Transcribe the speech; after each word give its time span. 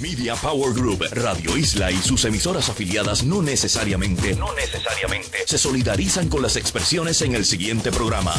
Media 0.00 0.36
Power 0.36 0.72
Group, 0.74 1.04
Radio 1.10 1.56
Isla 1.56 1.90
y 1.90 1.96
sus 1.96 2.24
emisoras 2.24 2.68
afiliadas 2.68 3.24
no 3.24 3.42
necesariamente, 3.42 4.36
no 4.36 4.54
necesariamente 4.54 5.38
se 5.44 5.58
solidarizan 5.58 6.28
con 6.28 6.40
las 6.40 6.54
expresiones 6.54 7.20
en 7.22 7.34
el 7.34 7.44
siguiente 7.44 7.90
programa. 7.90 8.34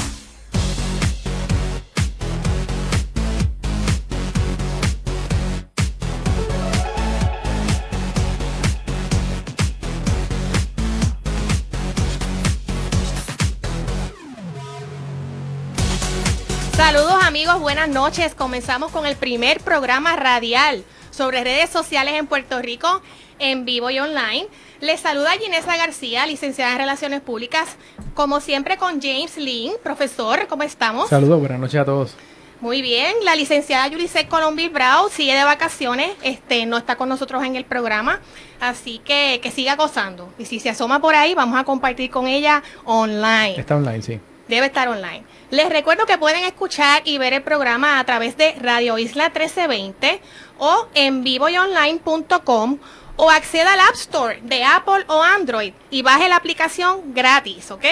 Saludos 16.78 17.21
amigos, 17.21 17.60
buenas 17.60 17.89
noches. 17.89 18.34
Comenzamos 18.34 18.91
con 18.91 19.05
el 19.05 19.18
primer 19.18 19.60
programa 19.60 20.16
radial 20.16 20.86
sobre 21.19 21.43
redes 21.43 21.69
sociales 21.69 22.14
en 22.14 22.28
Puerto 22.28 22.61
Rico 22.61 23.01
en 23.39 23.65
vivo 23.65 23.89
y 23.89 24.00
online. 24.00 24.47
Les 24.79 25.01
saluda 25.01 25.32
Ginesa 25.32 25.75
García, 25.75 26.25
licenciada 26.25 26.71
en 26.71 26.77
Relaciones 26.77 27.19
Públicas, 27.19 27.75
como 28.14 28.39
siempre 28.39 28.77
con 28.77 29.01
James 29.01 29.36
Lynn, 29.36 29.74
profesor, 29.83 30.47
¿cómo 30.47 30.63
estamos? 30.63 31.10
Saludos, 31.10 31.41
buenas 31.41 31.60
noches 31.60 31.82
a 31.82 31.83
todos. 31.83 32.16
Muy 32.61 32.81
bien, 32.81 33.13
la 33.25 33.36
licenciada 33.36 33.86
Yulisek 33.89 34.30
Colombi 34.30 34.69
Brown 34.69 35.09
sigue 35.11 35.36
de 35.36 35.44
vacaciones, 35.44 36.09
este 36.23 36.66
no 36.66 36.77
está 36.77 36.95
con 36.95 37.09
nosotros 37.09 37.44
en 37.44 37.58
el 37.58 37.66
programa, 37.66 38.22
así 38.61 38.99
que 38.99 39.41
que 39.44 39.52
siga 39.52 39.75
gozando. 39.75 40.31
Y 40.39 40.45
si 40.45 40.61
se 40.61 40.69
asoma 40.69 41.02
por 41.02 41.16
ahí, 41.16 41.36
vamos 41.36 41.59
a 41.59 41.66
compartir 41.66 42.11
con 42.11 42.27
ella 42.27 42.63
online. 42.86 43.59
Está 43.59 43.75
online, 43.75 44.02
sí. 44.02 44.22
Debe 44.47 44.67
estar 44.67 44.88
online. 44.88 45.23
Les 45.52 45.69
recuerdo 45.69 46.08
que 46.08 46.17
pueden 46.17 46.44
escuchar 46.44 47.03
y 47.05 47.19
ver 47.19 47.33
el 47.33 47.44
programa 47.44 47.99
a 47.99 48.03
través 48.03 48.36
de 48.36 48.53
Radio 48.53 48.97
Isla 48.97 49.25
1320 49.25 50.22
o 50.59 50.88
en 50.94 51.23
vivoyonline.com 51.23 52.77
o 53.15 53.29
acceda 53.29 53.73
al 53.73 53.79
App 53.81 53.95
Store 53.95 54.39
de 54.43 54.63
Apple 54.63 55.03
o 55.07 55.21
Android 55.21 55.73
y 55.89 56.03
baje 56.03 56.29
la 56.29 56.38
aplicación 56.38 57.13
gratis, 57.13 57.71
¿ok? 57.71 57.83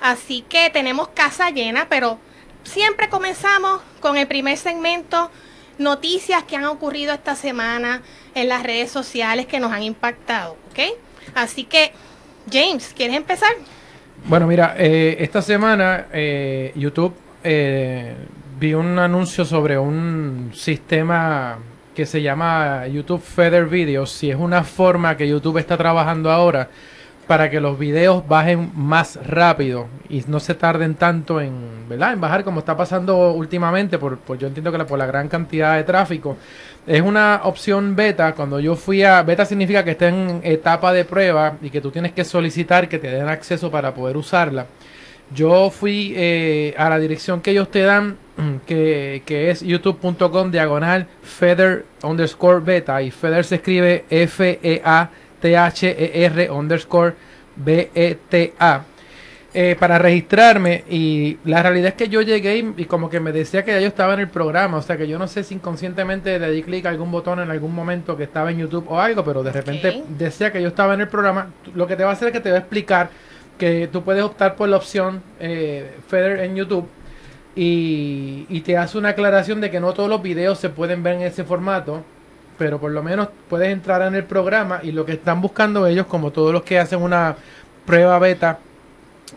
Así 0.00 0.44
que 0.48 0.70
tenemos 0.70 1.08
casa 1.08 1.50
llena, 1.50 1.86
pero 1.88 2.18
siempre 2.62 3.08
comenzamos 3.08 3.80
con 4.00 4.16
el 4.16 4.26
primer 4.26 4.56
segmento, 4.58 5.30
noticias 5.78 6.44
que 6.44 6.56
han 6.56 6.66
ocurrido 6.66 7.12
esta 7.12 7.34
semana 7.34 8.02
en 8.34 8.48
las 8.48 8.62
redes 8.62 8.90
sociales 8.90 9.46
que 9.46 9.58
nos 9.58 9.72
han 9.72 9.82
impactado, 9.82 10.56
¿ok? 10.70 10.96
Así 11.34 11.64
que, 11.64 11.92
James, 12.52 12.92
¿quieres 12.94 13.16
empezar? 13.16 13.50
Bueno, 14.26 14.46
mira, 14.46 14.74
eh, 14.78 15.16
esta 15.20 15.42
semana 15.42 16.06
eh, 16.12 16.72
YouTube 16.76 17.14
eh, 17.42 18.14
vi 18.58 18.74
un 18.74 18.98
anuncio 18.98 19.44
sobre 19.44 19.78
un 19.78 20.52
sistema 20.54 21.58
que 21.94 22.06
se 22.06 22.22
llama 22.22 22.86
YouTube 22.88 23.22
Feather 23.22 23.66
Videos, 23.66 24.10
si 24.10 24.30
es 24.30 24.36
una 24.36 24.64
forma 24.64 25.16
que 25.16 25.28
YouTube 25.28 25.58
está 25.58 25.76
trabajando 25.76 26.30
ahora 26.30 26.68
para 27.26 27.50
que 27.50 27.60
los 27.60 27.78
videos 27.78 28.26
bajen 28.26 28.70
más 28.74 29.18
rápido 29.26 29.86
y 30.08 30.22
no 30.26 30.40
se 30.40 30.54
tarden 30.54 30.94
tanto 30.94 31.40
en, 31.40 31.88
¿verdad? 31.88 32.12
en 32.12 32.20
bajar 32.20 32.44
como 32.44 32.60
está 32.60 32.76
pasando 32.76 33.32
últimamente, 33.32 33.98
por, 33.98 34.18
por 34.18 34.38
yo 34.38 34.46
entiendo 34.46 34.70
que 34.70 34.84
por 34.84 34.98
la 34.98 35.06
gran 35.06 35.28
cantidad 35.28 35.76
de 35.76 35.84
tráfico. 35.84 36.36
Es 36.86 37.00
una 37.00 37.40
opción 37.44 37.96
beta, 37.96 38.34
cuando 38.34 38.60
yo 38.60 38.76
fui 38.76 39.02
a, 39.02 39.22
beta 39.22 39.46
significa 39.46 39.84
que 39.84 39.92
está 39.92 40.08
en 40.08 40.40
etapa 40.44 40.92
de 40.92 41.04
prueba 41.04 41.56
y 41.62 41.70
que 41.70 41.80
tú 41.80 41.90
tienes 41.90 42.12
que 42.12 42.24
solicitar 42.24 42.88
que 42.88 42.98
te 42.98 43.08
den 43.08 43.28
acceso 43.28 43.70
para 43.70 43.94
poder 43.94 44.16
usarla. 44.16 44.66
Yo 45.34 45.70
fui 45.70 46.12
eh, 46.16 46.74
a 46.76 46.90
la 46.90 46.98
dirección 46.98 47.40
que 47.40 47.52
ellos 47.52 47.70
te 47.70 47.80
dan, 47.80 48.18
que, 48.66 49.22
que 49.24 49.50
es 49.50 49.62
youtube.com 49.62 50.50
diagonal 50.50 51.06
feather 51.22 51.86
underscore 52.02 52.60
beta 52.60 53.00
y 53.00 53.10
feather 53.10 53.44
se 53.44 53.54
escribe 53.56 54.04
F-E-A 54.10 55.10
T-H-E-R 55.44 56.50
underscore 56.50 57.14
B-E-T-A. 57.56 58.84
Eh, 59.56 59.76
para 59.78 59.98
registrarme 59.98 60.82
y 60.90 61.38
la 61.44 61.62
realidad 61.62 61.90
es 61.90 61.94
que 61.94 62.08
yo 62.08 62.22
llegué 62.22 62.56
y, 62.56 62.74
y, 62.76 62.84
como 62.86 63.08
que 63.08 63.20
me 63.20 63.30
decía 63.30 63.64
que 63.64 63.70
ya 63.70 63.78
yo 63.78 63.86
estaba 63.86 64.14
en 64.14 64.18
el 64.20 64.28
programa, 64.28 64.78
o 64.78 64.82
sea 64.82 64.96
que 64.96 65.06
yo 65.06 65.16
no 65.16 65.28
sé 65.28 65.44
si 65.44 65.54
inconscientemente 65.54 66.40
le 66.40 66.50
di 66.50 66.64
clic 66.64 66.86
a 66.86 66.88
algún 66.88 67.12
botón 67.12 67.38
en 67.38 67.52
algún 67.52 67.72
momento 67.72 68.16
que 68.16 68.24
estaba 68.24 68.50
en 68.50 68.58
YouTube 68.58 68.86
o 68.88 68.98
algo, 68.98 69.22
pero 69.22 69.44
de 69.44 69.52
repente 69.52 70.02
decía 70.18 70.50
que 70.50 70.60
yo 70.60 70.66
estaba 70.66 70.94
en 70.94 71.02
el 71.02 71.08
programa, 71.08 71.52
lo 71.72 71.86
que 71.86 71.94
te 71.94 72.02
va 72.02 72.10
a 72.10 72.12
hacer 72.14 72.28
es 72.28 72.32
que 72.32 72.40
te 72.40 72.50
va 72.50 72.56
a 72.56 72.60
explicar 72.60 73.10
que 73.56 73.88
tú 73.92 74.02
puedes 74.02 74.24
optar 74.24 74.56
por 74.56 74.68
la 74.68 74.76
opción 74.76 75.22
eh, 75.38 75.98
Feather 76.08 76.40
en 76.40 76.56
YouTube 76.56 76.88
y, 77.54 78.46
y 78.48 78.60
te 78.62 78.76
hace 78.76 78.98
una 78.98 79.10
aclaración 79.10 79.60
de 79.60 79.70
que 79.70 79.78
no 79.78 79.92
todos 79.92 80.08
los 80.08 80.20
videos 80.20 80.58
se 80.58 80.68
pueden 80.68 81.04
ver 81.04 81.14
en 81.14 81.22
ese 81.22 81.44
formato, 81.44 82.02
pero 82.58 82.78
por 82.78 82.90
lo 82.90 83.02
menos 83.02 83.28
puedes 83.48 83.68
entrar 83.68 84.02
en 84.02 84.14
el 84.14 84.24
programa 84.24 84.80
y 84.82 84.92
lo 84.92 85.04
que 85.04 85.12
están 85.12 85.40
buscando 85.40 85.86
ellos, 85.86 86.06
como 86.06 86.30
todos 86.30 86.52
los 86.52 86.62
que 86.62 86.78
hacen 86.78 87.02
una 87.02 87.36
prueba 87.86 88.18
beta, 88.18 88.58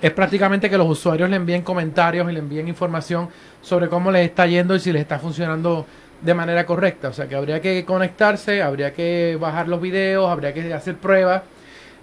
es 0.01 0.11
prácticamente 0.11 0.69
que 0.69 0.77
los 0.77 0.87
usuarios 0.87 1.29
le 1.29 1.37
envíen 1.37 1.63
comentarios 1.63 2.29
y 2.29 2.33
le 2.33 2.39
envíen 2.39 2.67
información 2.67 3.29
sobre 3.61 3.89
cómo 3.89 4.11
les 4.11 4.25
está 4.25 4.45
yendo 4.45 4.75
y 4.75 4.79
si 4.79 4.91
les 4.91 5.01
está 5.01 5.19
funcionando 5.19 5.85
de 6.21 6.33
manera 6.33 6.65
correcta. 6.65 7.09
O 7.09 7.13
sea 7.13 7.27
que 7.27 7.35
habría 7.35 7.61
que 7.61 7.83
conectarse, 7.85 8.61
habría 8.61 8.93
que 8.93 9.37
bajar 9.39 9.67
los 9.67 9.81
videos, 9.81 10.29
habría 10.29 10.53
que 10.53 10.73
hacer 10.73 10.97
pruebas. 10.97 11.43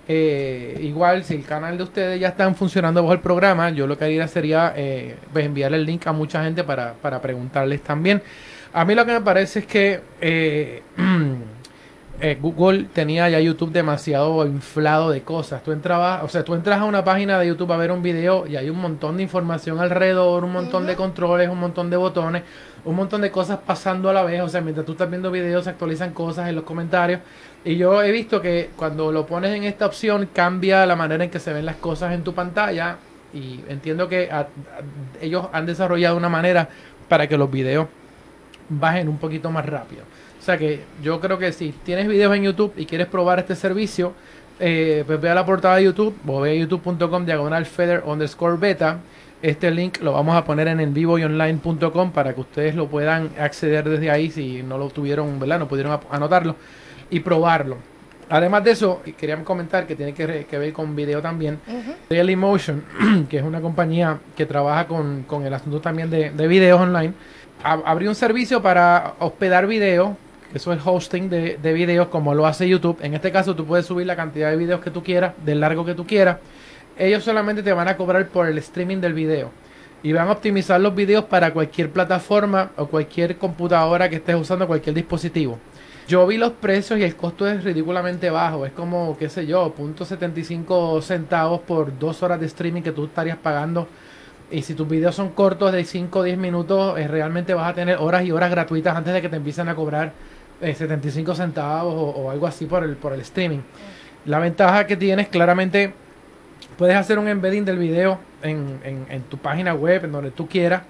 Eh, 0.07 0.79
igual, 0.83 1.25
si 1.25 1.35
el 1.35 1.45
canal 1.45 1.79
de 1.79 1.85
ustedes 1.85 2.21
ya 2.21 2.29
están 2.29 2.55
funcionando 2.55 3.03
bajo 3.03 3.15
el 3.15 3.21
programa, 3.21 3.71
yo 3.71 3.87
lo 3.87 3.97
que 3.97 4.05
haría 4.05 4.29
sería 4.29 4.75
eh, 4.77 5.17
pues 5.33 5.47
enviarle 5.47 5.79
el 5.79 5.87
link 5.87 6.07
a 6.07 6.13
mucha 6.13 6.45
gente 6.45 6.63
para, 6.63 6.95
para 6.95 7.23
preguntarles 7.23 7.81
también. 7.83 8.23
A 8.75 8.85
mí 8.85 8.95
lo 8.95 9.07
que 9.07 9.13
me 9.13 9.21
parece 9.21 9.61
es 9.61 9.67
que 9.67 10.01
eh, 10.21 10.83
eh, 12.21 12.39
Google 12.41 12.87
tenía 12.93 13.29
ya 13.29 13.39
YouTube 13.39 13.71
demasiado 13.71 14.45
inflado 14.47 15.11
de 15.11 15.23
cosas. 15.23 15.63
Tú 15.63 15.71
entrabas, 15.71 16.25
o 16.25 16.29
sea, 16.29 16.43
tú 16.45 16.55
entras 16.55 16.81
a 16.81 16.85
una 16.85 17.05
página 17.05 17.39
de 17.39 17.47
YouTube 17.47 17.73
a 17.73 17.77
ver 17.77 17.93
un 17.93 18.03
video 18.03 18.47
y 18.49 18.57
hay 18.57 18.69
un 18.71 18.79
montón 18.81 19.17
de 19.17 19.23
información 19.23 19.79
alrededor, 19.79 20.43
un 20.45 20.53
montón 20.53 20.87
de 20.87 20.97
controles, 20.97 21.49
un 21.49 21.61
montón 21.61 21.89
de 21.89 21.97
botones, 21.97 22.43
un 22.85 22.97
montón 22.97 23.21
de 23.21 23.31
cosas 23.31 23.61
pasando 23.65 24.11
a 24.11 24.13
la 24.13 24.25
vez. 24.25 24.43
O 24.43 24.49
sea, 24.49 24.61
mientras 24.61 24.85
tú 24.85 24.93
estás 24.93 25.09
viendo 25.09 25.31
videos 25.31 25.65
se 25.65 25.71
actualizan 25.71 26.13
cosas 26.13 26.49
en 26.49 26.57
los 26.57 26.65
comentarios. 26.65 27.21
Y 27.65 27.77
yo 27.77 28.03
he 28.03 28.11
visto 28.11 28.41
que 28.43 28.71
cuando 28.77 29.13
lo 29.13 29.25
pones 29.25 29.55
en 29.55 29.63
esta 29.65 29.87
opción 29.87 30.29
cambia 30.33 30.85
la 30.85 30.97
manera 30.97 31.23
en 31.25 31.31
que 31.31 31.39
se 31.39 31.53
ven 31.53 31.65
las 31.65 31.77
cosas 31.77 32.13
en 32.13 32.25
tu 32.25 32.35
pantalla. 32.35 32.97
Y 33.33 33.61
entiendo 33.69 34.09
que 34.09 34.31
a- 34.33 34.41
a- 34.41 34.47
ellos 35.21 35.47
han 35.53 35.65
desarrollado 35.65 36.17
una 36.17 36.29
manera 36.29 36.69
para 37.09 37.29
que 37.29 37.37
los 37.39 37.51
videos 37.51 37.87
bajen 38.69 39.09
un 39.09 39.19
poquito 39.19 39.51
más 39.51 39.67
rápido. 39.67 40.03
O 40.41 40.43
sea 40.45 40.59
que 40.59 40.81
yo 41.03 41.21
creo 41.21 41.39
que 41.39 41.53
si 41.53 41.73
tienes 41.85 42.07
videos 42.07 42.37
en 42.37 42.43
YouTube 42.43 42.75
y 42.77 42.85
quieres 42.85 43.07
probar 43.07 43.39
este 43.39 43.57
servicio, 43.57 44.13
eh, 44.61 45.03
pues 45.07 45.21
ve 45.21 45.31
a 45.31 45.35
la 45.35 45.45
portada 45.45 45.77
de 45.77 45.85
YouTube 45.85 46.15
o 46.27 46.41
ve 46.41 46.53
a 46.53 46.55
youtube.com 46.55 47.25
diagonal 47.25 47.65
feather 47.67 48.03
underscore 48.05 48.57
beta. 48.57 48.99
Este 49.43 49.71
link 49.71 50.01
lo 50.01 50.13
vamos 50.13 50.37
a 50.37 50.45
poner 50.45 50.69
en 50.69 50.81
en 50.81 50.95
vivo 50.95 51.19
y 51.19 51.25
online.com 51.25 52.13
para 52.13 52.35
que 52.35 52.41
ustedes 52.41 52.75
lo 52.75 52.89
puedan 52.89 53.31
acceder 53.39 53.89
desde 53.89 54.11
ahí 54.11 54.31
si 54.31 54.63
no 54.63 54.79
lo 54.79 54.89
tuvieron, 54.91 55.39
¿verdad? 55.39 55.59
No 55.59 55.69
pudieron 55.69 55.99
anotarlo 56.11 56.57
y 57.11 57.21
probarlo. 57.21 57.77
Además 58.31 58.65
de 58.65 58.71
eso, 58.71 59.03
quería 59.19 59.43
comentar 59.45 59.87
que 59.87 59.97
tiene 59.97 60.15
que, 60.15 60.27
ver 60.27 60.73
con 60.73 60.97
video 60.97 61.21
también. 61.21 61.59
Dailymotion, 62.09 62.85
que 63.29 63.39
es 63.39 63.43
una 63.43 63.61
compañía 63.61 64.19
que 64.37 64.47
trabaja 64.47 64.87
con, 64.87 65.25
con 65.25 65.45
el 65.45 65.53
asunto 65.53 65.81
también 65.81 66.11
de, 66.11 66.31
de 66.31 66.49
videos 66.49 66.81
online, 66.81 67.13
ab- 67.65 67.83
abrió 67.85 68.11
un 68.11 68.15
servicio 68.15 68.63
para 68.63 69.15
hospedar 69.19 69.67
videos, 69.67 70.11
eso 70.55 70.73
es 70.73 70.81
hosting 70.85 71.29
de, 71.29 71.59
de 71.61 71.73
videos 71.73 72.09
como 72.09 72.35
lo 72.35 72.47
hace 72.47 72.69
YouTube. 72.69 72.99
En 73.03 73.15
este 73.15 73.33
caso 73.33 73.57
tú 73.57 73.65
puedes 73.67 73.87
subir 73.87 74.07
la 74.07 74.15
cantidad 74.17 74.51
de 74.51 74.57
videos 74.57 74.81
que 74.81 74.91
tú 74.91 75.03
quieras, 75.03 75.33
del 75.45 75.61
largo 75.61 75.85
que 75.85 75.95
tú 75.95 76.07
quieras. 76.07 76.39
Ellos 76.97 77.25
solamente 77.25 77.63
te 77.65 77.73
van 77.73 77.89
a 77.89 77.97
cobrar 77.97 78.29
por 78.29 78.47
el 78.47 78.57
streaming 78.59 78.99
del 78.99 79.15
video. 79.15 79.51
Y 80.05 80.13
van 80.13 80.29
a 80.29 80.33
optimizar 80.33 80.81
los 80.81 80.95
videos 80.95 81.25
para 81.25 81.53
cualquier 81.53 81.91
plataforma 81.91 82.71
o 82.77 82.87
cualquier 82.87 83.37
computadora 83.39 84.09
que 84.11 84.17
estés 84.17 84.37
usando, 84.37 84.67
cualquier 84.67 84.95
dispositivo. 84.95 85.59
Yo 86.07 86.27
vi 86.27 86.37
los 86.37 86.53
precios 86.53 86.99
y 86.99 87.03
el 87.03 87.17
costo 87.17 87.49
es 87.49 87.65
ridículamente 87.65 88.29
bajo. 88.29 88.67
Es 88.67 88.73
como, 88.73 89.17
qué 89.17 89.31
sé 89.31 89.47
yo, 89.47 89.73
punto 89.73 90.05
75 90.05 91.01
centavos 91.01 91.63
por 91.63 91.99
dos 91.99 92.23
horas 92.23 92.39
de 92.39 92.45
streaming 92.47 92.83
que 92.83 92.93
tú 92.93 93.07
estarías 93.07 93.39
pagando. 93.39 93.89
Y 94.55 94.63
si 94.63 94.75
tus 94.75 94.89
videos 94.89 95.15
son 95.17 95.31
cortos 95.31 95.73
de 95.73 95.85
5 95.85 96.21
o 96.21 96.23
10 96.23 96.39
minutos, 96.39 96.99
eh, 96.99 97.09
realmente 97.09 97.55
vas 97.55 97.71
a 97.71 97.75
tener 97.75 97.97
horas 97.99 98.25
y 98.25 98.31
horas 98.31 98.51
gratuitas 98.51 98.97
antes 98.97 99.13
de 99.13 99.21
que 99.21 99.29
te 99.29 99.37
empiecen 99.37 99.69
a 99.69 99.75
cobrar 99.75 100.13
eh, 100.61 100.75
75 100.75 101.35
centavos 101.35 101.93
o, 101.95 102.21
o 102.23 102.31
algo 102.31 102.47
así 102.47 102.67
por 102.67 102.85
el, 102.85 102.95
por 102.97 103.13
el 103.13 103.21
streaming. 103.21 103.59
La 104.27 104.39
ventaja 104.39 104.87
que 104.87 104.97
tienes 104.97 105.27
claramente 105.29 105.93
puedes 106.79 106.97
hacer 106.97 107.19
un 107.19 107.27
embedding 107.29 107.65
del 107.65 107.79
video 107.79 108.21
en, 108.43 108.79
en- 108.85 109.07
en 109.11 109.23
tu 109.23 109.39
página 109.39 109.75
web, 109.75 110.05
en 110.05 110.13
donde 110.13 110.31
tú 110.31 110.47
quieras. 110.47 110.83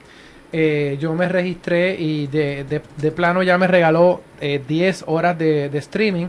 Eh, 0.52 0.98
yo 1.00 1.14
me 1.14 1.26
registré 1.28 1.96
y 1.98 2.26
de, 2.26 2.64
de- 2.64 2.82
de 2.98 3.10
plano 3.12 3.42
ya 3.42 3.56
me 3.56 3.66
regaló 3.66 4.20
eh, 4.42 4.60
10 4.68 5.04
horas 5.06 5.38
de, 5.38 5.70
de 5.70 5.78
streaming, 5.78 6.26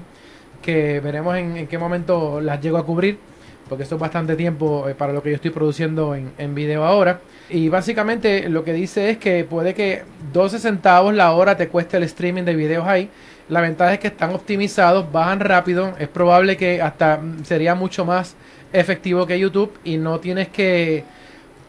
que 0.62 1.00
veremos 1.02 1.36
en, 1.36 1.58
en 1.58 1.68
qué 1.68 1.78
momento 1.78 2.40
las 2.42 2.62
llego 2.62 2.78
a 2.78 2.86
cubrir, 2.86 3.20
porque 3.70 3.84
esto 3.84 3.96
es 3.96 4.02
bastante 4.02 4.36
tiempo 4.36 4.88
eh, 4.88 4.96
para 4.96 5.14
lo 5.14 5.22
que 5.24 5.30
yo 5.30 5.36
estoy 5.36 5.52
produciendo 5.52 6.16
en, 6.16 6.32
en 6.38 6.56
video 6.56 6.86
ahora. 6.86 7.20
Y 7.50 7.70
básicamente 7.70 8.50
lo 8.50 8.64
que 8.64 8.74
dice 8.74 9.10
es 9.10 9.18
que 9.18 9.44
puede 9.44 9.74
que 9.74 10.04
12 10.34 10.60
centavos 10.60 11.14
la 11.14 11.32
hora 11.34 11.56
te 11.58 11.68
cueste 11.68 11.98
el 11.98 12.04
streaming 12.04 12.44
de 12.44 12.56
videos 12.56 12.88
ahí. 12.88 13.10
La 13.48 13.62
ventaja 13.62 13.94
es 13.94 14.00
que 14.00 14.08
están 14.08 14.34
optimizados, 14.34 15.12
bajan 15.12 15.40
rápido. 15.40 15.94
Es 16.00 16.08
probable 16.08 16.58
que 16.58 16.82
hasta 16.82 17.18
mm, 17.18 17.46
sería 17.46 17.76
mucho 17.76 18.04
más 18.04 18.36
efectivo 18.74 19.28
que 19.28 19.40
YouTube 19.40 19.72
y 19.84 19.98
no 19.98 20.20
tienes 20.20 20.48
que, 20.50 21.04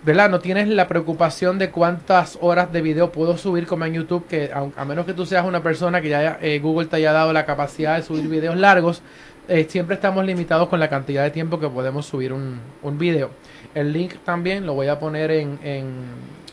¿verdad? 0.02 0.30
No 0.30 0.38
tienes 0.38 0.68
la 0.68 0.88
preocupación 0.88 1.58
de 1.58 1.70
cuántas 1.70 2.38
horas 2.40 2.72
de 2.72 2.80
video 2.80 3.12
puedo 3.12 3.36
subir 3.36 3.66
como 3.66 3.84
en 3.84 3.92
YouTube, 3.92 4.26
que 4.26 4.50
a, 4.52 4.66
a 4.74 4.84
menos 4.86 5.04
que 5.04 5.12
tú 5.12 5.26
seas 5.26 5.44
una 5.44 5.62
persona 5.62 6.00
que 6.00 6.08
ya 6.08 6.38
eh, 6.40 6.58
Google 6.60 6.86
te 6.86 6.96
haya 6.96 7.12
dado 7.12 7.34
la 7.34 7.44
capacidad 7.44 7.96
de 7.96 8.02
subir 8.02 8.26
videos 8.28 8.56
largos, 8.56 9.02
eh, 9.48 9.66
siempre 9.68 9.94
estamos 9.96 10.24
limitados 10.24 10.68
con 10.68 10.80
la 10.80 10.88
cantidad 10.88 11.22
de 11.22 11.30
tiempo 11.30 11.58
que 11.58 11.68
podemos 11.68 12.06
subir 12.06 12.32
un, 12.32 12.60
un 12.82 12.98
video. 12.98 13.30
El 13.74 13.92
link 13.92 14.14
también 14.24 14.64
lo 14.64 14.74
voy 14.74 14.88
a 14.88 14.98
poner 14.98 15.30
en, 15.30 15.58
en, 15.62 16.04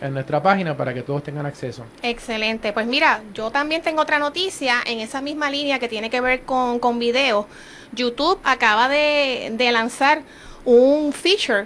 en 0.02 0.14
nuestra 0.14 0.44
página 0.44 0.76
para 0.76 0.94
que 0.94 1.02
todos 1.02 1.24
tengan 1.24 1.46
acceso. 1.46 1.86
Excelente. 2.02 2.74
Pues 2.74 2.86
mira, 2.86 3.22
yo 3.34 3.50
también 3.50 3.82
tengo 3.82 4.02
otra 4.02 4.20
noticia 4.20 4.76
en 4.86 5.00
esa 5.00 5.22
misma 5.22 5.50
línea 5.50 5.80
que 5.80 5.88
tiene 5.88 6.10
que 6.10 6.20
ver 6.22 6.42
con, 6.42 6.80
con 6.80 7.00
video. 7.00 7.48
YouTube 7.94 8.40
acaba 8.44 8.90
de, 8.90 9.54
de 9.56 9.72
lanzar 9.72 10.24
un 10.66 11.14
feature 11.14 11.66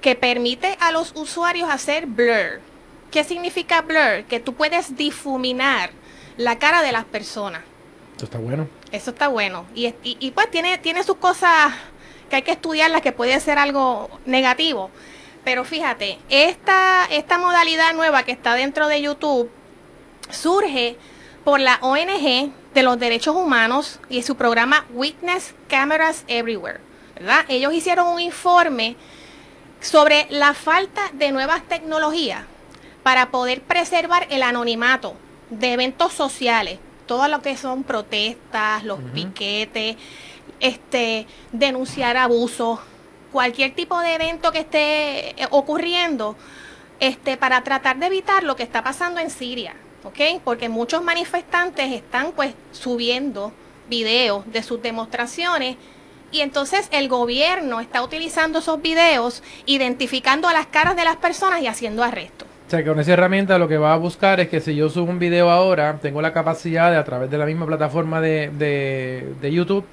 que 0.00 0.14
permite 0.14 0.76
a 0.80 0.92
los 0.92 1.12
usuarios 1.16 1.68
hacer 1.70 2.06
blur. 2.06 2.60
¿Qué 3.10 3.24
significa 3.24 3.80
blur? 3.80 4.24
Que 4.28 4.40
tú 4.40 4.54
puedes 4.54 4.96
difuminar 4.96 5.90
la 6.36 6.58
cara 6.58 6.82
de 6.82 6.92
las 6.92 7.04
personas. 7.04 7.62
Esto 8.18 8.24
está 8.24 8.38
bueno. 8.38 8.66
Eso 8.90 9.10
está 9.12 9.28
bueno. 9.28 9.64
Y, 9.76 9.86
es- 9.86 9.94
y, 10.02 10.16
y, 10.18 10.32
pues 10.32 10.50
tiene, 10.50 10.76
tiene 10.78 11.04
sus 11.04 11.16
cosas 11.18 11.72
que 12.28 12.34
hay 12.36 12.42
que 12.42 12.50
estudiarlas, 12.50 13.00
que 13.00 13.12
puede 13.12 13.38
ser 13.38 13.58
algo 13.58 14.10
negativo. 14.26 14.90
Pero 15.44 15.64
fíjate, 15.64 16.18
esta, 16.28 17.06
esta 17.10 17.38
modalidad 17.38 17.94
nueva 17.94 18.24
que 18.24 18.32
está 18.32 18.54
dentro 18.54 18.88
de 18.88 19.00
YouTube 19.02 19.48
surge 20.30 20.96
por 21.44 21.60
la 21.60 21.78
ONG 21.80 22.50
de 22.74 22.82
los 22.82 22.98
Derechos 22.98 23.36
Humanos 23.36 24.00
y 24.10 24.22
su 24.24 24.36
programa 24.36 24.84
Witness 24.92 25.54
Cameras 25.68 26.24
Everywhere. 26.26 26.80
¿verdad? 27.14 27.44
Ellos 27.48 27.72
hicieron 27.72 28.08
un 28.08 28.20
informe 28.20 28.96
sobre 29.80 30.26
la 30.30 30.54
falta 30.54 31.02
de 31.12 31.30
nuevas 31.30 31.62
tecnologías 31.68 32.42
para 33.04 33.30
poder 33.30 33.62
preservar 33.62 34.26
el 34.30 34.42
anonimato 34.42 35.14
de 35.50 35.72
eventos 35.72 36.12
sociales, 36.12 36.78
todo 37.08 37.26
lo 37.26 37.42
que 37.42 37.56
son 37.56 37.82
protestas, 37.82 38.84
los 38.84 39.00
piquetes, 39.12 39.96
este, 40.60 41.26
denunciar 41.50 42.16
abusos, 42.16 42.78
cualquier 43.32 43.74
tipo 43.74 43.98
de 44.00 44.14
evento 44.14 44.52
que 44.52 44.60
esté 44.60 45.30
eh, 45.30 45.48
ocurriendo, 45.50 46.36
este, 47.00 47.36
para 47.36 47.64
tratar 47.64 47.98
de 47.98 48.06
evitar 48.06 48.44
lo 48.44 48.54
que 48.54 48.62
está 48.62 48.84
pasando 48.84 49.18
en 49.20 49.30
Siria, 49.30 49.74
¿ok? 50.04 50.40
Porque 50.44 50.68
muchos 50.68 51.02
manifestantes 51.02 51.92
están 51.92 52.32
pues 52.32 52.54
subiendo 52.72 53.52
videos 53.88 54.44
de 54.52 54.62
sus 54.62 54.82
demostraciones 54.82 55.76
y 56.30 56.40
entonces 56.40 56.88
el 56.90 57.08
gobierno 57.08 57.80
está 57.80 58.02
utilizando 58.02 58.58
esos 58.58 58.82
videos, 58.82 59.42
identificando 59.64 60.46
a 60.46 60.52
las 60.52 60.66
caras 60.66 60.94
de 60.96 61.04
las 61.04 61.16
personas 61.16 61.62
y 61.62 61.66
haciendo 61.66 62.02
arrestos. 62.04 62.47
O 62.68 62.70
sea, 62.70 62.84
que 62.84 62.90
con 62.90 63.00
esa 63.00 63.14
herramienta 63.14 63.56
lo 63.58 63.66
que 63.66 63.78
va 63.78 63.94
a 63.94 63.96
buscar 63.96 64.40
es 64.40 64.50
que 64.50 64.60
si 64.60 64.76
yo 64.76 64.90
subo 64.90 65.10
un 65.10 65.18
video 65.18 65.48
ahora, 65.48 65.98
tengo 66.02 66.20
la 66.20 66.34
capacidad 66.34 66.90
de 66.90 66.98
a 66.98 67.04
través 67.04 67.30
de 67.30 67.38
la 67.38 67.46
misma 67.46 67.64
plataforma 67.64 68.20
de, 68.20 68.50
de, 68.50 69.32
de 69.40 69.50
YouTube 69.50 69.86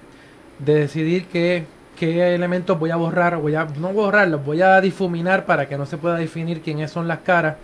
de 0.59 0.75
decidir 0.75 1.27
qué, 1.27 1.63
qué 1.97 2.35
elementos 2.35 2.77
voy 2.77 2.91
a 2.91 2.97
borrar, 2.97 3.37
voy 3.37 3.55
a, 3.55 3.63
no 3.63 3.93
borrarlos, 3.93 4.43
voy 4.43 4.61
a 4.61 4.81
difuminar 4.81 5.45
para 5.45 5.69
que 5.69 5.77
no 5.77 5.85
se 5.85 5.95
pueda 5.95 6.17
definir 6.17 6.61
quiénes 6.61 6.91
son 6.91 7.07
las 7.07 7.19
caras. 7.19 7.55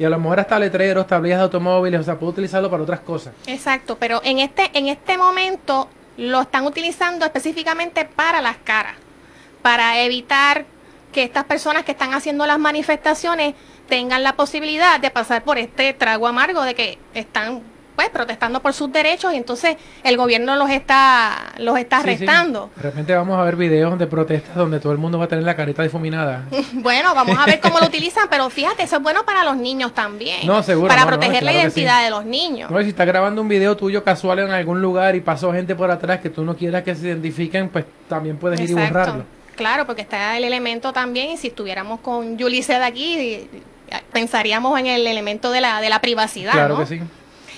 Y 0.00 0.04
a 0.04 0.10
lo 0.10 0.18
mejor 0.18 0.40
hasta 0.40 0.58
letreros, 0.58 1.06
tablillas 1.06 1.38
de 1.38 1.44
automóviles, 1.44 2.00
o 2.00 2.02
sea, 2.02 2.18
puedo 2.18 2.32
utilizarlo 2.32 2.68
para 2.68 2.82
otras 2.82 2.98
cosas. 2.98 3.34
Exacto, 3.46 3.96
pero 4.00 4.20
en 4.24 4.40
este, 4.40 4.72
en 4.74 4.88
este 4.88 5.16
momento 5.16 5.88
lo 6.16 6.40
están 6.40 6.66
utilizando 6.66 7.24
específicamente 7.24 8.04
para 8.04 8.42
las 8.42 8.56
caras, 8.56 8.96
para 9.62 10.00
evitar 10.00 10.64
que 11.12 11.22
estas 11.22 11.44
personas 11.44 11.84
que 11.84 11.92
están 11.92 12.12
haciendo 12.12 12.46
las 12.46 12.58
manifestaciones 12.58 13.54
tengan 13.88 14.22
la 14.22 14.34
posibilidad 14.34 15.00
de 15.00 15.10
pasar 15.10 15.42
por 15.44 15.58
este 15.58 15.92
trago 15.92 16.26
amargo 16.26 16.62
de 16.62 16.74
que 16.74 16.98
están 17.14 17.60
pues 17.94 18.10
protestando 18.10 18.60
por 18.60 18.74
sus 18.74 18.92
derechos 18.92 19.32
y 19.32 19.36
entonces 19.38 19.76
el 20.04 20.18
gobierno 20.18 20.54
los 20.56 20.68
está 20.68 21.54
los 21.56 21.78
está 21.78 21.96
Sí, 22.02 22.02
sí. 22.02 22.08
arrestando. 22.10 22.68
De 22.76 22.82
repente 22.82 23.14
vamos 23.14 23.38
a 23.38 23.42
ver 23.44 23.56
videos 23.56 23.98
de 23.98 24.06
protestas 24.06 24.54
donde 24.54 24.80
todo 24.80 24.92
el 24.92 24.98
mundo 24.98 25.18
va 25.18 25.24
a 25.24 25.28
tener 25.28 25.44
la 25.44 25.56
carita 25.56 25.82
difuminada. 25.82 26.44
Bueno, 26.74 27.14
vamos 27.14 27.38
a 27.38 27.46
ver 27.46 27.58
cómo 27.58 27.78
lo 27.80 27.86
utilizan, 27.86 28.26
pero 28.28 28.50
fíjate, 28.50 28.82
eso 28.82 28.96
es 28.96 29.02
bueno 29.02 29.24
para 29.24 29.44
los 29.44 29.56
niños 29.56 29.94
también. 29.94 30.46
No, 30.46 30.62
seguro, 30.62 30.88
Para 30.88 31.06
no, 31.06 31.10
no, 31.10 31.16
proteger 31.16 31.42
la 31.42 31.52
sí. 31.52 31.56
identidad 31.58 32.04
de 32.04 32.10
los 32.10 32.26
niños. 32.26 32.70
No, 32.70 32.78
y 32.80 32.84
si 32.84 32.90
estás 32.90 33.06
grabando 33.06 33.40
un 33.40 33.48
video 33.48 33.74
tuyo 33.78 34.04
casual 34.04 34.40
en 34.40 34.50
algún 34.50 34.82
lugar 34.82 35.16
y 35.16 35.20
pasó 35.20 35.50
gente 35.54 35.74
por 35.74 35.90
atrás 35.90 36.20
que 36.20 36.28
tú 36.28 36.44
no 36.44 36.54
quieras 36.54 36.82
que 36.82 36.94
se 36.94 37.06
identifiquen, 37.06 37.70
pues 37.70 37.86
también 38.10 38.36
puedes 38.36 38.60
ir 38.60 38.68
y 38.70 38.74
borrarlo. 38.74 39.24
Claro, 39.56 39.86
porque 39.86 40.02
está 40.02 40.36
el 40.36 40.44
elemento 40.44 40.92
también, 40.92 41.30
y 41.30 41.38
si 41.38 41.46
estuviéramos 41.48 42.00
con 42.00 42.36
Yulise 42.36 42.74
de 42.74 42.84
aquí, 42.84 43.48
pensaríamos 44.12 44.78
en 44.78 44.86
el 44.86 45.06
elemento 45.06 45.50
de 45.50 45.60
la, 45.60 45.80
de 45.80 45.88
la 45.88 46.00
privacidad, 46.00 46.52
Claro 46.52 46.74
¿no? 46.74 46.80
que 46.80 46.86
sí. 46.86 47.00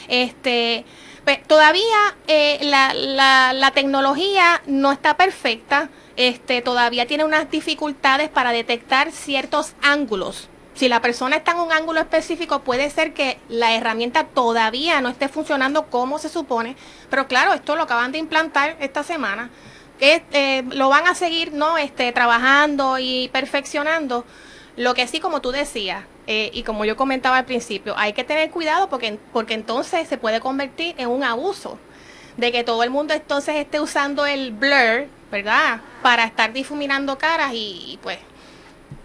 Este, 0.09 0.85
pues, 1.25 1.43
todavía 1.47 2.17
eh, 2.27 2.59
la, 2.63 2.95
la, 2.95 3.53
la 3.53 3.71
tecnología 3.73 4.63
no 4.67 4.93
está 4.93 5.17
perfecta, 5.17 5.91
este, 6.17 6.63
todavía 6.63 7.07
tiene 7.07 7.25
unas 7.25 7.51
dificultades 7.51 8.29
para 8.29 8.53
detectar 8.53 9.13
ciertos 9.13 9.75
ángulos. 9.83 10.49
Si 10.75 10.89
la 10.89 11.03
persona 11.03 11.37
está 11.37 11.53
en 11.53 11.59
un 11.59 11.73
ángulo 11.73 11.99
específico, 12.01 12.61
puede 12.61 12.89
ser 12.91 13.13
que 13.13 13.39
la 13.49 13.75
herramienta 13.75 14.25
todavía 14.25 15.01
no 15.01 15.09
esté 15.09 15.29
funcionando 15.29 15.87
como 15.87 16.19
se 16.21 16.29
supone. 16.29 16.77
Pero 17.11 17.27
claro, 17.27 17.53
esto 17.53 17.75
lo 17.75 17.83
acaban 17.83 18.13
de 18.13 18.19
implantar 18.19 18.77
esta 18.79 19.03
semana. 19.03 19.51
eh, 19.99 20.63
lo 20.71 20.89
van 20.89 21.09
a 21.09 21.17
seguir 21.17 21.53
no 21.53 21.77
este 21.79 22.13
trabajando 22.13 22.99
y 23.01 23.29
perfeccionando 23.33 24.25
lo 24.79 24.95
que 24.95 25.09
sí 25.09 25.19
como 25.19 25.41
tú 25.41 25.51
decías 25.51 26.05
eh, 26.29 26.51
y 26.55 26.63
como 26.63 26.85
yo 26.85 26.97
comentaba 26.97 27.39
al 27.39 27.45
principio 27.45 27.95
hay 27.99 28.13
que 28.13 28.23
tener 28.23 28.51
cuidado 28.51 28.89
porque 28.89 29.19
porque 29.33 29.55
entonces 29.55 30.09
se 30.09 30.19
puede 30.19 30.41
convertir 30.41 30.95
en 30.99 31.09
un 31.09 31.25
abuso. 31.25 31.79
De 32.37 32.53
que 32.53 32.63
todo 32.63 32.85
el 32.85 32.91
mundo 32.91 33.15
entonces 33.15 33.57
esté 33.57 33.81
usando 33.81 34.25
el 34.25 34.53
blur 34.53 35.09
verdad 35.33 35.81
para 36.03 36.23
estar 36.23 36.53
difuminando 36.53 37.19
caras 37.19 37.51
y, 37.53 37.99
pues 38.01 38.19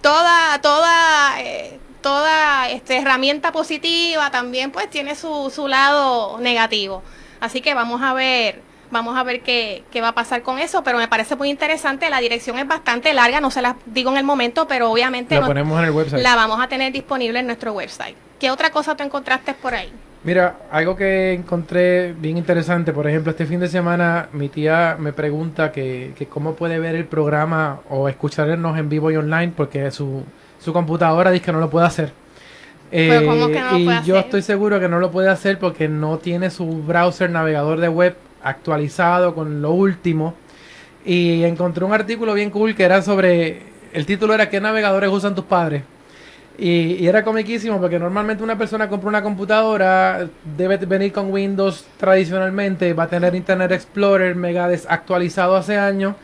toda 0.02 0.62
toda 0.62 1.42
eh, 1.42 1.80
toda 2.02 2.70
este, 2.70 2.98
herramienta 2.98 3.52
positiva 3.52 4.30
también 4.30 4.72
pues 4.72 4.88
tiene 4.92 5.16
su, 5.16 5.52
su 5.54 5.68
lado 5.68 6.38
negativo. 6.40 7.02
Así 7.40 7.62
que 7.62 7.74
vamos 7.74 8.04
a 8.04 8.14
ver 8.14 8.62
Vamos 8.94 9.18
a 9.18 9.24
ver 9.24 9.42
qué, 9.42 9.84
qué 9.92 10.02
va 10.02 10.10
a 10.10 10.16
pasar 10.16 10.44
con 10.44 10.60
eso, 10.60 10.84
pero 10.84 11.00
me 11.00 11.08
parece 11.08 11.36
muy 11.36 11.50
interesante. 11.50 12.10
La 12.12 12.20
dirección 12.20 12.60
es 12.60 12.68
bastante 12.68 13.12
larga, 13.14 13.42
no 13.42 13.50
se 13.50 13.62
las 13.64 13.76
digo 13.88 14.12
en 14.12 14.18
el 14.18 14.24
momento, 14.24 14.68
pero 14.68 14.92
obviamente 14.92 15.34
La 15.36 15.42
no- 15.42 15.48
ponemos 15.48 15.80
en 15.80 15.86
el 15.86 15.92
website. 15.92 16.22
la 16.22 16.36
vamos 16.36 16.62
a 16.62 16.68
tener 16.68 16.94
disponible 16.94 17.40
en 17.40 17.48
nuestro 17.48 17.74
website. 17.74 18.16
¿Qué 18.40 18.52
otra 18.52 18.70
cosa 18.70 18.96
tú 18.96 19.04
encontraste 19.04 19.56
por 19.56 19.74
ahí? 19.74 19.92
Mira, 20.24 20.56
algo 20.72 20.96
que 20.96 21.34
encontré 21.34 22.14
bien 22.14 22.38
interesante, 22.38 22.94
por 22.94 23.08
ejemplo, 23.08 23.32
este 23.32 23.46
fin 23.48 23.60
de 23.60 23.68
semana 23.68 24.30
mi 24.32 24.48
tía 24.48 24.96
me 25.00 25.12
pregunta 25.12 25.72
que, 25.72 26.14
que 26.18 26.28
cómo 26.28 26.54
puede 26.54 26.78
ver 26.80 26.96
el 26.96 27.06
programa 27.06 27.80
o 27.90 28.08
escucharnos 28.08 28.78
en 28.78 28.88
vivo 28.90 29.12
y 29.12 29.18
online 29.18 29.52
porque 29.58 29.90
su, 29.92 30.24
su 30.64 30.72
computadora 30.72 31.32
dice 31.32 31.46
que 31.46 31.52
no 31.52 31.60
lo 31.60 31.70
puede 31.70 31.88
hacer. 31.88 32.14
Pero 32.92 33.22
Eh, 33.22 33.26
¿cómo 33.26 33.48
que 33.48 33.60
no 33.60 33.78
y 33.80 33.86
yo 33.86 34.16
hacer? 34.16 34.18
estoy 34.18 34.42
seguro 34.44 34.80
que 34.80 34.88
no 34.88 35.00
lo 35.00 35.10
puede 35.10 35.30
hacer 35.30 35.58
porque 35.58 35.88
no 35.90 36.20
tiene 36.20 36.52
su 36.52 36.68
browser 36.84 37.30
navegador 37.32 37.80
de 37.80 37.90
web 37.90 38.16
actualizado 38.44 39.34
con 39.34 39.62
lo 39.62 39.72
último. 39.72 40.36
Y 41.06 41.44
encontré 41.44 41.84
un 41.84 41.94
artículo 41.94 42.34
bien 42.34 42.50
cool 42.50 42.76
que 42.76 42.84
era 42.84 43.02
sobre, 43.02 43.62
el 43.94 44.06
título 44.06 44.34
era 44.34 44.50
¿qué 44.50 44.62
navegadores 44.62 45.10
usan 45.10 45.36
tus 45.36 45.46
padres? 45.46 45.84
Y, 46.58 46.98
y 47.00 47.08
era 47.08 47.24
comiquísimo 47.24 47.80
porque 47.80 47.98
normalmente 47.98 48.44
una 48.44 48.58
persona 48.58 48.88
compra 48.88 49.10
una 49.10 49.24
computadora, 49.24 50.28
debe 50.56 50.78
venir 50.78 51.12
con 51.12 51.32
Windows 51.32 51.86
tradicionalmente, 51.98 52.94
va 52.94 53.04
a 53.04 53.08
tener 53.08 53.34
Internet 53.34 53.72
Explorer 53.72 54.36
mega 54.36 54.68
desactualizado 54.68 55.56
hace 55.56 55.78
años. 55.78 56.16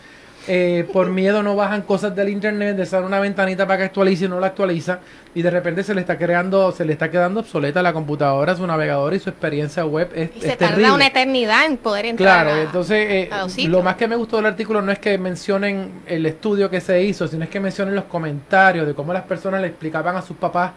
Eh, 0.52 0.86
por 0.92 1.10
miedo 1.10 1.44
no 1.44 1.56
bajan 1.56 1.84
cosas 1.84 2.16
del 2.16 2.28
internet, 2.30 2.76
de 2.76 2.82
usar 2.84 3.04
una 3.04 3.20
ventanita 3.20 3.68
para 3.68 3.78
que 3.78 3.84
actualice 3.86 4.26
y 4.26 4.28
no 4.28 4.40
la 4.40 4.48
actualiza, 4.48 5.00
y 5.36 5.44
de 5.44 5.52
repente 5.52 5.84
se 5.84 5.94
le 5.94 6.02
está 6.02 6.18
creando, 6.18 6.72
se 6.72 6.84
le 6.86 6.94
está 6.94 7.12
quedando 7.12 7.42
obsoleta 7.42 7.84
la 7.84 7.94
computadora, 7.94 8.56
su 8.56 8.66
navegador 8.66 9.14
y 9.14 9.20
su 9.20 9.30
experiencia 9.30 9.86
web 9.86 10.10
es, 10.16 10.32
Y 10.36 10.42
se 10.42 10.48
es 10.50 10.58
tarda 10.58 10.72
terrible. 10.76 10.92
una 10.96 11.08
eternidad 11.08 11.66
en 11.68 11.78
poder 11.78 12.06
entrar. 12.08 12.46
Claro, 12.46 12.60
a- 12.60 12.64
entonces 12.64 12.98
eh, 13.10 13.30
a 13.32 13.46
lo 13.68 13.84
más 13.84 13.96
que 13.96 14.08
me 14.08 14.16
gustó 14.16 14.38
del 14.38 14.48
artículo 14.48 14.82
no 14.82 14.92
es 14.92 14.98
que 15.00 15.18
mencionen 15.20 16.02
el 16.08 16.26
estudio 16.26 16.70
que 16.70 16.82
se 16.82 17.02
hizo, 17.04 17.28
sino 17.28 17.44
es 17.44 17.50
que 17.50 17.60
mencionen 17.60 17.94
los 17.94 18.06
comentarios 18.06 18.88
de 18.88 18.96
cómo 18.96 19.14
las 19.14 19.24
personas 19.24 19.62
le 19.62 19.68
explicaban 19.68 20.16
a 20.16 20.22
sus 20.24 20.36
papás 20.36 20.72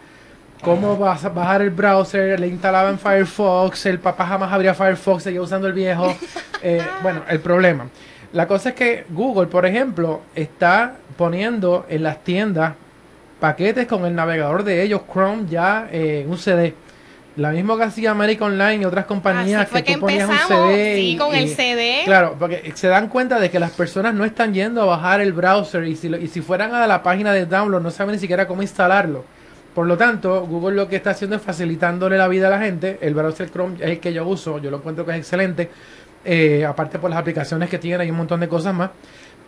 cómo 0.61 0.95
vas 0.95 1.25
a 1.25 1.29
bajar 1.29 1.61
el 1.61 1.71
browser, 1.71 2.39
le 2.39 2.47
instalaban 2.47 2.97
Firefox, 2.97 3.85
el 3.87 3.99
papá 3.99 4.25
jamás 4.25 4.53
abría 4.53 4.73
Firefox, 4.73 5.23
seguía 5.23 5.41
usando 5.41 5.67
el 5.67 5.73
viejo. 5.73 6.15
Eh, 6.65 6.81
bueno, 7.01 7.23
el 7.27 7.41
problema. 7.41 7.87
La 8.33 8.47
cosa 8.47 8.69
es 8.69 8.75
que 8.75 9.05
Google, 9.09 9.47
por 9.47 9.65
ejemplo, 9.65 10.21
está 10.35 10.95
poniendo 11.17 11.85
en 11.89 12.03
las 12.03 12.23
tiendas 12.23 12.73
paquetes 13.39 13.87
con 13.87 14.05
el 14.05 14.15
navegador 14.15 14.63
de 14.63 14.81
ellos, 14.83 15.01
Chrome, 15.11 15.45
ya 15.49 15.87
eh, 15.91 16.21
en 16.23 16.29
un 16.31 16.37
CD. 16.37 16.73
La 17.35 17.49
misma 17.51 17.75
que 17.77 17.83
hacía 17.83 18.11
America 18.11 18.45
Online 18.45 18.75
y 18.83 18.85
otras 18.85 19.05
compañías 19.05 19.67
fue 19.67 19.81
que 19.81 19.93
que 19.93 19.93
tú 19.95 20.01
ponías 20.01 20.29
un 20.29 20.37
CD. 20.47 20.95
sí, 20.95 21.01
y- 21.13 21.17
con 21.17 21.33
el 21.35 21.49
CD. 21.49 22.01
Claro, 22.05 22.35
porque 22.39 22.71
se 22.75 22.87
dan 22.87 23.07
cuenta 23.07 23.39
de 23.39 23.49
que 23.49 23.59
las 23.59 23.71
personas 23.71 24.13
no 24.13 24.23
están 24.23 24.53
yendo 24.53 24.81
a 24.81 24.85
bajar 24.85 25.19
el 25.21 25.33
browser 25.33 25.83
y 25.85 25.95
si, 25.95 26.09
lo- 26.09 26.17
y 26.17 26.27
si 26.27 26.41
fueran 26.41 26.73
a 26.75 26.85
la 26.87 27.01
página 27.01 27.33
de 27.33 27.45
download 27.47 27.81
no 27.81 27.89
saben 27.91 28.13
ni 28.15 28.19
siquiera 28.19 28.47
cómo 28.47 28.61
instalarlo. 28.61 29.25
Por 29.73 29.87
lo 29.87 29.97
tanto, 29.97 30.45
Google 30.45 30.75
lo 30.75 30.87
que 30.87 30.95
está 30.97 31.09
haciendo 31.11 31.35
es 31.35 31.41
facilitándole 31.41 32.15
la 32.17 32.27
vida 32.27 32.45
a 32.47 32.51
la 32.51 32.59
gente. 32.59 32.99
El 33.01 33.15
browser 33.15 33.49
Chrome 33.49 33.75
es 33.79 33.89
el 33.89 33.99
que 33.99 34.13
yo 34.13 34.27
uso, 34.27 34.59
yo 34.59 34.69
lo 34.69 34.77
encuentro 34.77 35.03
que 35.03 35.13
es 35.13 35.17
excelente. 35.17 35.71
Eh, 36.25 36.65
aparte 36.65 36.99
por 36.99 37.09
las 37.09 37.19
aplicaciones 37.19 37.69
que 37.69 37.77
tiene, 37.79 38.03
hay 38.03 38.11
un 38.11 38.17
montón 38.17 38.39
de 38.39 38.47
cosas 38.47 38.73
más. 38.73 38.91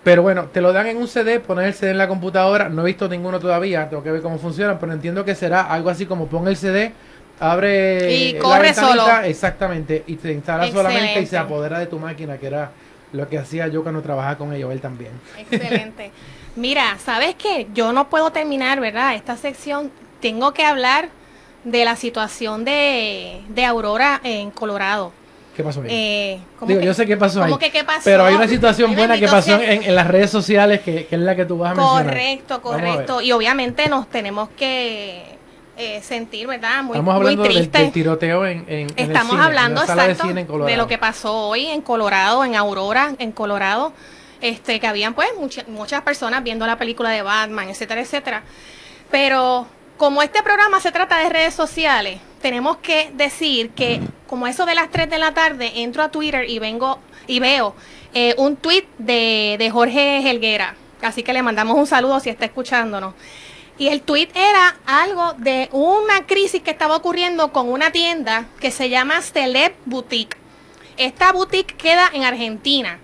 Pero 0.03 0.21
bueno, 0.21 0.45
te 0.45 0.61
lo 0.61 0.71
dan 0.71 0.85
en 0.87 0.97
un 0.97 1.07
CD, 1.07 1.39
poner 1.39 1.65
el 1.65 1.73
CD 1.73 1.91
en 1.91 1.97
la 1.97 2.07
computadora. 2.07 2.69
No 2.69 2.83
he 2.83 2.85
visto 2.85 3.07
ninguno 3.09 3.39
todavía, 3.39 3.89
tengo 3.89 4.03
que 4.03 4.11
ver 4.11 4.21
cómo 4.21 4.37
funciona, 4.37 4.79
pero 4.79 4.93
entiendo 4.93 5.25
que 5.25 5.33
será 5.33 5.61
algo 5.63 5.89
así 5.89 6.05
como 6.05 6.27
pon 6.27 6.47
el 6.47 6.57
CD, 6.57 6.91
abre 7.39 8.13
Y 8.13 8.37
corre 8.37 8.73
solo. 8.73 9.03
exactamente, 9.23 10.03
y 10.05 10.15
te 10.17 10.31
instala 10.31 10.69
solamente 10.71 11.21
y 11.21 11.25
se 11.25 11.37
apodera 11.37 11.79
de 11.79 11.87
tu 11.87 11.97
máquina, 11.97 12.37
que 12.37 12.47
era 12.47 12.69
lo 13.13 13.27
que 13.27 13.39
hacía 13.39 13.67
yo 13.67 13.81
cuando 13.81 14.01
trabajaba 14.01 14.37
con 14.37 14.53
ellos, 14.53 14.71
él 14.71 14.79
también. 14.81 15.11
Excelente. 15.39 16.11
Mira, 16.55 16.97
¿sabes 17.03 17.35
qué? 17.35 17.67
Yo 17.73 17.91
no 17.91 18.07
puedo 18.09 18.31
terminar, 18.31 18.79
¿verdad? 18.79 19.15
Esta 19.15 19.37
sección, 19.37 19.91
tengo 20.21 20.53
que 20.53 20.63
hablar 20.63 21.09
de 21.63 21.83
la 21.83 21.95
situación 21.95 22.63
de, 22.63 23.41
de 23.49 23.65
Aurora 23.65 24.21
en 24.23 24.51
Colorado. 24.51 25.11
¿Qué 25.55 25.63
pasó 25.63 25.81
ahí? 25.81 25.87
Eh, 25.89 26.39
¿cómo 26.59 26.67
Digo, 26.67 26.79
que- 26.81 26.85
yo 26.85 26.93
sé 26.93 27.05
qué 27.05 27.15
pasó 27.17 27.41
ahí. 27.43 27.49
¿Cómo 27.51 27.59
que 27.59 27.71
qué 27.71 27.83
pasó? 27.83 28.01
Pero 28.03 28.25
hay 28.25 28.35
una 28.35 28.47
situación 28.47 28.95
buena 28.95 29.17
que 29.17 29.27
pasó 29.27 29.59
en, 29.61 29.83
en 29.83 29.95
las 29.95 30.07
redes 30.07 30.29
sociales 30.29 30.81
que, 30.81 31.05
que 31.05 31.15
es 31.15 31.21
la 31.21 31.35
que 31.35 31.45
tú 31.45 31.57
vas 31.57 31.71
a 31.71 31.75
mencionar. 31.75 32.03
Correcto, 32.05 32.61
correcto. 32.61 33.21
Y 33.21 33.31
obviamente 33.31 33.87
nos 33.87 34.09
tenemos 34.09 34.49
que 34.57 35.37
eh, 35.77 36.01
sentir, 36.01 36.47
¿verdad? 36.47 36.83
Muy, 36.83 36.95
Estamos 36.97 37.15
hablando 37.15 37.43
del, 37.43 37.53
triste. 37.53 37.77
del 37.79 37.91
tiroteo 37.91 38.45
en, 38.45 38.59
en, 38.67 38.67
en 38.67 38.89
el 38.97 39.05
Estamos 39.11 39.31
cine, 39.31 39.43
hablando 39.43 39.81
en 39.81 39.87
la 39.87 39.93
exacto 40.05 40.27
cine 40.27 40.45
de 40.45 40.77
lo 40.77 40.87
que 40.87 40.97
pasó 40.97 41.33
hoy 41.49 41.65
en 41.67 41.81
Colorado, 41.81 42.43
en 42.45 42.55
Aurora, 42.55 43.13
en 43.19 43.31
Colorado, 43.31 43.91
este 44.41 44.79
que 44.79 44.87
habían 44.87 45.13
pues 45.13 45.29
mucha- 45.39 45.63
muchas 45.67 46.01
personas 46.01 46.43
viendo 46.43 46.65
la 46.67 46.77
película 46.77 47.09
de 47.09 47.21
Batman, 47.21 47.69
etcétera, 47.69 48.01
etcétera. 48.01 48.43
Pero 49.11 49.67
como 49.97 50.21
este 50.21 50.41
programa 50.43 50.79
se 50.79 50.91
trata 50.91 51.19
de 51.19 51.29
redes 51.29 51.53
sociales, 51.53 52.19
tenemos 52.41 52.77
que 52.77 53.11
decir 53.13 53.69
que 53.71 54.01
como 54.27 54.47
eso 54.47 54.65
de 54.65 54.75
las 54.75 54.89
3 54.91 55.09
de 55.09 55.17
la 55.17 55.33
tarde 55.33 55.71
entro 55.81 56.03
a 56.03 56.09
Twitter 56.09 56.49
y 56.49 56.59
vengo 56.59 56.99
y 57.27 57.39
veo 57.39 57.75
eh, 58.13 58.35
un 58.37 58.55
tweet 58.55 58.85
de, 58.97 59.55
de 59.59 59.69
Jorge 59.71 60.29
Helguera. 60.29 60.75
Así 61.01 61.23
que 61.23 61.33
le 61.33 61.43
mandamos 61.43 61.77
un 61.77 61.87
saludo 61.87 62.19
si 62.19 62.29
está 62.29 62.45
escuchándonos. 62.45 63.13
Y 63.77 63.89
el 63.89 64.01
tweet 64.01 64.29
era 64.33 64.77
algo 64.85 65.33
de 65.33 65.69
una 65.73 66.25
crisis 66.25 66.61
que 66.61 66.71
estaba 66.71 66.95
ocurriendo 66.95 67.51
con 67.51 67.69
una 67.69 67.91
tienda 67.91 68.45
que 68.59 68.71
se 68.71 68.89
llama 68.89 69.21
Celeb 69.21 69.73
Boutique. 69.85 70.37
Esta 70.97 71.33
boutique 71.33 71.75
queda 71.75 72.09
en 72.13 72.23
Argentina 72.23 72.99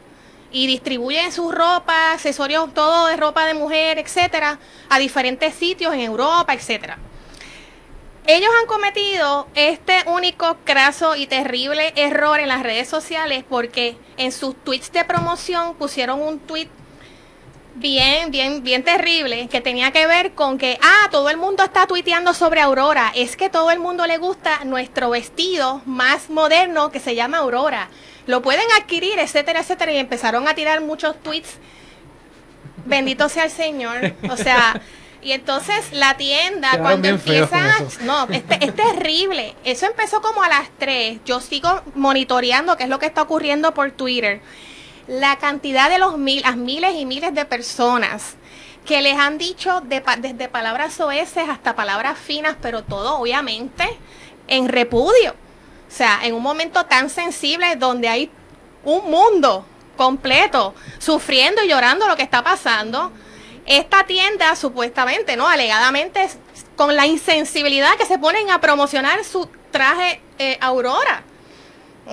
y 0.49 0.67
distribuye 0.67 1.29
su 1.31 1.51
ropa, 1.51 2.13
accesorios, 2.13 2.73
todo 2.73 3.07
de 3.07 3.17
ropa 3.17 3.45
de 3.45 3.53
mujer, 3.53 3.99
etcétera, 3.99 4.59
a 4.89 4.99
diferentes 4.99 5.53
sitios 5.55 5.93
en 5.93 6.01
Europa, 6.01 6.53
etcétera. 6.53 6.97
Ellos 8.27 8.49
han 8.61 8.67
cometido 8.67 9.47
este 9.55 10.03
único 10.05 10.57
craso 10.63 11.15
y 11.15 11.25
terrible 11.25 11.91
error 11.95 12.39
en 12.39 12.49
las 12.49 12.61
redes 12.61 12.87
sociales 12.87 13.43
porque 13.49 13.97
en 14.17 14.31
sus 14.31 14.55
tweets 14.63 14.91
de 14.91 15.03
promoción 15.03 15.75
pusieron 15.75 16.21
un 16.21 16.39
tweet 16.39 16.69
bien, 17.75 18.31
bien, 18.31 18.63
bien 18.63 18.83
terrible 18.83 19.47
que 19.47 19.59
tenía 19.59 19.91
que 19.91 20.05
ver 20.05 20.33
con 20.33 20.57
que, 20.57 20.77
ah, 20.81 21.09
todo 21.09 21.29
el 21.29 21.37
mundo 21.37 21.63
está 21.63 21.87
tuiteando 21.87 22.33
sobre 22.33 22.61
Aurora. 22.61 23.11
Es 23.15 23.35
que 23.35 23.49
todo 23.49 23.71
el 23.71 23.79
mundo 23.79 24.05
le 24.05 24.17
gusta 24.17 24.63
nuestro 24.65 25.09
vestido 25.09 25.81
más 25.85 26.29
moderno 26.29 26.91
que 26.91 26.99
se 26.99 27.15
llama 27.15 27.39
Aurora. 27.39 27.89
Lo 28.27 28.41
pueden 28.41 28.65
adquirir, 28.79 29.17
etcétera, 29.19 29.61
etcétera. 29.61 29.91
Y 29.93 29.97
empezaron 29.97 30.47
a 30.47 30.53
tirar 30.53 30.81
muchos 30.81 31.21
tweets. 31.21 31.57
Bendito 32.85 33.29
sea 33.29 33.45
el 33.45 33.51
Señor. 33.51 34.13
O 34.29 34.37
sea, 34.37 34.79
y 35.21 35.33
entonces 35.33 35.91
la 35.91 36.17
tienda, 36.17 36.71
Quedaron 36.71 36.85
cuando 36.85 37.07
empieza, 37.07 37.59
no, 38.01 38.27
este, 38.29 38.57
es 38.65 38.75
terrible. 38.75 39.55
Eso 39.63 39.85
empezó 39.85 40.21
como 40.21 40.43
a 40.43 40.49
las 40.49 40.69
3. 40.77 41.19
Yo 41.25 41.39
sigo 41.39 41.81
monitoreando 41.95 42.77
qué 42.77 42.83
es 42.83 42.89
lo 42.89 42.99
que 42.99 43.05
está 43.05 43.21
ocurriendo 43.21 43.73
por 43.73 43.91
Twitter. 43.91 44.41
La 45.07 45.37
cantidad 45.37 45.89
de 45.89 45.99
los 45.99 46.17
mil, 46.17 46.41
las 46.41 46.57
miles 46.57 46.95
y 46.95 47.05
miles 47.05 47.33
de 47.33 47.45
personas 47.45 48.35
que 48.85 49.01
les 49.01 49.17
han 49.17 49.37
dicho 49.37 49.81
de 49.81 50.03
desde 50.19 50.49
palabras 50.49 50.93
soeces 50.93 51.47
hasta 51.49 51.75
palabras 51.75 52.17
finas, 52.17 52.55
pero 52.61 52.83
todo 52.83 53.19
obviamente 53.19 53.87
en 54.47 54.67
repudio. 54.67 55.31
O 55.87 55.93
sea, 55.93 56.19
en 56.23 56.33
un 56.33 56.41
momento 56.41 56.85
tan 56.85 57.09
sensible 57.09 57.75
donde 57.75 58.07
hay 58.07 58.31
un 58.83 59.11
mundo 59.11 59.65
completo 59.97 60.73
sufriendo 60.97 61.63
y 61.63 61.67
llorando 61.67 62.07
lo 62.07 62.15
que 62.15 62.23
está 62.23 62.43
pasando. 62.43 63.11
Esta 63.65 64.05
tienda 64.05 64.55
supuestamente, 64.55 65.35
¿no? 65.37 65.47
Alegadamente 65.47 66.27
con 66.75 66.95
la 66.95 67.05
insensibilidad 67.05 67.95
que 67.97 68.05
se 68.05 68.17
ponen 68.17 68.49
a 68.49 68.59
promocionar 68.59 69.23
su 69.23 69.47
traje 69.71 70.21
eh, 70.39 70.57
Aurora. 70.61 71.23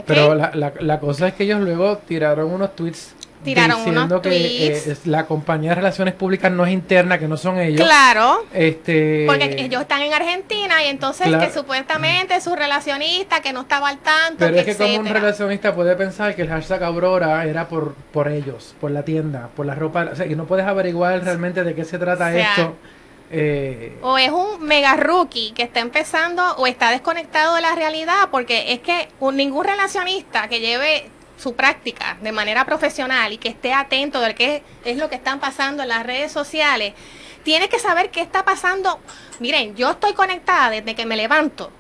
Pero 0.07 0.35
la, 0.35 0.51
la, 0.55 0.73
la 0.79 1.01
cosa 1.01 1.29
es 1.29 1.35
que 1.35 1.45
ellos 1.45 1.61
luego 1.61 1.99
tiraron 1.99 2.53
unos 2.53 2.77
tweets 2.77 3.15
Tiraron 3.45 3.77
diciendo 3.77 4.05
unos 4.05 4.21
que 4.21 4.29
tweets. 4.29 4.87
eh, 4.87 4.93
es- 4.93 5.07
la 5.07 5.27
compañía 5.27 5.71
de 5.71 5.77
relaciones 5.77 6.15
públicas 6.15 6.51
no 6.51 6.67
es 6.67 6.73
interna, 6.73 7.19
que 7.19 7.29
no 7.29 7.37
son 7.37 7.59
ellos. 7.59 7.81
Claro. 7.87 8.45
Este, 8.53 9.25
Porque 9.27 9.55
ellos 9.59 9.83
están 9.83 10.03
en 10.03 10.13
Argentina 10.13 10.83
y 10.85 10.89
entonces 10.89 11.27
Claro. 11.29 11.47
que 11.47 11.53
supuestamente 11.53 12.41
su 12.41 12.55
relacionista 12.57 13.41
que 13.41 13.53
no 13.53 13.61
estaba 13.63 13.89
al 13.89 13.99
tanto, 13.99 14.39
Pero 14.39 14.55
que 14.55 14.61
es 14.61 14.77
que 14.77 14.77
como 14.77 14.99
un 15.01 15.07
relacionista 15.07 15.75
puede 15.75 15.95
pensar 15.97 16.35
que 16.35 16.43
el 16.43 16.49
hashtag 16.49 16.83
Aurora 16.85 17.45
era 17.45 17.69
por, 17.69 17.95
por 18.13 18.29
ellos, 18.29 18.75
por 18.81 18.91
la 18.91 19.05
tienda, 19.05 19.49
por 19.57 19.67
la 19.67 19.75
ropa, 19.75 20.09
o 20.13 20.17
sea, 20.17 20.27
y 20.27 20.35
no 20.35 20.45
puedes 20.47 20.67
averiguar 20.67 21.23
realmente 21.25 21.63
de 21.65 21.75
qué 21.75 21.85
se 21.85 21.99
trata 21.99 22.29
O 22.29 22.33
sea, 22.33 22.51
esto. 22.53 22.77
Eh, 23.31 23.99
O 24.01 24.17
es 24.17 24.31
un 24.31 24.63
mega 24.65 24.97
rookie 24.97 25.53
que 25.53 25.63
está 25.63 25.81
empezando 25.81 26.43
o 26.57 26.67
está 26.67 26.91
desconectado 26.91 27.57
de 27.57 27.61
la 27.61 27.75
realidad 27.75 28.29
porque 28.31 28.73
es 28.73 28.81
que 28.81 29.09
un- 29.21 29.37
ningún 29.37 29.65
relacionista 29.67 30.49
que 30.49 30.61
lleve 30.61 31.11
su 31.39 31.55
práctica 31.55 32.19
de 32.21 32.33
manera 32.33 32.65
profesional 32.67 33.33
y 33.33 33.39
que 33.39 33.49
esté 33.49 33.73
atento 33.73 34.21
de 34.21 34.35
qué 34.35 34.63
es 34.85 34.97
lo 34.97 35.09
que 35.09 35.15
están 35.15 35.41
pasando 35.41 35.83
en 35.83 35.89
las 35.89 36.05
redes 36.05 36.33
sociales, 36.33 36.95
tiene 37.45 37.69
que 37.69 37.79
saber 37.79 38.11
qué 38.11 38.21
está 38.21 38.45
pasando. 38.45 38.99
Miren, 39.39 39.75
yo 39.77 39.93
estoy 39.93 40.13
conectada 40.13 40.71
desde 40.71 40.95
que 40.95 41.07
me 41.07 41.17
levanto 41.17 41.71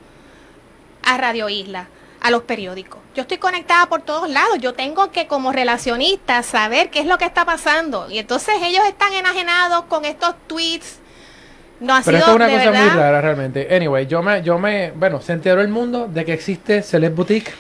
a 1.02 1.18
Radio 1.18 1.48
Isla, 1.48 1.88
a 2.20 2.30
los 2.30 2.42
periódicos. 2.44 3.00
Yo 3.14 3.22
estoy 3.22 3.38
conectada 3.38 3.86
por 3.86 4.02
todos 4.02 4.30
lados. 4.30 4.58
Yo 4.60 4.74
tengo 4.74 5.10
que 5.10 5.26
como 5.26 5.52
relacionista 5.52 6.42
saber 6.42 6.90
qué 6.90 7.00
es 7.00 7.06
lo 7.06 7.18
que 7.18 7.24
está 7.24 7.44
pasando. 7.44 8.08
Y 8.10 8.18
entonces 8.18 8.54
ellos 8.62 8.84
están 8.86 9.12
enajenados 9.12 9.84
con 9.86 10.04
estos 10.04 10.34
tweets. 10.46 11.00
No 11.80 11.94
ha 11.94 12.02
pero 12.02 12.18
sido 12.18 12.18
esto 12.18 12.30
es 12.30 12.36
una 12.36 12.46
cosa 12.46 12.70
verdad. 12.70 12.84
muy 12.84 12.90
rara 12.90 13.20
realmente. 13.20 13.68
Anyway, 13.74 14.06
yo 14.06 14.22
me, 14.22 14.42
yo 14.42 14.58
me, 14.58 14.92
bueno, 14.92 15.20
se 15.20 15.32
enteró 15.32 15.60
el 15.60 15.68
mundo 15.68 16.08
de 16.08 16.24
que 16.24 16.32
existe 16.32 16.82
Celeb 16.82 17.14
Boutique 17.14 17.52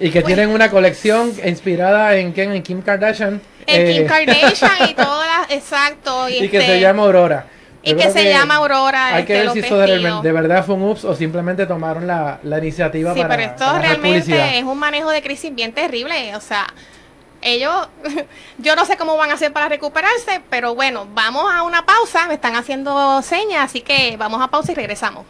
y 0.00 0.10
que 0.10 0.22
tienen 0.22 0.50
una 0.50 0.70
colección 0.70 1.32
inspirada 1.44 2.16
en 2.16 2.32
quién, 2.32 2.52
en 2.52 2.62
Kim 2.62 2.80
Kardashian. 2.80 3.40
En 3.66 3.86
eh, 3.86 3.92
Kim 3.92 4.06
Kardashian 4.06 4.90
y 4.90 4.94
todas 4.96 5.50
exacto. 5.50 6.28
Y, 6.28 6.44
y 6.44 6.48
que 6.48 6.58
este, 6.58 6.72
se 6.72 6.80
llama 6.80 7.02
Aurora. 7.02 7.46
y 7.82 7.90
Yo 7.90 7.96
que 7.96 8.02
creo 8.04 8.12
se 8.14 8.30
llama 8.30 8.56
Aurora. 8.56 9.14
Hay 9.14 9.24
que 9.24 9.34
este, 9.34 9.46
ver 9.46 9.52
si 9.52 9.58
eso 9.60 9.78
de, 10.22 10.32
verdad 10.32 10.64
fue 10.64 10.74
un 10.74 10.84
ups 10.84 11.04
o 11.04 11.14
simplemente 11.14 11.66
tomaron 11.66 12.06
la, 12.06 12.40
la 12.42 12.58
iniciativa 12.58 13.12
Sí, 13.12 13.20
para, 13.20 13.36
pero 13.36 13.50
esto 13.50 13.64
para 13.66 13.78
realmente 13.78 14.58
es 14.58 14.64
un 14.64 14.78
manejo 14.78 15.10
de 15.10 15.22
crisis 15.22 15.54
bien 15.54 15.72
terrible. 15.72 16.34
O 16.34 16.40
sea, 16.40 16.66
ellos, 17.42 17.88
yo 18.58 18.74
no 18.76 18.86
sé 18.86 18.96
cómo 18.96 19.18
van 19.18 19.30
a 19.30 19.34
hacer 19.34 19.52
para 19.52 19.68
recuperarse, 19.68 20.40
pero 20.48 20.74
bueno, 20.74 21.06
vamos 21.12 21.44
a 21.52 21.62
una 21.62 21.84
pausa. 21.84 22.26
Me 22.26 22.34
están 22.34 22.56
haciendo 22.56 23.20
señas, 23.20 23.66
así 23.66 23.82
que 23.82 24.16
vamos 24.16 24.40
a 24.40 24.48
pausa 24.48 24.72
y 24.72 24.74
regresamos. 24.74 25.26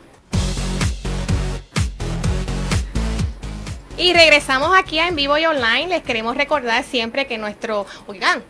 Y 4.01 4.13
regresamos 4.15 4.71
aquí 4.79 4.99
a 4.99 5.09
En 5.09 5.15
Vivo 5.15 5.37
y 5.37 5.45
Online. 5.45 5.89
Les 5.89 6.03
queremos 6.03 6.35
recordar 6.35 6.83
siempre 6.85 7.27
que 7.27 7.37
nuestro, 7.37 7.85
oigan, 8.07 8.43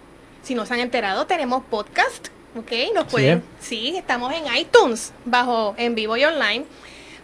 si 0.44 0.54
no 0.54 0.64
se 0.64 0.74
han 0.74 0.80
enterado, 0.80 1.26
tenemos 1.26 1.64
podcast, 1.64 2.28
¿ok? 2.56 2.70
Nos 2.94 3.06
pueden, 3.06 3.42
sí, 3.58 3.96
estamos 3.96 4.32
en 4.32 4.44
iTunes, 4.56 5.12
bajo 5.24 5.74
en 5.76 5.96
vivo 5.96 6.16
y 6.16 6.24
online. 6.24 6.66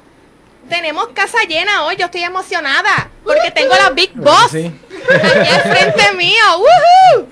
Tenemos 0.70 1.08
casa 1.14 1.38
llena 1.48 1.84
hoy, 1.86 1.96
yo 1.96 2.06
estoy 2.06 2.24
emocionada 2.24 3.10
porque 3.24 3.52
tengo 3.52 3.74
la 3.76 3.90
Big 3.92 4.12
Boss 4.16 4.54
aquí 4.54 5.50
al 5.50 5.62
frente 5.62 6.14
mío. 6.14 6.44
¡Woohoo! 6.58 7.28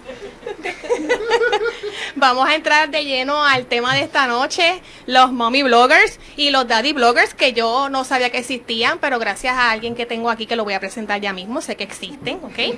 Vamos 2.15 2.47
a 2.47 2.55
entrar 2.55 2.89
de 2.89 3.03
lleno 3.03 3.43
al 3.43 3.65
tema 3.65 3.93
de 3.93 4.01
esta 4.01 4.27
noche, 4.27 4.81
los 5.05 5.31
mommy 5.31 5.63
bloggers 5.63 6.19
y 6.37 6.49
los 6.49 6.67
daddy 6.67 6.93
bloggers 6.93 7.33
que 7.33 7.53
yo 7.53 7.89
no 7.89 8.03
sabía 8.03 8.29
que 8.29 8.37
existían, 8.37 8.99
pero 8.99 9.19
gracias 9.19 9.55
a 9.55 9.71
alguien 9.71 9.95
que 9.95 10.05
tengo 10.05 10.29
aquí 10.29 10.45
que 10.45 10.55
lo 10.55 10.63
voy 10.63 10.73
a 10.73 10.79
presentar 10.79 11.19
ya 11.21 11.33
mismo, 11.33 11.61
sé 11.61 11.75
que 11.75 11.83
existen, 11.83 12.39
¿ok? 12.43 12.77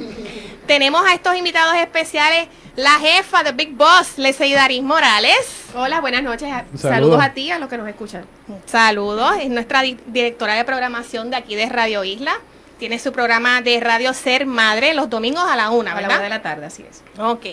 Tenemos 0.66 1.06
a 1.06 1.14
estos 1.14 1.36
invitados 1.36 1.76
especiales, 1.76 2.48
la 2.76 3.00
jefa 3.00 3.44
de 3.44 3.52
Big 3.52 3.74
Boss, 3.74 4.18
Leseidaris 4.18 4.84
Morales. 4.84 5.66
Hola, 5.76 6.02
buenas 6.02 6.24
noches. 6.24 6.50
Saludos. 6.76 7.22
a 7.22 7.34
ti, 7.34 7.52
a 7.52 7.60
los 7.60 7.70
que 7.70 7.78
nos 7.78 7.88
escuchan. 7.88 8.26
Saludos, 8.66 9.38
es 9.42 9.50
nuestra 9.50 9.82
directora 9.82 10.56
de 10.56 10.66
programación 10.66 11.30
de 11.30 11.38
aquí 11.38 11.56
de 11.56 11.68
Radio 11.68 12.04
Isla 12.04 12.40
tiene 12.78 13.00
su 13.00 13.12
programa 13.12 13.62
de 13.62 13.80
radio 13.80 14.14
Ser 14.14 14.46
Madre 14.46 14.94
los 14.94 15.10
domingos 15.10 15.44
a 15.44 15.56
la 15.56 15.70
una, 15.70 15.94
¿verdad? 15.94 16.12
A 16.12 16.14
la 16.14 16.20
una 16.20 16.24
de 16.24 16.30
la 16.30 16.42
tarde, 16.42 16.66
así 16.68 16.84
es. 16.90 17.04
Ok. 17.20 17.46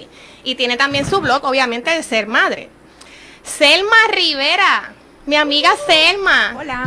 Y 0.44 0.54
tiene 0.54 0.76
también 0.76 1.06
su 1.06 1.20
blog, 1.20 1.44
obviamente, 1.44 1.90
de 1.90 2.02
Ser 2.02 2.26
Madre. 2.26 2.68
Selma 3.42 3.96
Rivera, 4.10 4.92
mi 5.26 5.36
amiga 5.36 5.70
Selma. 5.86 6.54
Hola. 6.58 6.84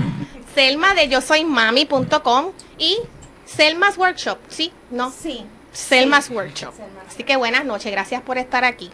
Selma 0.55 0.95
de 0.95 1.07
yo 1.07 1.21
soy 1.21 1.45
mami.com 1.45 2.51
y 2.77 2.97
Selma's 3.45 3.97
Workshop, 3.97 4.39
¿sí? 4.49 4.71
¿No? 4.89 5.11
Sí. 5.11 5.45
Selma's 5.71 6.29
Workshop. 6.29 6.73
Así 7.07 7.23
que 7.23 7.35
buenas 7.37 7.63
noches, 7.65 7.91
gracias 7.91 8.21
por 8.23 8.37
estar 8.37 8.63
aquí. 8.63 8.89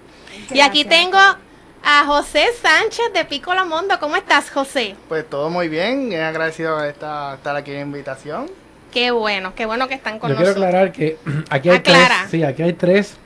y 0.51 0.59
aquí 0.59 0.83
tengo 0.83 1.17
a 1.17 2.05
José 2.05 2.47
Sánchez 2.61 3.13
de 3.13 3.25
Pico 3.25 3.53
La 3.53 3.63
Mondo. 3.63 3.97
¿Cómo 3.99 4.15
estás, 4.17 4.49
José? 4.51 4.95
Pues 5.07 5.29
todo 5.29 5.49
muy 5.49 5.69
bien, 5.69 6.11
he 6.11 6.21
agradecido 6.21 6.83
estar, 6.83 7.35
estar 7.35 7.55
aquí 7.55 7.71
en 7.71 7.81
invitación. 7.81 8.62
Qué 8.93 9.11
bueno, 9.11 9.53
qué 9.55 9.65
bueno 9.65 9.87
que 9.87 9.95
están 9.95 10.19
con 10.19 10.29
Yo 10.29 10.35
nosotros. 10.35 10.55
quiero 10.55 10.67
aclarar 10.67 10.91
que 10.91 11.17
aquí 11.49 11.69
hay 11.69 11.79
tres, 11.79 12.07
sí, 12.29 12.43
aquí 12.43 12.61
hay 12.61 12.73
tres 12.73 13.17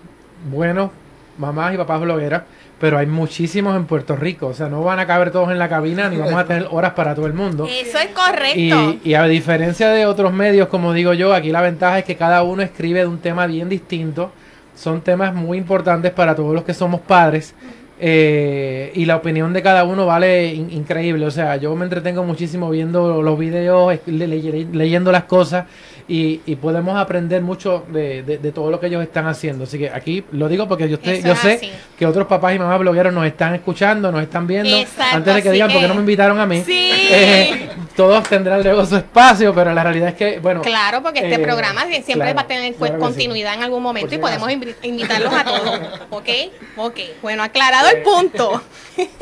buenos 0.50 0.92
mamás 1.38 1.74
y 1.74 1.78
papás 1.78 2.02
blogueras, 2.02 2.44
pero 2.80 2.98
hay 2.98 3.06
muchísimos 3.06 3.76
en 3.76 3.86
Puerto 3.86 4.16
Rico, 4.16 4.48
o 4.48 4.54
sea, 4.54 4.70
no 4.70 4.84
van 4.84 5.00
a 5.00 5.06
caber 5.06 5.32
todos 5.32 5.52
en 5.52 5.60
la 5.60 5.68
cabina 5.70 6.10
ni 6.10 6.18
vamos 6.18 6.34
a 6.36 6.46
tener 6.46 6.68
horas 6.72 6.94
para 6.94 7.14
todo 7.14 7.28
el 7.28 7.34
mundo. 7.34 7.68
Eso 7.70 8.00
es 8.00 8.08
correcto. 8.08 9.00
Y, 9.04 9.10
y 9.10 9.14
a 9.14 9.24
diferencia 9.26 9.90
de 9.90 10.06
otros 10.06 10.34
medios, 10.34 10.68
como 10.68 10.94
digo 10.94 11.14
yo, 11.14 11.34
aquí 11.34 11.52
la 11.52 11.62
ventaja 11.62 12.00
es 12.00 12.06
que 12.06 12.16
cada 12.16 12.44
uno 12.44 12.62
escribe 12.64 13.02
de 13.02 13.08
un 13.08 13.20
tema 13.20 13.46
bien 13.46 13.70
distinto. 13.70 14.32
Son 14.76 15.02
temas 15.02 15.34
muy 15.34 15.58
importantes 15.58 16.12
para 16.12 16.36
todos 16.36 16.54
los 16.54 16.64
que 16.64 16.74
somos 16.74 17.02
padres. 17.02 17.56
Eh, 18.00 18.92
y 18.94 19.06
la 19.06 19.16
opinión 19.16 19.54
de 19.54 19.62
cada 19.64 19.84
uno 19.84 20.06
vale 20.06 20.54
increíble. 20.54 21.26
O 21.26 21.32
sea, 21.32 21.56
yo 21.58 21.76
me 21.76 21.86
entretengo 21.86 22.24
muchísimo 22.24 22.70
viendo 22.70 23.22
los 23.22 23.40
videos, 23.40 24.00
leyendo 24.06 25.12
las 25.12 25.24
cosas 25.24 25.66
y, 26.10 26.56
podemos 26.56 26.98
aprender 26.98 27.42
mucho 27.42 27.86
de, 27.90 28.52
todo 28.54 28.72
lo 28.72 28.80
que 28.80 28.88
ellos 28.88 29.04
están 29.04 29.28
haciendo. 29.28 29.66
Así 29.66 29.78
que 29.78 29.90
aquí 29.90 30.24
lo 30.32 30.48
digo 30.48 30.68
porque 30.68 30.88
yo, 30.88 30.98
yo 31.02 31.36
sé 31.36 31.72
que 31.98 32.06
otros 32.06 32.28
papás 32.28 32.56
y 32.56 32.60
mamás 32.60 32.80
blogueros 32.80 33.14
nos 33.14 33.26
están 33.26 33.56
escuchando, 33.56 34.12
nos 34.12 34.24
están 34.24 34.48
viendo. 34.48 34.76
antes 35.12 35.36
de 35.36 35.44
que 35.44 35.52
digan, 35.52 35.72
porque 35.72 35.88
no 35.88 35.96
me 35.96 36.02
invitaron 36.02 36.40
a 36.40 36.46
mí? 36.46 36.64
Eh, 37.10 37.70
todos 37.96 38.28
tendrán 38.28 38.62
luego 38.62 38.86
su 38.86 38.98
espacio, 38.98 39.54
pero 39.56 39.74
la 39.74 39.82
realidad 39.82 40.10
es 40.10 40.16
que, 40.16 40.40
bueno. 40.40 40.62
Claro, 40.62 41.02
porque 41.02 41.20
este 41.20 41.36
eh, 41.36 41.40
programa 41.40 41.86
siempre 42.04 42.34
va 42.34 42.42
a 42.42 42.48
tener 42.48 42.76
continuidad 42.76 43.54
en 43.54 43.64
algún 43.64 43.82
momento 43.82 44.14
y 44.14 44.18
podemos 44.18 44.52
invitarlos 44.84 45.34
a 45.34 45.44
todos. 45.46 45.80
¿Ok? 46.10 46.30
Ok. 46.76 47.00
Bueno, 47.22 47.44
aclarado 47.44 47.90
el 47.90 48.04
punto. 48.04 48.62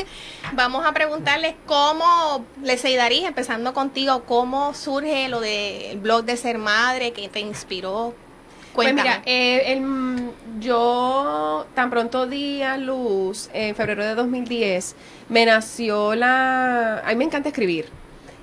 Vamos 0.54 0.86
a 0.86 0.94
preguntarles 0.94 1.56
cómo 1.66 2.46
les 2.62 2.84
ayudaría, 2.86 3.28
empezando 3.28 3.74
contigo, 3.74 4.24
cómo 4.26 4.74
surge 4.74 5.30
lo 5.30 5.40
del 5.40 5.98
blog 6.00 6.26
de 6.26 6.38
ser 6.38 6.58
madre, 6.58 7.12
que 7.12 7.28
te 7.30 7.40
inspiró. 7.40 8.14
Pues 8.74 8.94
mira, 8.94 9.22
eh, 9.26 9.82
yo 10.60 11.66
tan 11.74 11.90
pronto 11.90 12.28
di 12.28 12.62
a 12.62 12.78
luz 12.78 13.50
en 13.54 13.74
febrero 13.74 14.04
de 14.04 14.16
2010, 14.16 14.96
me 15.30 15.46
nació 15.46 16.14
la... 16.16 17.00
A 17.00 17.10
mí 17.10 17.16
me 17.16 17.24
encanta 17.24 17.50
escribir. 17.50 17.90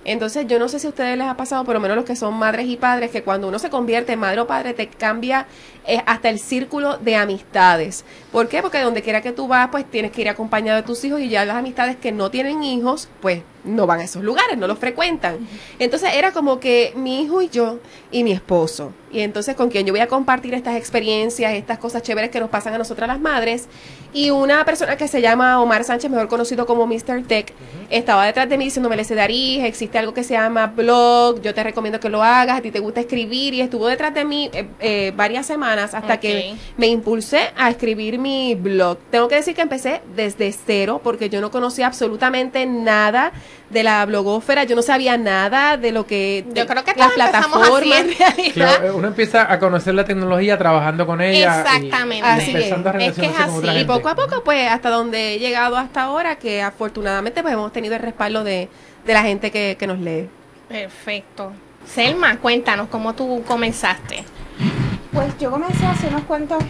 Entonces, 0.04 0.46
yo 0.48 0.58
no 0.58 0.68
sé 0.68 0.78
si 0.80 0.86
a 0.86 0.90
ustedes 0.90 1.16
les 1.16 1.28
ha 1.28 1.36
pasado, 1.36 1.64
por 1.64 1.74
lo 1.74 1.80
menos 1.80 1.96
los 1.96 2.04
que 2.04 2.16
son 2.16 2.34
madres 2.34 2.66
y 2.66 2.76
padres, 2.76 3.10
que 3.10 3.22
cuando 3.22 3.46
uno 3.46 3.58
se 3.58 3.70
convierte 3.70 4.12
en 4.14 4.18
madre 4.18 4.40
o 4.40 4.46
padre, 4.46 4.74
te 4.74 4.88
cambia 4.88 5.46
eh, 5.86 6.02
hasta 6.06 6.28
el 6.28 6.40
círculo 6.40 6.96
de 6.96 7.14
amistades. 7.14 8.04
¿Por 8.32 8.48
qué? 8.48 8.62
Porque 8.62 8.80
donde 8.80 9.02
quiera 9.02 9.20
que 9.20 9.32
tú 9.32 9.46
vas, 9.46 9.68
pues 9.70 9.84
tienes 9.84 10.10
que 10.10 10.22
ir 10.22 10.28
acompañado 10.30 10.80
de 10.80 10.86
tus 10.86 11.04
hijos 11.04 11.20
y 11.20 11.28
ya 11.28 11.44
las 11.44 11.56
amistades 11.56 11.96
que 11.96 12.12
no 12.12 12.30
tienen 12.30 12.62
hijos, 12.62 13.08
pues 13.20 13.42
no 13.64 13.86
van 13.86 14.00
a 14.00 14.04
esos 14.04 14.24
lugares, 14.24 14.58
no 14.58 14.66
los 14.66 14.78
frecuentan. 14.78 15.46
Entonces 15.78 16.10
era 16.14 16.32
como 16.32 16.58
que 16.58 16.92
mi 16.96 17.22
hijo 17.22 17.42
y 17.42 17.48
yo 17.48 17.78
y 18.10 18.24
mi 18.24 18.32
esposo. 18.32 18.92
Y 19.12 19.20
entonces 19.20 19.54
con 19.54 19.68
quien 19.68 19.86
yo 19.86 19.92
voy 19.92 20.00
a 20.00 20.08
compartir 20.08 20.54
estas 20.54 20.76
experiencias, 20.76 21.52
estas 21.52 21.78
cosas 21.78 22.02
chéveres 22.02 22.30
que 22.30 22.40
nos 22.40 22.48
pasan 22.48 22.74
a 22.74 22.78
nosotras 22.78 23.06
las 23.06 23.20
madres. 23.20 23.68
Y 24.14 24.30
una 24.30 24.64
persona 24.64 24.96
que 24.96 25.08
se 25.08 25.20
llama 25.20 25.60
Omar 25.60 25.84
Sánchez, 25.84 26.10
mejor 26.10 26.28
conocido 26.28 26.66
como 26.66 26.86
Mr. 26.86 27.22
Tech, 27.26 27.52
estaba 27.90 28.26
detrás 28.26 28.48
de 28.48 28.58
mí 28.58 28.64
diciéndome, 28.64 28.96
le 28.96 29.04
Darís, 29.04 29.64
existe 29.64 29.98
algo 29.98 30.14
que 30.14 30.24
se 30.24 30.34
llama 30.34 30.66
blog, 30.68 31.40
yo 31.42 31.54
te 31.54 31.62
recomiendo 31.62 32.00
que 32.00 32.08
lo 32.08 32.22
hagas, 32.22 32.58
a 32.58 32.62
ti 32.62 32.70
te 32.70 32.80
gusta 32.80 33.00
escribir. 33.00 33.54
Y 33.54 33.60
estuvo 33.60 33.86
detrás 33.86 34.14
de 34.14 34.24
mí 34.24 34.50
eh, 34.52 34.66
eh, 34.80 35.12
varias 35.14 35.46
semanas 35.46 35.94
hasta 35.94 36.18
que 36.18 36.54
me 36.76 36.86
impulsé 36.86 37.50
a 37.56 37.70
escribir 37.70 38.18
mi 38.22 38.54
blog. 38.54 38.98
Tengo 39.10 39.28
que 39.28 39.36
decir 39.36 39.54
que 39.54 39.62
empecé 39.62 40.00
desde 40.14 40.52
cero 40.52 41.00
porque 41.02 41.28
yo 41.28 41.40
no 41.40 41.50
conocía 41.50 41.86
absolutamente 41.86 42.64
nada 42.66 43.32
de 43.70 43.82
la 43.82 44.04
blogósfera, 44.06 44.64
yo 44.64 44.76
no 44.76 44.82
sabía 44.82 45.16
nada 45.16 45.76
de 45.76 45.92
lo 45.92 46.06
que 46.06 46.44
yo 46.54 46.66
creo 46.66 46.84
que 46.84 46.94
las 46.96 47.12
plataformas. 47.12 48.04
uno 48.94 49.08
empieza 49.08 49.50
a 49.50 49.58
conocer 49.58 49.94
la 49.94 50.04
tecnología 50.04 50.58
trabajando 50.58 51.06
con 51.06 51.20
ella 51.20 51.62
exactamente. 51.62 52.26
así 52.26 52.50
es. 52.54 52.72
es 53.00 53.14
que 53.14 53.26
es 53.26 53.38
así. 53.38 53.80
Y 53.80 53.84
poco 53.84 54.08
a 54.08 54.14
poco 54.14 54.44
pues 54.44 54.70
hasta 54.70 54.90
donde 54.90 55.34
he 55.34 55.38
llegado 55.38 55.76
hasta 55.76 56.02
ahora 56.02 56.36
que 56.36 56.62
afortunadamente 56.62 57.42
pues 57.42 57.54
hemos 57.54 57.72
tenido 57.72 57.94
el 57.94 58.02
respaldo 58.02 58.44
de, 58.44 58.68
de 59.04 59.12
la 59.12 59.22
gente 59.22 59.50
que, 59.50 59.76
que 59.78 59.86
nos 59.86 59.98
lee. 59.98 60.28
Perfecto. 60.68 61.52
Selma 61.86 62.36
cuéntanos 62.38 62.88
cómo 62.88 63.14
tú 63.14 63.42
comenzaste 63.46 64.24
pues 65.12 65.38
yo 65.38 65.50
comencé 65.50 65.84
hace 65.86 66.08
unos 66.08 66.22
cuantos 66.22 66.62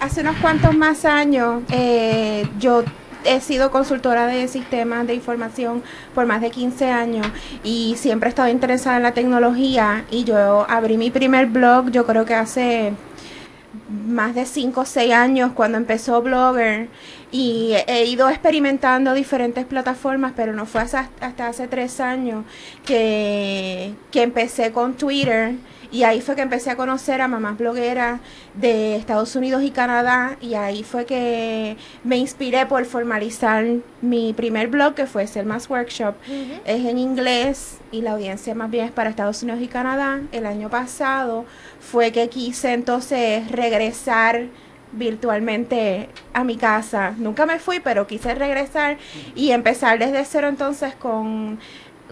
hace 0.00 0.20
unos 0.20 0.36
cuantos 0.36 0.76
más 0.76 1.04
años 1.04 1.62
eh, 1.70 2.46
yo 2.58 2.84
he 3.24 3.40
sido 3.40 3.70
consultora 3.70 4.26
de 4.26 4.48
sistemas 4.48 5.06
de 5.06 5.14
información 5.14 5.82
por 6.14 6.26
más 6.26 6.40
de 6.40 6.50
15 6.50 6.90
años 6.90 7.26
y 7.62 7.94
siempre 7.96 8.28
he 8.28 8.30
estado 8.30 8.48
interesada 8.48 8.96
en 8.98 9.02
la 9.02 9.12
tecnología 9.12 10.04
y 10.10 10.24
yo 10.24 10.66
abrí 10.68 10.96
mi 10.96 11.10
primer 11.10 11.46
blog 11.46 11.90
yo 11.90 12.04
creo 12.06 12.24
que 12.24 12.34
hace 12.34 12.92
más 13.88 14.34
de 14.34 14.46
5 14.46 14.80
o 14.80 14.84
6 14.84 15.12
años 15.12 15.52
cuando 15.52 15.78
empezó 15.78 16.22
Blogger 16.22 16.88
y 17.30 17.74
he 17.86 18.04
ido 18.04 18.28
experimentando 18.28 19.12
diferentes 19.12 19.64
plataformas, 19.64 20.32
pero 20.36 20.52
no 20.52 20.66
fue 20.66 20.82
hasta, 20.82 21.08
hasta 21.20 21.48
hace 21.48 21.66
3 21.66 22.00
años 22.00 22.44
que, 22.84 23.94
que 24.10 24.22
empecé 24.22 24.72
con 24.72 24.94
Twitter 24.94 25.54
y 25.94 26.02
ahí 26.02 26.20
fue 26.20 26.34
que 26.34 26.42
empecé 26.42 26.70
a 26.70 26.76
conocer 26.76 27.20
a 27.20 27.28
mamás 27.28 27.56
blogueras 27.56 28.18
de 28.54 28.96
Estados 28.96 29.36
Unidos 29.36 29.62
y 29.62 29.70
Canadá. 29.70 30.36
Y 30.40 30.54
ahí 30.54 30.82
fue 30.82 31.06
que 31.06 31.76
me 32.02 32.16
inspiré 32.16 32.66
por 32.66 32.84
formalizar 32.84 33.64
mi 34.02 34.32
primer 34.32 34.66
blog, 34.66 34.94
que 34.94 35.06
fue 35.06 35.28
Selma's 35.28 35.70
Workshop. 35.70 36.16
Es 36.64 36.84
en 36.84 36.98
inglés 36.98 37.78
y 37.92 38.02
la 38.02 38.10
audiencia 38.10 38.56
más 38.56 38.72
bien 38.72 38.86
es 38.86 38.90
para 38.90 39.08
Estados 39.08 39.40
Unidos 39.44 39.62
y 39.62 39.68
Canadá. 39.68 40.20
El 40.32 40.46
año 40.46 40.68
pasado 40.68 41.44
fue 41.78 42.10
que 42.10 42.28
quise 42.28 42.72
entonces 42.72 43.48
regresar 43.52 44.48
virtualmente 44.90 46.08
a 46.32 46.44
mi 46.44 46.56
casa. 46.56 47.14
Nunca 47.18 47.46
me 47.46 47.58
fui, 47.58 47.80
pero 47.80 48.06
quise 48.06 48.34
regresar 48.34 48.98
y 49.34 49.50
empezar 49.50 49.98
desde 49.98 50.24
cero 50.24 50.48
entonces 50.48 50.94
con 50.94 51.58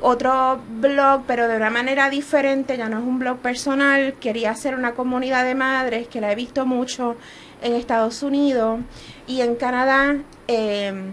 otro 0.02 0.60
blog, 0.80 1.22
pero 1.26 1.48
de 1.48 1.56
una 1.56 1.70
manera 1.70 2.10
diferente, 2.10 2.76
ya 2.76 2.88
no 2.88 2.98
es 2.98 3.04
un 3.04 3.18
blog 3.18 3.38
personal, 3.38 4.14
quería 4.20 4.50
hacer 4.50 4.74
una 4.74 4.92
comunidad 4.94 5.44
de 5.44 5.54
madres 5.54 6.08
que 6.08 6.20
la 6.20 6.32
he 6.32 6.34
visto 6.34 6.66
mucho 6.66 7.16
en 7.62 7.74
Estados 7.74 8.22
Unidos 8.22 8.80
y 9.26 9.40
en 9.40 9.54
Canadá. 9.56 10.16
Em, 10.48 11.12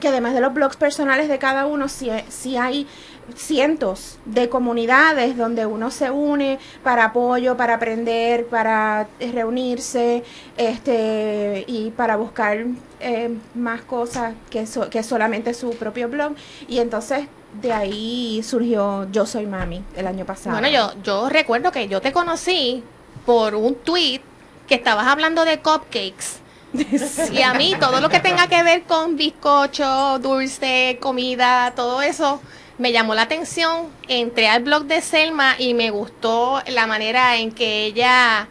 que 0.00 0.08
además 0.08 0.34
de 0.34 0.42
los 0.42 0.52
blogs 0.52 0.76
personales 0.76 1.26
de 1.28 1.38
cada 1.38 1.64
uno, 1.66 1.88
sí, 1.88 2.10
sí 2.28 2.58
hay 2.58 2.86
cientos 3.34 4.18
de 4.26 4.48
comunidades 4.50 5.36
donde 5.38 5.64
uno 5.64 5.90
se 5.90 6.10
une 6.10 6.58
para 6.82 7.06
apoyo, 7.06 7.56
para 7.56 7.74
aprender, 7.76 8.46
para 8.46 9.08
reunirse 9.32 10.22
este, 10.58 11.64
y 11.66 11.92
para 11.92 12.16
buscar 12.16 12.66
eh, 13.00 13.30
más 13.54 13.80
cosas 13.82 14.34
que, 14.50 14.66
so- 14.66 14.90
que 14.90 15.02
solamente 15.02 15.54
su 15.54 15.70
propio 15.70 16.08
blog. 16.10 16.34
Y 16.68 16.78
entonces 16.78 17.26
de 17.60 17.72
ahí 17.72 18.42
surgió 18.42 19.10
Yo 19.10 19.26
Soy 19.26 19.46
Mami 19.46 19.82
el 19.96 20.06
año 20.06 20.24
pasado. 20.24 20.58
Bueno, 20.58 20.68
yo, 20.68 20.92
yo 21.02 21.28
recuerdo 21.28 21.72
que 21.72 21.88
yo 21.88 22.00
te 22.00 22.12
conocí 22.12 22.82
por 23.24 23.54
un 23.54 23.74
tweet 23.74 24.20
que 24.66 24.74
estabas 24.74 25.06
hablando 25.06 25.44
de 25.44 25.58
cupcakes. 25.58 26.40
Y 27.32 27.42
a 27.42 27.54
mí 27.54 27.74
todo 27.80 28.00
lo 28.00 28.08
que 28.08 28.20
tenga 28.20 28.48
que 28.48 28.62
ver 28.62 28.82
con 28.82 29.16
bizcocho, 29.16 30.18
dulce, 30.18 30.98
comida, 31.00 31.72
todo 31.74 32.02
eso 32.02 32.40
me 32.78 32.92
llamó 32.92 33.14
la 33.14 33.22
atención. 33.22 33.88
Entré 34.08 34.48
al 34.48 34.62
blog 34.62 34.84
de 34.84 35.00
Selma 35.00 35.54
y 35.58 35.74
me 35.74 35.90
gustó 35.90 36.62
la 36.66 36.86
manera 36.86 37.36
en 37.36 37.52
que 37.52 37.86
ella 37.86 38.48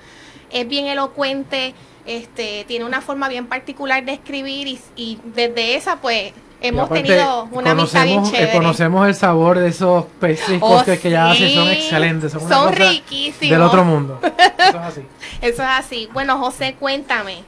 es 0.49 0.67
bien 0.67 0.87
elocuente, 0.87 1.75
este, 2.05 2.65
tiene 2.67 2.85
una 2.85 3.01
forma 3.01 3.27
bien 3.29 3.47
particular 3.47 4.03
de 4.05 4.13
escribir 4.13 4.67
y, 4.67 4.79
y 4.95 5.19
desde 5.23 5.75
esa 5.75 5.97
pues 5.97 6.33
hemos 6.61 6.85
aparte, 6.85 7.03
tenido 7.03 7.47
una 7.51 7.71
amistad 7.71 8.03
bien 8.03 8.19
conocemos, 8.19 8.49
eh, 8.49 8.51
conocemos 8.53 9.07
el 9.07 9.15
sabor 9.15 9.59
de 9.59 9.67
esos 9.69 10.05
pastries 10.19 10.59
Oh, 10.61 10.83
que, 10.83 11.17
hace, 11.17 11.53
son 11.53 11.69
excelentes, 11.69 12.31
son, 12.31 12.73
riquísimos. 12.73 13.49
del 13.49 13.61
otro 13.61 13.83
mundo. 13.83 14.19
Eso 14.23 14.67
es 14.69 14.75
así. 14.75 15.01
Eso 15.41 15.63
es 15.63 15.69
así. 15.69 16.09
Bueno, 16.13 16.37
José, 16.37 16.75
cuéntame. 16.79 17.43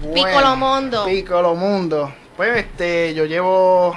Bueno, 0.00 0.14
Piccolo 0.14 0.56
Mundo. 0.56 1.04
Piccolo 1.04 1.54
Mundo. 1.54 2.12
Pues 2.36 2.58
este, 2.58 3.14
yo 3.14 3.24
llevo 3.26 3.94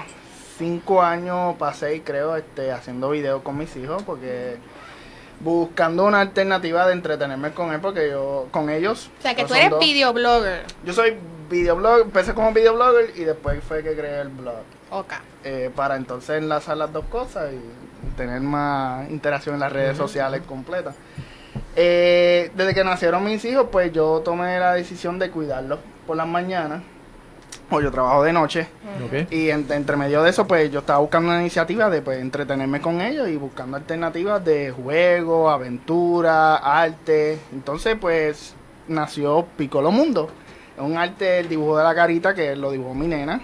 cinco 0.57 1.01
años, 1.01 1.55
seis 1.73 2.01
creo, 2.05 2.35
este, 2.35 2.71
haciendo 2.71 3.09
videos 3.09 3.41
con 3.41 3.57
mis 3.57 3.75
hijos 3.75 4.03
porque 4.03 4.57
buscando 5.39 6.05
una 6.05 6.21
alternativa 6.21 6.87
de 6.87 6.93
entretenerme 6.93 7.51
con 7.51 7.73
él 7.73 7.79
porque 7.81 8.09
yo, 8.09 8.47
con 8.51 8.69
ellos. 8.69 9.09
O 9.19 9.21
sea, 9.21 9.35
que 9.35 9.45
pues, 9.45 9.59
tú 9.59 9.65
eres 9.67 9.79
videoblogger. 9.79 10.63
Yo 10.85 10.93
soy 10.93 11.15
videoblog, 11.49 12.01
empecé 12.01 12.33
como 12.33 12.51
videoblogger 12.53 13.11
y 13.15 13.23
después 13.23 13.63
fue 13.63 13.83
que 13.83 13.95
creé 13.95 14.21
el 14.21 14.29
blog. 14.29 14.55
Ok. 14.91 15.13
eh, 15.43 15.69
para 15.75 15.95
entonces 15.95 16.41
enlazar 16.41 16.77
las 16.77 16.91
dos 16.93 17.05
cosas 17.05 17.51
y 17.53 18.15
tener 18.17 18.39
más 18.41 19.09
interacción 19.09 19.55
en 19.55 19.61
las 19.61 19.71
redes 19.71 19.97
sociales 19.97 20.41
completas. 20.47 20.95
Eh, 21.75 22.51
desde 22.55 22.73
que 22.73 22.83
nacieron 22.83 23.23
mis 23.23 23.43
hijos, 23.45 23.67
pues 23.71 23.91
yo 23.91 24.21
tomé 24.23 24.59
la 24.59 24.73
decisión 24.73 25.19
de 25.19 25.29
cuidarlos 25.31 25.79
por 26.07 26.15
las 26.17 26.27
mañanas, 26.27 26.81
o 27.69 27.81
yo 27.81 27.91
trabajo 27.91 28.23
de 28.23 28.31
noche, 28.33 28.67
Ok. 29.05 29.31
y 29.31 29.49
en- 29.49 29.65
entre 29.71 29.97
medio 29.97 30.21
de 30.23 30.29
eso, 30.29 30.45
pues 30.47 30.71
yo 30.71 30.79
estaba 30.79 30.99
buscando 30.99 31.29
una 31.29 31.41
iniciativa 31.41 31.89
de 31.89 32.01
pues, 32.01 32.19
entretenerme 32.19 32.79
con 32.79 33.01
ellos 33.01 33.27
y 33.27 33.35
buscando 33.37 33.75
alternativas 33.77 34.43
de 34.45 34.71
juego, 34.71 35.49
aventura, 35.49 36.55
arte. 36.57 37.39
Entonces, 37.51 37.97
pues 37.99 38.53
nació 38.87 39.45
Piccolo 39.57 39.91
Mundo. 39.91 40.29
Un 40.77 40.97
arte, 40.97 41.39
el 41.39 41.49
dibujo 41.49 41.77
de 41.77 41.83
la 41.83 41.95
carita 41.95 42.33
que 42.33 42.55
lo 42.55 42.71
dibujó 42.71 42.93
mi 42.93 43.07
nena. 43.07 43.41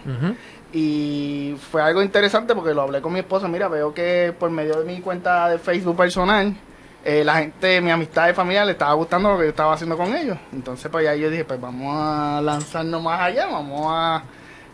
Y 0.73 1.55
fue 1.71 1.81
algo 1.81 2.01
interesante 2.01 2.55
porque 2.55 2.73
lo 2.73 2.81
hablé 2.81 3.01
con 3.01 3.13
mi 3.13 3.19
esposa. 3.19 3.47
Mira, 3.47 3.67
veo 3.67 3.93
que 3.93 4.33
por 4.37 4.49
medio 4.49 4.79
de 4.79 4.85
mi 4.85 5.01
cuenta 5.01 5.49
de 5.49 5.59
Facebook 5.59 5.97
personal, 5.97 6.55
eh, 7.03 7.23
la 7.23 7.35
gente, 7.35 7.81
mi 7.81 7.91
amistad 7.91 8.29
y 8.29 8.33
familia 8.33 8.63
le 8.63 8.73
estaba 8.73 8.93
gustando 8.93 9.31
lo 9.31 9.37
que 9.37 9.45
yo 9.45 9.49
estaba 9.49 9.73
haciendo 9.73 9.97
con 9.97 10.15
ellos. 10.15 10.37
Entonces, 10.53 10.89
pues 10.91 11.03
ya 11.03 11.15
yo 11.15 11.29
dije, 11.29 11.45
pues 11.45 11.59
vamos 11.59 11.93
a 11.97 12.41
lanzarnos 12.41 13.01
más 13.01 13.19
allá, 13.21 13.47
vamos 13.47 13.87
a 13.89 14.23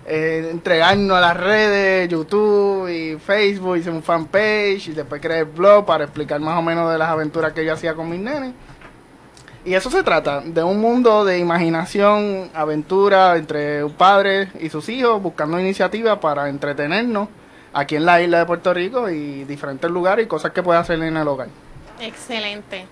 eh, 0.05 0.49
entregarnos 0.51 1.17
a 1.17 1.21
las 1.21 1.37
redes, 1.37 2.09
YouTube 2.09 2.89
y 2.89 3.17
Facebook, 3.17 3.77
hice 3.77 3.89
un 3.89 4.03
fanpage 4.03 4.89
y 4.89 4.93
después 4.93 5.21
creé 5.21 5.39
el 5.39 5.45
blog 5.45 5.85
para 5.85 6.03
explicar 6.05 6.39
más 6.39 6.57
o 6.57 6.61
menos 6.61 6.91
de 6.91 6.97
las 6.97 7.09
aventuras 7.09 7.53
que 7.53 7.65
yo 7.65 7.73
hacía 7.73 7.93
con 7.93 8.09
mis 8.09 8.19
nenes. 8.19 8.53
Y 9.67 9.73
eso 9.75 9.91
se 9.91 10.01
trata, 10.01 10.39
de 10.39 10.63
un 10.63 10.79
mundo 10.79 11.25
de 11.25 11.39
imaginación, 11.39 12.49
aventura 12.53 13.35
entre 13.35 13.83
un 13.83 13.91
padre 13.91 14.47
y 14.61 14.69
sus 14.69 14.87
hijos, 14.87 15.21
buscando 15.21 15.59
iniciativas 15.59 16.17
para 16.19 16.47
entretenernos 16.47 17.27
aquí 17.73 17.97
en 17.97 18.05
la 18.05 18.21
isla 18.21 18.39
de 18.39 18.45
Puerto 18.45 18.73
Rico 18.73 19.09
y 19.09 19.43
diferentes 19.43 19.91
lugares 19.91 20.25
y 20.25 20.27
cosas 20.29 20.51
que 20.53 20.63
puede 20.63 20.79
hacer 20.79 21.01
en 21.03 21.17
el 21.17 21.27
hogar. 21.27 21.49
Excelente. 21.99 22.85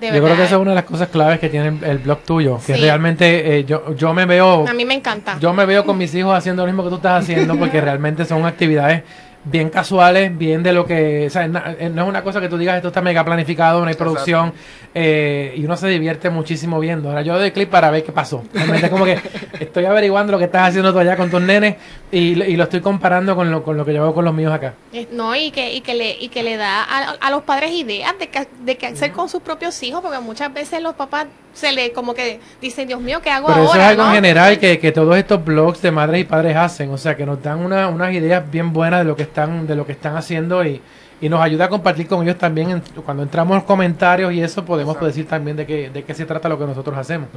De 0.00 0.06
Yo 0.10 0.22
creo 0.24 0.34
que 0.36 0.44
esa 0.44 0.54
es 0.56 0.60
una 0.60 0.70
de 0.70 0.76
las 0.76 0.84
cosas 0.84 1.08
claves 1.08 1.38
que 1.38 1.50
tiene 1.50 1.68
el, 1.68 1.84
el 1.84 1.98
blog 1.98 2.20
tuyo, 2.22 2.56
que 2.66 2.74
Sí. 2.76 2.80
realmente 2.80 3.58
eh, 3.58 3.64
yo, 3.64 3.94
yo 3.94 4.14
me 4.14 4.24
veo 4.24 4.66
A 4.66 4.72
mí 4.72 4.84
me 4.86 4.94
encanta. 4.94 5.36
yo 5.38 5.52
me 5.52 5.66
veo 5.66 5.84
con 5.84 5.98
mis 5.98 6.14
hijos 6.14 6.34
haciendo 6.34 6.62
lo 6.62 6.66
mismo 6.66 6.82
que 6.82 6.88
tú 6.88 6.96
estás 6.96 7.22
haciendo 7.22 7.56
porque 7.58 7.78
realmente 7.80 8.24
son 8.24 8.44
actividades 8.46 9.02
bien 9.44 9.70
casuales, 9.70 10.36
bien 10.38 10.62
de 10.62 10.72
lo 10.72 10.86
que, 10.86 11.26
o 11.26 11.30
sea, 11.30 11.48
no 11.48 11.60
es 11.68 12.08
una 12.08 12.22
cosa 12.22 12.40
que 12.40 12.48
tú 12.48 12.56
digas 12.56 12.76
esto 12.76 12.88
está 12.88 13.00
mega 13.02 13.24
planificado, 13.24 13.80
no 13.80 13.86
hay 13.88 13.94
producción 13.94 14.52
eh, 14.94 15.52
y 15.56 15.64
uno 15.64 15.76
se 15.76 15.88
divierte 15.88 16.30
muchísimo 16.30 16.78
viendo. 16.78 17.08
Ahora 17.08 17.22
yo 17.22 17.36
doy 17.38 17.50
clip 17.50 17.68
para 17.68 17.90
ver 17.90 18.04
qué 18.04 18.12
pasó. 18.12 18.44
Realmente 18.54 18.86
es 18.86 18.92
como 18.92 19.04
que 19.04 19.18
estoy 19.58 19.84
averiguando 19.84 20.30
lo 20.32 20.38
que 20.38 20.44
estás 20.44 20.68
haciendo 20.68 20.92
tú 20.92 20.98
allá 21.00 21.16
con 21.16 21.28
tus 21.30 21.40
nenes 21.40 21.76
y, 22.12 22.34
lo- 22.36 22.44
y 22.44 22.56
lo 22.56 22.64
estoy 22.64 22.80
comparando 22.80 23.34
con 23.34 23.50
lo, 23.50 23.62
con 23.64 23.76
lo 23.76 23.84
que 23.84 23.92
yo 23.94 24.02
hago 24.02 24.14
con 24.14 24.24
los 24.24 24.34
míos 24.34 24.52
acá. 24.52 24.74
No, 25.12 25.34
y 25.34 25.50
que, 25.50 25.72
y 25.74 25.80
que 25.80 25.94
le, 25.94 26.16
y 26.20 26.28
que 26.28 26.42
le 26.44 26.56
da 26.56 26.82
a, 26.84 27.10
a 27.20 27.30
los 27.30 27.42
padres 27.42 27.72
ideas 27.72 28.14
de 28.18 28.28
que, 28.28 28.46
de 28.60 28.76
qué 28.76 28.86
hacer 28.86 29.10
con 29.12 29.28
sus 29.28 29.42
propios 29.42 29.82
hijos, 29.82 30.02
porque 30.02 30.20
muchas 30.20 30.52
veces 30.54 30.80
los 30.80 30.94
papás 30.94 31.26
se 31.54 31.72
le 31.72 31.92
como 31.92 32.14
que 32.14 32.40
dicen, 32.60 32.88
Dios 32.88 33.00
mío, 33.00 33.20
¿qué 33.22 33.30
hago 33.30 33.46
Pero 33.48 33.62
eso 33.64 33.72
ahora? 33.72 33.84
es 33.84 33.90
algo 33.90 34.02
no? 34.04 34.08
en 34.10 34.14
general 34.16 34.58
que, 34.58 34.78
que 34.78 34.90
todos 34.92 35.16
estos 35.16 35.44
blogs 35.44 35.82
de 35.82 35.90
madres 35.90 36.20
y 36.22 36.24
padres 36.24 36.56
hacen, 36.56 36.90
o 36.90 36.98
sea, 36.98 37.16
que 37.16 37.26
nos 37.26 37.42
dan 37.42 37.58
una- 37.60 37.88
unas 37.88 38.12
ideas 38.14 38.42
bien 38.50 38.72
buenas 38.72 39.00
de 39.00 39.04
lo 39.04 39.14
que 39.16 39.22
están, 39.24 39.66
de 39.66 39.76
lo 39.76 39.84
que 39.86 39.92
están 39.92 40.16
haciendo 40.16 40.64
y, 40.64 40.80
y 41.20 41.28
nos 41.28 41.40
ayuda 41.40 41.66
a 41.66 41.68
compartir 41.68 42.06
con 42.08 42.22
ellos 42.22 42.38
también. 42.38 42.70
en- 42.70 42.82
cuando 43.04 43.22
entramos 43.22 43.52
en 43.52 43.56
los 43.58 43.64
comentarios 43.64 44.32
y 44.32 44.40
eso, 44.42 44.64
podemos 44.64 44.92
Exacto. 44.94 45.06
decir 45.06 45.28
también 45.28 45.56
de 45.56 45.66
qué, 45.66 45.90
de 45.90 46.02
qué 46.04 46.14
se 46.14 46.24
trata 46.24 46.48
lo 46.48 46.58
que 46.58 46.64
nosotros 46.66 46.96
hacemos. 46.96 47.28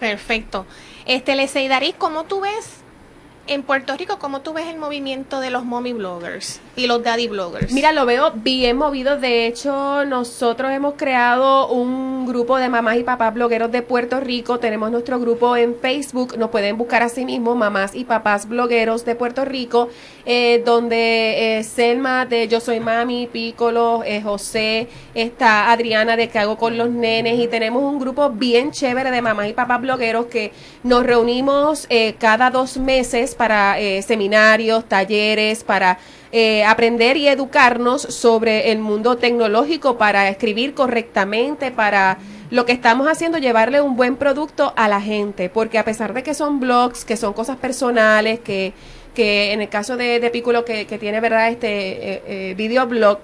Perfecto. 0.00 0.66
Este, 1.06 1.34
Leseidaris, 1.34 1.94
¿cómo 1.98 2.24
tú 2.24 2.40
ves 2.40 2.82
en 3.48 3.62
Puerto 3.62 3.96
Rico, 3.96 4.18
cómo 4.18 4.40
tú 4.40 4.52
ves 4.52 4.66
el 4.66 4.78
movimiento 4.78 5.40
de 5.40 5.50
los 5.50 5.64
mommy 5.64 5.92
bloggers 5.92 6.60
y 6.76 6.86
los 6.86 7.02
daddy 7.02 7.28
bloggers? 7.28 7.72
Mira, 7.72 7.92
lo 7.92 8.06
veo 8.06 8.32
bien 8.34 8.76
movido. 8.76 9.18
De 9.18 9.46
hecho, 9.46 10.04
nosotros 10.04 10.70
hemos 10.72 10.94
creado 10.94 11.68
un 11.68 12.26
grupo 12.26 12.58
de 12.58 12.68
mamás 12.68 12.98
y 12.98 13.04
papás 13.04 13.34
blogueros 13.34 13.72
de 13.72 13.82
Puerto 13.82 14.20
Rico. 14.20 14.58
Tenemos 14.58 14.90
nuestro 14.90 15.18
grupo 15.18 15.56
en 15.56 15.74
Facebook. 15.76 16.36
Nos 16.38 16.50
pueden 16.50 16.76
buscar 16.76 17.02
así 17.02 17.24
mismo, 17.24 17.54
mamás 17.54 17.94
y 17.94 18.04
papás 18.04 18.48
blogueros 18.48 19.04
de 19.04 19.14
Puerto 19.14 19.44
Rico, 19.44 19.88
eh, 20.26 20.62
donde 20.64 21.58
eh, 21.58 21.64
Selma 21.64 22.26
de 22.26 22.48
Yo 22.48 22.60
Soy 22.60 22.80
Mami, 22.80 23.28
Piccolo, 23.32 24.02
eh, 24.04 24.20
José, 24.22 24.88
está 25.14 25.72
Adriana 25.72 26.16
de 26.16 26.28
Que 26.28 26.38
Hago 26.38 26.58
con 26.58 26.76
los 26.76 26.90
Nenes. 26.90 27.38
Y 27.38 27.48
tenemos 27.48 27.82
un 27.82 27.98
grupo 27.98 28.30
bien 28.30 28.70
chévere 28.70 29.10
de 29.10 29.22
mamás 29.22 29.48
y 29.48 29.52
papás 29.54 29.80
blogueros 29.80 30.26
que 30.26 30.52
nos 30.82 31.04
reunimos 31.04 31.86
eh, 31.90 32.14
cada 32.18 32.50
dos 32.50 32.76
meses 32.78 33.34
para 33.38 33.80
eh, 33.80 34.02
seminarios, 34.02 34.86
talleres, 34.86 35.64
para 35.64 35.98
eh, 36.30 36.62
aprender 36.64 37.16
y 37.16 37.26
educarnos 37.26 38.02
sobre 38.02 38.70
el 38.70 38.80
mundo 38.80 39.16
tecnológico 39.16 39.96
para 39.96 40.28
escribir 40.28 40.74
correctamente, 40.74 41.70
para 41.70 42.18
lo 42.50 42.66
que 42.66 42.72
estamos 42.72 43.08
haciendo, 43.08 43.38
llevarle 43.38 43.80
un 43.80 43.96
buen 43.96 44.16
producto 44.16 44.72
a 44.76 44.88
la 44.88 45.00
gente, 45.00 45.48
porque 45.48 45.78
a 45.78 45.84
pesar 45.84 46.12
de 46.12 46.22
que 46.22 46.34
son 46.34 46.60
blogs, 46.60 47.04
que 47.04 47.16
son 47.16 47.32
cosas 47.32 47.56
personales, 47.56 48.40
que, 48.40 48.74
que 49.14 49.52
en 49.52 49.60
el 49.62 49.68
caso 49.68 49.96
de, 49.96 50.20
de 50.20 50.30
Piccolo 50.30 50.64
que, 50.64 50.86
que 50.86 50.98
tiene 50.98 51.20
verdad 51.20 51.48
este 51.48 51.68
eh, 51.68 52.22
eh, 52.26 52.54
videoblog, 52.56 53.18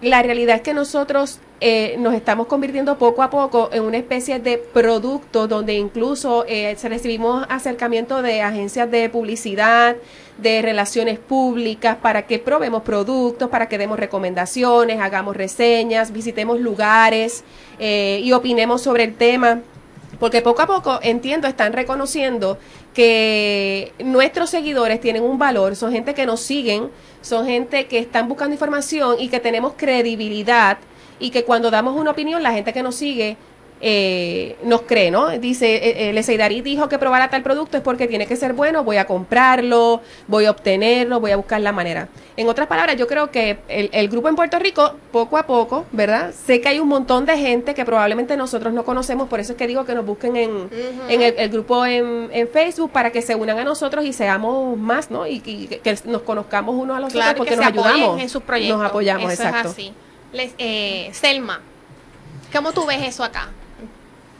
la 0.00 0.22
realidad 0.22 0.56
es 0.56 0.62
que 0.62 0.74
nosotros 0.74 1.40
eh, 1.60 1.96
nos 1.98 2.14
estamos 2.14 2.46
convirtiendo 2.46 2.98
poco 2.98 3.20
a 3.22 3.30
poco 3.30 3.68
en 3.72 3.82
una 3.82 3.96
especie 3.96 4.38
de 4.38 4.58
producto 4.58 5.48
donde 5.48 5.74
incluso 5.74 6.44
eh, 6.46 6.76
recibimos 6.84 7.44
acercamiento 7.48 8.22
de 8.22 8.42
agencias 8.42 8.88
de 8.88 9.08
publicidad, 9.08 9.96
de 10.38 10.62
relaciones 10.62 11.18
públicas, 11.18 11.96
para 11.96 12.26
que 12.26 12.38
probemos 12.38 12.82
productos, 12.82 13.48
para 13.48 13.68
que 13.68 13.76
demos 13.76 13.98
recomendaciones, 13.98 15.00
hagamos 15.00 15.36
reseñas, 15.36 16.12
visitemos 16.12 16.60
lugares 16.60 17.42
eh, 17.80 18.20
y 18.22 18.30
opinemos 18.30 18.82
sobre 18.82 19.02
el 19.02 19.16
tema. 19.16 19.62
Porque 20.18 20.42
poco 20.42 20.62
a 20.62 20.66
poco, 20.66 20.98
entiendo, 21.02 21.46
están 21.46 21.72
reconociendo 21.72 22.58
que 22.92 23.92
nuestros 24.00 24.50
seguidores 24.50 25.00
tienen 25.00 25.22
un 25.22 25.38
valor, 25.38 25.76
son 25.76 25.92
gente 25.92 26.14
que 26.14 26.26
nos 26.26 26.40
siguen, 26.40 26.90
son 27.20 27.46
gente 27.46 27.86
que 27.86 27.98
están 27.98 28.28
buscando 28.28 28.54
información 28.54 29.16
y 29.18 29.28
que 29.28 29.38
tenemos 29.38 29.74
credibilidad 29.76 30.78
y 31.20 31.30
que 31.30 31.44
cuando 31.44 31.70
damos 31.70 31.96
una 31.96 32.10
opinión, 32.10 32.42
la 32.42 32.52
gente 32.52 32.72
que 32.72 32.82
nos 32.82 32.96
sigue 32.96 33.36
eh, 33.80 34.56
nos 34.64 34.82
cree, 34.82 35.10
¿no? 35.10 35.28
Dice, 35.38 35.76
eh, 35.76 36.10
eh, 36.10 36.62
dijo 36.62 36.88
que 36.88 36.98
probara 36.98 37.30
tal 37.30 37.42
producto 37.42 37.76
es 37.76 37.82
porque 37.82 38.08
tiene 38.08 38.26
que 38.26 38.36
ser 38.36 38.52
bueno, 38.52 38.84
voy 38.84 38.96
a 38.96 39.06
comprarlo, 39.06 40.00
voy 40.26 40.46
a 40.46 40.50
obtenerlo, 40.50 41.20
voy 41.20 41.30
a 41.30 41.36
buscar 41.36 41.60
la 41.60 41.72
manera. 41.72 42.08
En 42.36 42.48
otras 42.48 42.66
palabras, 42.66 42.96
yo 42.96 43.06
creo 43.06 43.30
que 43.30 43.58
el, 43.68 43.90
el 43.92 44.08
grupo 44.08 44.28
en 44.28 44.36
Puerto 44.36 44.58
Rico, 44.58 44.94
poco 45.12 45.36
a 45.38 45.44
poco, 45.46 45.86
¿verdad? 45.92 46.32
Sé 46.46 46.60
que 46.60 46.68
hay 46.68 46.80
un 46.80 46.88
montón 46.88 47.26
de 47.26 47.36
gente 47.38 47.74
que 47.74 47.84
probablemente 47.84 48.36
nosotros 48.36 48.72
no 48.72 48.84
conocemos, 48.84 49.28
por 49.28 49.40
eso 49.40 49.52
es 49.52 49.58
que 49.58 49.66
digo 49.66 49.84
que 49.84 49.94
nos 49.94 50.04
busquen 50.04 50.36
en, 50.36 50.70
en 51.08 51.22
el, 51.22 51.34
el 51.38 51.48
grupo 51.50 51.84
en, 51.86 52.28
en 52.32 52.48
Facebook 52.48 52.90
para 52.90 53.10
que 53.10 53.22
se 53.22 53.34
unan 53.34 53.58
a 53.58 53.64
nosotros 53.64 54.04
y 54.04 54.12
seamos 54.12 54.76
más, 54.76 55.10
¿no? 55.10 55.26
Y, 55.26 55.42
y 55.44 55.66
que, 55.66 55.98
nos 56.04 56.22
conozcamos 56.22 56.74
unos 56.74 56.96
a 56.96 57.00
los 57.00 57.14
otros 57.14 57.34
porque 57.36 57.50
que 57.50 57.56
nos 57.56 57.66
ayudamos. 57.66 58.20
en 58.20 58.28
sus 58.28 58.42
proyectos. 58.42 58.78
Nos 58.78 58.88
apoyamos, 58.88 59.32
Eso 59.32 59.42
exacto. 59.42 59.68
Es 59.68 59.74
así. 59.74 59.92
Les, 60.32 60.52
eh, 60.58 61.10
Selma, 61.12 61.60
¿cómo 62.52 62.72
tú 62.72 62.84
ves 62.86 63.02
eso 63.02 63.24
acá? 63.24 63.48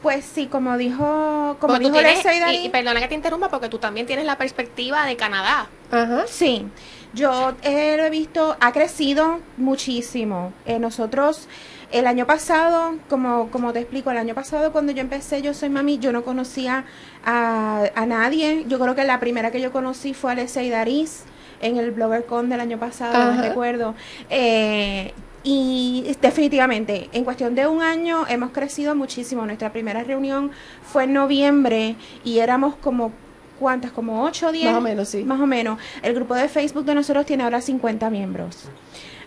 Pues 0.01 0.23
sí, 0.23 0.47
como 0.47 0.77
dijo, 0.77 1.57
como 1.59 1.73
Porque 1.73 1.87
tú 1.89 1.91
dijo 1.93 1.99
tienes- 1.99 2.53
y, 2.53 2.65
y 2.65 2.69
perdona 2.69 3.01
que 3.01 3.09
te 3.09 3.15
interrumpa 3.15 3.49
porque 3.49 3.67
tú 3.67 3.79
también 3.79 4.05
tienes 4.07 4.25
la 4.25 4.37
perspectiva 4.37 5.05
de 5.05 5.17
Canadá. 5.17 5.67
Ajá. 5.91 6.23
Sí, 6.27 6.65
yo 7.13 7.53
eh, 7.63 7.95
lo 7.97 8.05
he 8.05 8.09
visto, 8.09 8.55
ha 8.61 8.71
crecido 8.71 9.39
muchísimo. 9.57 10.53
Eh, 10.65 10.79
nosotros, 10.79 11.49
el 11.91 12.07
año 12.07 12.25
pasado, 12.25 12.95
como, 13.09 13.49
como 13.51 13.73
te 13.73 13.79
explico, 13.79 14.09
el 14.11 14.17
año 14.17 14.35
pasado 14.35 14.71
cuando 14.71 14.93
yo 14.93 15.01
empecé 15.01 15.41
Yo 15.41 15.53
Soy 15.53 15.69
Mami, 15.69 15.97
yo 15.99 16.13
no 16.13 16.23
conocía 16.23 16.85
a, 17.25 17.83
a 17.93 18.05
nadie. 18.05 18.63
Yo 18.67 18.79
creo 18.79 18.95
que 18.95 19.03
la 19.03 19.19
primera 19.19 19.51
que 19.51 19.59
yo 19.59 19.71
conocí 19.73 20.13
fue 20.13 20.31
a 20.31 20.35
Leslie 20.35 20.69
Dariz 20.69 21.23
en 21.61 21.75
el 21.75 21.91
BloggerCon 21.91 22.47
del 22.49 22.61
año 22.61 22.79
pasado, 22.79 23.17
Ajá. 23.31 23.31
me 23.41 23.49
recuerdo. 23.49 23.95
Eh, 24.29 25.13
y 25.51 26.15
definitivamente, 26.21 27.09
en 27.11 27.23
cuestión 27.23 27.55
de 27.55 27.65
un 27.65 27.81
año 27.81 28.27
hemos 28.27 28.51
crecido 28.51 28.93
muchísimo. 28.93 29.47
Nuestra 29.47 29.71
primera 29.71 30.03
reunión 30.03 30.51
fue 30.83 31.05
en 31.05 31.13
noviembre 31.13 31.95
y 32.23 32.37
éramos 32.37 32.75
como, 32.75 33.11
¿cuántas? 33.59 33.91
Como 33.91 34.23
8 34.25 34.49
o 34.49 34.51
10. 34.51 34.65
Más 34.65 34.75
o 34.75 34.81
menos, 34.81 35.09
sí. 35.09 35.23
Más 35.23 35.39
o 35.39 35.47
menos. 35.47 35.79
El 36.03 36.13
grupo 36.13 36.35
de 36.35 36.49
Facebook 36.49 36.85
de 36.85 36.93
nosotros 36.93 37.25
tiene 37.25 37.45
ahora 37.45 37.61
50 37.61 38.11
miembros. 38.11 38.69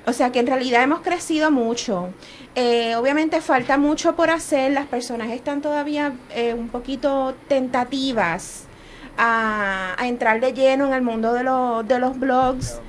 O 0.07 0.13
sea 0.13 0.31
que 0.31 0.39
en 0.39 0.47
realidad 0.47 0.85
hemos 0.85 1.01
crecido 1.01 1.51
mucho. 1.51 2.11
Eh, 2.55 2.95
obviamente 2.95 3.41
falta 3.41 3.77
mucho 3.77 4.15
por 4.15 4.31
hacer. 4.31 4.71
Las 4.71 4.87
personas 4.87 5.29
están 5.31 5.61
todavía 5.61 6.13
eh, 6.37 6.55
un 6.55 6.69
poquito 6.69 7.35
tentativas 7.49 8.67
a, 9.19 9.97
a 9.99 10.07
entrar 10.07 10.41
de 10.41 10.53
lleno 10.53 10.87
en 10.87 10.93
el 10.93 11.03
mundo 11.03 11.33
de, 11.33 11.43
de 11.93 11.99
los 11.99 12.17
blogs. 12.17 12.81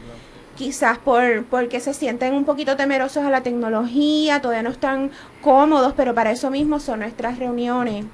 Quizás 0.64 0.98
por 0.98 1.44
porque 1.48 1.82
se 1.82 1.94
sienten 1.94 2.34
un 2.34 2.46
poquito 2.46 2.78
temerosos 2.78 3.26
a 3.26 3.30
la 3.30 3.44
tecnología, 3.44 4.42
todavía 4.42 4.64
no 4.64 4.70
están 4.70 5.12
cómodos, 5.42 5.92
pero 5.98 6.16
para 6.16 6.32
eso 6.32 6.50
mismo 6.50 6.80
son 6.80 7.02
nuestras 7.02 7.38
reuniones 7.38 8.06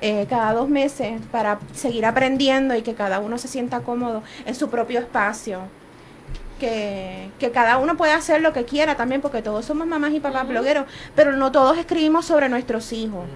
eh, 0.00 0.26
cada 0.28 0.52
dos 0.52 0.68
meses 0.68 1.20
para 1.30 1.60
seguir 1.72 2.04
aprendiendo 2.04 2.74
y 2.74 2.82
que 2.82 2.94
cada 2.94 3.20
uno 3.20 3.38
se 3.38 3.46
sienta 3.46 3.82
cómodo 3.82 4.24
en 4.44 4.56
su 4.56 4.68
propio 4.68 4.98
espacio. 4.98 5.60
Que, 6.58 7.30
que 7.38 7.52
cada 7.52 7.78
uno 7.78 7.96
puede 7.96 8.14
hacer 8.14 8.40
lo 8.40 8.52
que 8.52 8.64
quiera 8.64 8.96
también, 8.96 9.20
porque 9.20 9.40
todos 9.40 9.64
somos 9.64 9.86
mamás 9.86 10.12
y 10.12 10.18
papás 10.18 10.48
blogueros, 10.48 10.86
pero 11.14 11.36
no 11.36 11.52
todos 11.52 11.78
escribimos 11.78 12.26
sobre 12.26 12.48
nuestros 12.48 12.92
hijos. 12.92 13.26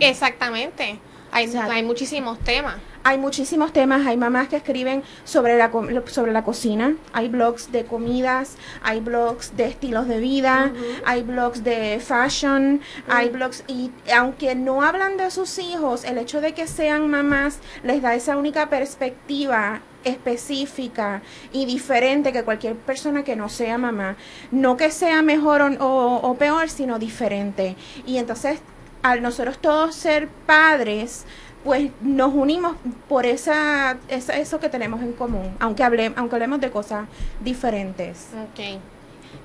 Exactamente. 0.00 0.98
Hay, 1.30 1.82
muchísimos 1.84 2.38
temas. 2.40 2.76
Hay 3.04 3.16
muchísimos 3.18 3.72
temas, 3.72 4.06
hay 4.06 4.16
mamás 4.16 4.48
que 4.48 4.56
escriben 4.56 5.02
sobre 5.24 5.56
la, 5.56 5.70
sobre 6.06 6.32
la 6.32 6.42
cocina, 6.42 6.94
hay 7.12 7.28
blogs 7.28 7.70
de 7.72 7.84
comidas, 7.84 8.56
hay 8.82 9.00
blogs 9.00 9.56
de 9.56 9.66
estilos 9.66 10.08
de 10.08 10.18
vida, 10.18 10.72
hay 11.06 11.22
blogs 11.22 11.62
de 11.64 12.00
fashion, 12.00 12.80
hay 13.08 13.28
blogs, 13.30 13.62
y 13.68 13.92
aunque 14.14 14.54
no 14.54 14.82
hablan 14.82 15.16
de 15.16 15.30
sus 15.30 15.58
hijos, 15.58 16.04
el 16.04 16.18
hecho 16.18 16.40
de 16.40 16.52
que 16.54 16.66
sean 16.66 17.08
mamás 17.08 17.58
les 17.84 18.02
da 18.02 18.14
esa 18.14 18.36
única 18.36 18.68
perspectiva 18.68 19.80
específica 20.04 21.22
y 21.52 21.66
diferente 21.66 22.32
que 22.32 22.42
cualquier 22.44 22.76
persona 22.76 23.24
que 23.24 23.36
no 23.36 23.48
sea 23.48 23.78
mamá. 23.78 24.16
No 24.50 24.76
que 24.76 24.90
sea 24.90 25.22
mejor 25.22 25.62
o, 25.62 25.66
o- 25.80 26.16
o 26.30 26.34
peor, 26.36 26.68
sino 26.68 26.98
diferente. 26.98 27.76
Y 28.06 28.18
entonces, 28.18 28.60
al 29.02 29.22
nosotros 29.22 29.58
todos 29.58 29.94
ser 29.94 30.28
padres, 30.46 31.24
pues 31.64 31.90
nos 32.00 32.32
unimos 32.34 32.76
por 33.08 33.26
esa, 33.26 33.96
esa- 34.08 34.36
eso 34.38 34.60
que 34.60 34.68
tenemos 34.68 35.00
en 35.02 35.12
común, 35.12 35.56
aunque, 35.60 35.82
hable, 35.82 36.12
aunque 36.16 36.34
hablemos 36.36 36.60
de 36.60 36.70
cosas 36.70 37.06
diferentes. 37.40 38.28
Ok. 38.52 38.80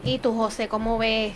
¿Y 0.03 0.19
tú, 0.19 0.35
José, 0.35 0.67
cómo 0.67 0.97
ves 0.97 1.33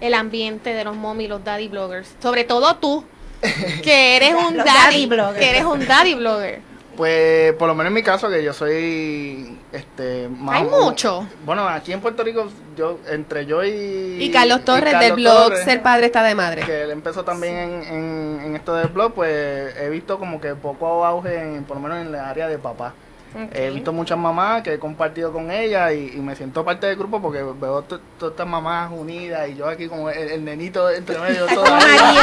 el 0.00 0.14
ambiente 0.14 0.74
de 0.74 0.84
los 0.84 0.96
mom 0.96 1.20
y 1.20 1.28
los 1.28 1.44
daddy 1.44 1.68
bloggers? 1.68 2.14
Sobre 2.22 2.44
todo 2.44 2.76
tú, 2.76 3.04
que 3.82 4.16
eres 4.16 4.34
un 4.34 4.56
daddy, 4.56 4.66
daddy 4.68 5.06
bloggers. 5.06 5.38
que 5.38 5.50
eres 5.50 5.64
un 5.64 5.86
daddy 5.86 6.14
blogger. 6.14 6.60
Pues 6.96 7.52
por 7.54 7.68
lo 7.68 7.74
menos 7.74 7.90
en 7.90 7.94
mi 7.94 8.02
caso, 8.02 8.28
que 8.30 8.42
yo 8.42 8.52
soy 8.52 9.58
este 9.72 10.28
más 10.28 10.56
Hay 10.56 10.64
mucho. 10.64 11.26
Bueno, 11.44 11.68
aquí 11.68 11.92
en 11.92 12.00
Puerto 12.00 12.24
Rico, 12.24 12.48
yo 12.76 12.98
entre 13.08 13.46
yo 13.46 13.62
y. 13.64 14.16
Y 14.20 14.30
Carlos 14.30 14.64
Torres 14.64 14.92
Carlos 14.92 15.08
del 15.08 15.16
blog 15.16 15.48
Torres, 15.48 15.64
Ser 15.64 15.82
Padre 15.82 16.06
está 16.06 16.22
de 16.22 16.34
madre. 16.34 16.62
Que 16.62 16.82
él 16.82 16.90
empezó 16.90 17.24
también 17.24 17.54
en, 17.54 17.82
en, 17.82 18.40
en 18.46 18.56
esto 18.56 18.74
del 18.74 18.88
blog, 18.88 19.12
pues 19.12 19.76
he 19.76 19.88
visto 19.90 20.18
como 20.18 20.40
que 20.40 20.54
poco 20.54 21.04
auge, 21.04 21.36
en, 21.40 21.64
por 21.64 21.76
lo 21.76 21.82
menos 21.82 21.98
en 21.98 22.12
la 22.12 22.30
área 22.30 22.48
de 22.48 22.58
papá. 22.58 22.94
He 23.52 23.68
visto 23.70 23.92
muchas 23.92 24.16
mamás 24.16 24.62
que 24.62 24.74
he 24.74 24.78
compartido 24.78 25.30
con 25.32 25.50
ellas 25.50 25.92
y, 25.92 26.12
y 26.16 26.20
me 26.20 26.34
siento 26.34 26.64
parte 26.64 26.86
del 26.86 26.96
grupo 26.96 27.20
porque 27.20 27.42
veo 27.42 27.82
to- 27.82 28.00
todas 28.18 28.32
estas 28.32 28.46
mamás 28.46 28.90
unidas 28.90 29.46
y 29.50 29.56
yo 29.56 29.68
aquí 29.68 29.88
como 29.88 30.08
el, 30.08 30.30
el 30.30 30.44
nenito 30.44 30.88
entre 30.90 31.18
medio 31.18 31.44
Como 31.46 31.56
todavía. 31.62 31.86
María. 32.02 32.22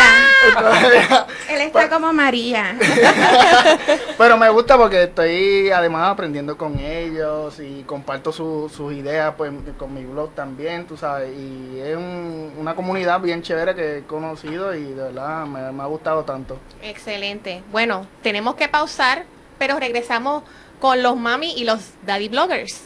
Todavía. 0.58 1.28
Él 1.50 1.62
está 1.62 1.88
como 1.89 2.12
María. 2.13 2.76
Pero 4.18 4.38
me 4.38 4.50
gusta 4.50 4.78
porque 4.78 5.04
estoy 5.04 5.70
además 5.72 6.10
aprendiendo 6.10 6.58
con 6.58 6.80
ellos 6.80 7.60
y 7.60 7.84
comparto 7.84 8.32
su- 8.32 8.70
sus 8.76 8.94
ideas 8.94 9.34
pues 9.38 9.52
con 9.78 9.94
mi 9.94 10.04
blog 10.06 10.32
también, 10.32 10.86
tú 10.86 10.98
sabes. 10.98 11.32
Y 11.38 11.80
es 11.80 11.96
un- 11.96 12.54
una 12.58 12.76
comunidad 12.76 13.20
bien 13.20 13.42
chévere 13.42 13.76
que 13.76 13.98
he 14.00 14.04
conocido 14.04 14.74
y 14.76 14.84
de 14.84 15.04
verdad 15.04 15.46
me, 15.46 15.72
me 15.72 15.84
ha 15.84 15.88
gustado 15.88 16.24
tanto. 16.24 16.58
Excelente. 16.82 17.63
Bueno, 17.72 18.08
tenemos 18.22 18.56
que 18.56 18.68
pausar, 18.68 19.26
pero 19.58 19.80
regresamos 19.80 20.44
con 20.84 21.02
los 21.02 21.15
mami 21.15 21.54
y 21.54 21.63
los 21.63 21.80
daddy 22.06 22.28
bloggers. 22.28 22.82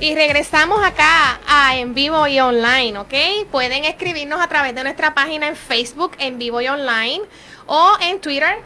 Y 0.00 0.14
regresamos 0.14 0.82
acá 0.82 1.40
a 1.46 1.76
En 1.76 1.92
Vivo 1.92 2.26
y 2.26 2.40
Online, 2.40 2.98
¿ok? 3.00 3.12
Pueden 3.50 3.84
escribirnos 3.84 4.40
a 4.40 4.48
través 4.48 4.74
de 4.74 4.82
nuestra 4.82 5.12
página 5.12 5.46
en 5.48 5.56
Facebook, 5.56 6.12
En 6.18 6.38
Vivo 6.38 6.62
y 6.62 6.68
Online, 6.68 7.20
o 7.66 7.98
en 8.00 8.18
Twitter, 8.22 8.56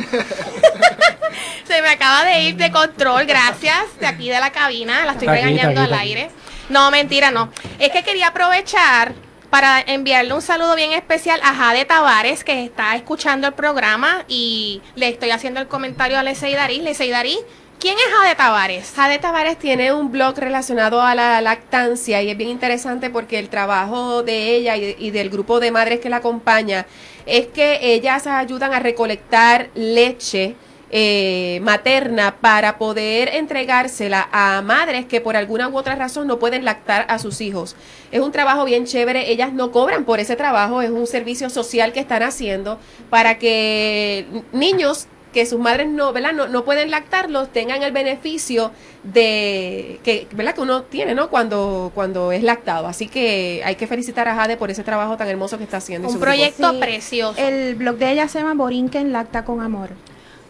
se 1.67 1.81
me 1.81 1.89
acaba 1.89 2.23
de 2.23 2.43
ir 2.43 2.55
de 2.55 2.71
control, 2.71 3.25
gracias, 3.25 3.99
de 3.99 4.07
aquí 4.07 4.29
de 4.29 4.39
la 4.39 4.51
cabina. 4.51 5.05
La 5.05 5.11
estoy 5.11 5.27
aquí, 5.27 5.41
regañando 5.41 5.81
aquí, 5.81 5.89
al 5.89 5.93
aquí. 5.93 6.01
aire. 6.01 6.31
No, 6.69 6.89
mentira, 6.89 7.31
no. 7.31 7.49
Es 7.79 7.91
que 7.91 8.03
quería 8.03 8.27
aprovechar 8.27 9.13
para 9.49 9.79
enviarle 9.81 10.33
un 10.33 10.41
saludo 10.41 10.75
bien 10.75 10.91
especial 10.91 11.39
a 11.43 11.53
Jade 11.53 11.85
Tavares, 11.85 12.43
que 12.43 12.65
está 12.65 12.95
escuchando 12.95 13.47
el 13.47 13.53
programa 13.53 14.25
y 14.27 14.81
le 14.95 15.07
estoy 15.09 15.29
haciendo 15.29 15.59
el 15.59 15.67
comentario 15.67 16.17
a 16.17 16.23
Lesey 16.23 16.53
Darí. 16.55 16.79
Lesey 16.81 17.11
Darí, 17.11 17.37
¿quién 17.79 17.95
es 17.97 18.13
Jade 18.13 18.35
Tavares? 18.35 18.91
Jade 18.95 19.19
Tavares 19.19 19.59
tiene 19.59 19.93
un 19.93 20.11
blog 20.11 20.37
relacionado 20.39 21.01
a 21.01 21.13
la 21.13 21.39
lactancia 21.41 22.21
y 22.23 22.31
es 22.31 22.37
bien 22.37 22.49
interesante 22.49 23.11
porque 23.11 23.37
el 23.37 23.49
trabajo 23.49 24.23
de 24.23 24.55
ella 24.55 24.75
y, 24.75 24.95
y 24.97 25.11
del 25.11 25.29
grupo 25.29 25.59
de 25.59 25.71
madres 25.71 25.99
que 25.99 26.09
la 26.09 26.17
acompaña 26.17 26.87
es 27.27 27.47
que 27.47 27.79
ellas 27.93 28.25
ayudan 28.25 28.73
a 28.73 28.79
recolectar 28.79 29.69
leche 29.75 30.55
eh, 30.97 31.59
materna 31.61 32.37
para 32.39 32.77
poder 32.77 33.27
entregársela 33.35 34.29
a 34.31 34.61
madres 34.61 35.05
que 35.05 35.19
por 35.19 35.35
alguna 35.35 35.67
u 35.67 35.75
otra 35.77 35.95
razón 35.95 36.25
no 36.25 36.39
pueden 36.39 36.63
lactar 36.63 37.05
a 37.09 37.19
sus 37.19 37.41
hijos. 37.41 37.75
Es 38.13 38.21
un 38.21 38.31
trabajo 38.31 38.63
bien 38.63 38.85
chévere, 38.85 39.29
ellas 39.29 39.51
no 39.51 39.71
cobran 39.73 40.05
por 40.05 40.21
ese 40.21 40.37
trabajo, 40.37 40.81
es 40.81 40.91
un 40.91 41.05
servicio 41.05 41.49
social 41.49 41.91
que 41.91 41.99
están 41.99 42.23
haciendo 42.23 42.79
para 43.09 43.37
que 43.39 44.25
niños 44.53 45.07
que 45.33 45.45
sus 45.45 45.59
madres 45.59 45.89
no, 45.89 46.13
¿verdad? 46.13 46.31
No, 46.31 46.47
no 46.47 46.63
pueden 46.63 46.89
lactarlos, 46.89 47.51
tengan 47.51 47.83
el 47.83 47.91
beneficio 47.91 48.71
de 49.03 49.99
que, 50.01 50.29
¿verdad? 50.31 50.55
Que 50.55 50.61
uno 50.61 50.83
tiene, 50.83 51.13
¿no? 51.13 51.29
Cuando, 51.29 51.91
cuando 51.93 52.31
es 52.31 52.41
lactado. 52.41 52.87
Así 52.87 53.09
que 53.09 53.61
hay 53.65 53.75
que 53.75 53.85
felicitar 53.85 54.29
a 54.29 54.35
Jade 54.35 54.55
por 54.55 54.71
ese 54.71 54.83
trabajo 54.85 55.17
tan 55.17 55.27
hermoso 55.27 55.57
que 55.57 55.65
está 55.65 55.75
haciendo. 55.77 56.07
Un 56.07 56.21
proyecto 56.21 56.71
Sí. 56.71 56.77
precioso. 56.79 57.37
El 57.37 57.75
blog 57.75 57.97
de 57.97 58.13
ella 58.13 58.29
se 58.29 58.39
llama 58.39 58.53
Borinquen 58.53 59.11
Lacta 59.11 59.43
con 59.43 59.59
Amor. 59.59 59.89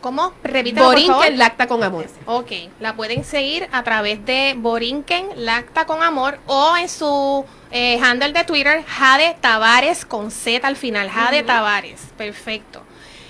¿Cómo? 0.05 0.33
Repítelo, 0.43 0.85
por 0.85 0.99
favor. 0.99 1.15
Borinquen 1.15 1.39
lacta 1.39 1.65
con 1.65 1.83
amor. 1.83 2.05
Ok, 2.27 2.51
la 2.79 2.95
pueden 2.95 3.23
seguir 3.23 3.67
a 3.71 3.81
través 3.81 4.23
de 4.23 4.53
Borinquen 4.55 5.29
Lacta 5.35 5.87
con 5.87 6.03
Amor 6.03 6.37
o 6.45 6.77
en 6.77 6.87
su 6.89 7.43
eh, 7.71 7.99
handle 7.99 8.31
de 8.31 8.43
Twitter, 8.43 8.85
Jade 8.85 9.35
Tavares 9.41 10.05
con 10.05 10.29
Z 10.29 10.67
al 10.67 10.75
final, 10.75 11.09
Jade 11.09 11.41
Tavares, 11.41 12.01
perfecto. 12.15 12.83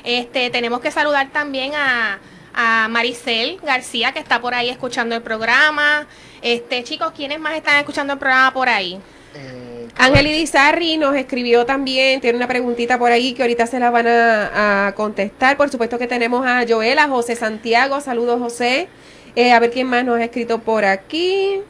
Este, 0.03 0.49
tenemos 0.49 0.81
que 0.81 0.91
saludar 0.91 1.29
también 1.29 1.75
a, 1.75 2.19
a 2.53 2.89
Maricel 2.89 3.57
García 3.63 4.11
que 4.11 4.19
está 4.19 4.41
por 4.41 4.53
ahí 4.53 4.67
escuchando 4.67 5.15
el 5.15 5.21
programa. 5.21 6.07
Este, 6.41 6.83
chicos, 6.83 7.13
¿quiénes 7.15 7.39
más 7.39 7.53
están 7.53 7.77
escuchando 7.77 8.11
el 8.11 8.19
programa 8.19 8.51
por 8.51 8.67
ahí? 8.67 8.99
Eh, 9.33 9.64
Ángel 9.97 10.27
Idizarri 10.27 10.97
nos 10.97 11.15
escribió 11.15 11.65
también, 11.65 12.21
tiene 12.21 12.37
una 12.37 12.47
preguntita 12.47 12.99
por 12.99 13.11
ahí 13.11 13.33
que 13.33 13.43
ahorita 13.43 13.65
se 13.65 13.79
la 13.79 13.89
van 13.91 14.07
a, 14.07 14.87
a 14.87 14.95
contestar. 14.95 15.55
Por 15.57 15.69
supuesto 15.69 15.97
que 15.97 16.07
tenemos 16.07 16.45
a 16.45 16.65
Joel, 16.67 16.99
a 16.99 17.07
José 17.07 17.35
Santiago, 17.35 18.01
saludos 18.01 18.39
José. 18.39 18.87
Eh, 19.35 19.51
a 19.51 19.59
ver 19.59 19.71
quién 19.71 19.87
más 19.87 20.05
nos 20.05 20.19
ha 20.19 20.23
escrito 20.23 20.59
por 20.59 20.85
aquí. 20.85 21.61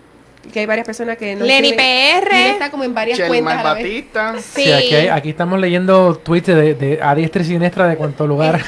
Que 0.52 0.60
hay 0.62 0.66
varias 0.66 0.86
personas 0.86 1.18
que 1.18 1.36
nos 1.36 1.48
Lenny. 1.48 1.74
PR. 1.74 2.34
Está 2.34 2.72
como 2.72 2.84
en 2.84 2.94
varias 2.94 3.20
cuentas 3.22 3.58
a 3.58 3.64
la 3.64 3.74
vez. 3.74 3.84
Batista. 3.84 4.36
Sí, 4.42 4.72
aquí, 4.72 4.96
hay- 4.96 5.08
aquí 5.08 5.30
estamos 5.30 5.60
leyendo 5.60 6.16
tweets 6.18 6.48
de, 6.48 6.74
de 6.76 7.00
a 7.02 7.14
diestra 7.16 7.42
y 7.42 7.46
siniestra 7.46 7.88
de 7.88 7.98
cuánto 7.98 8.26
lugar 8.28 8.62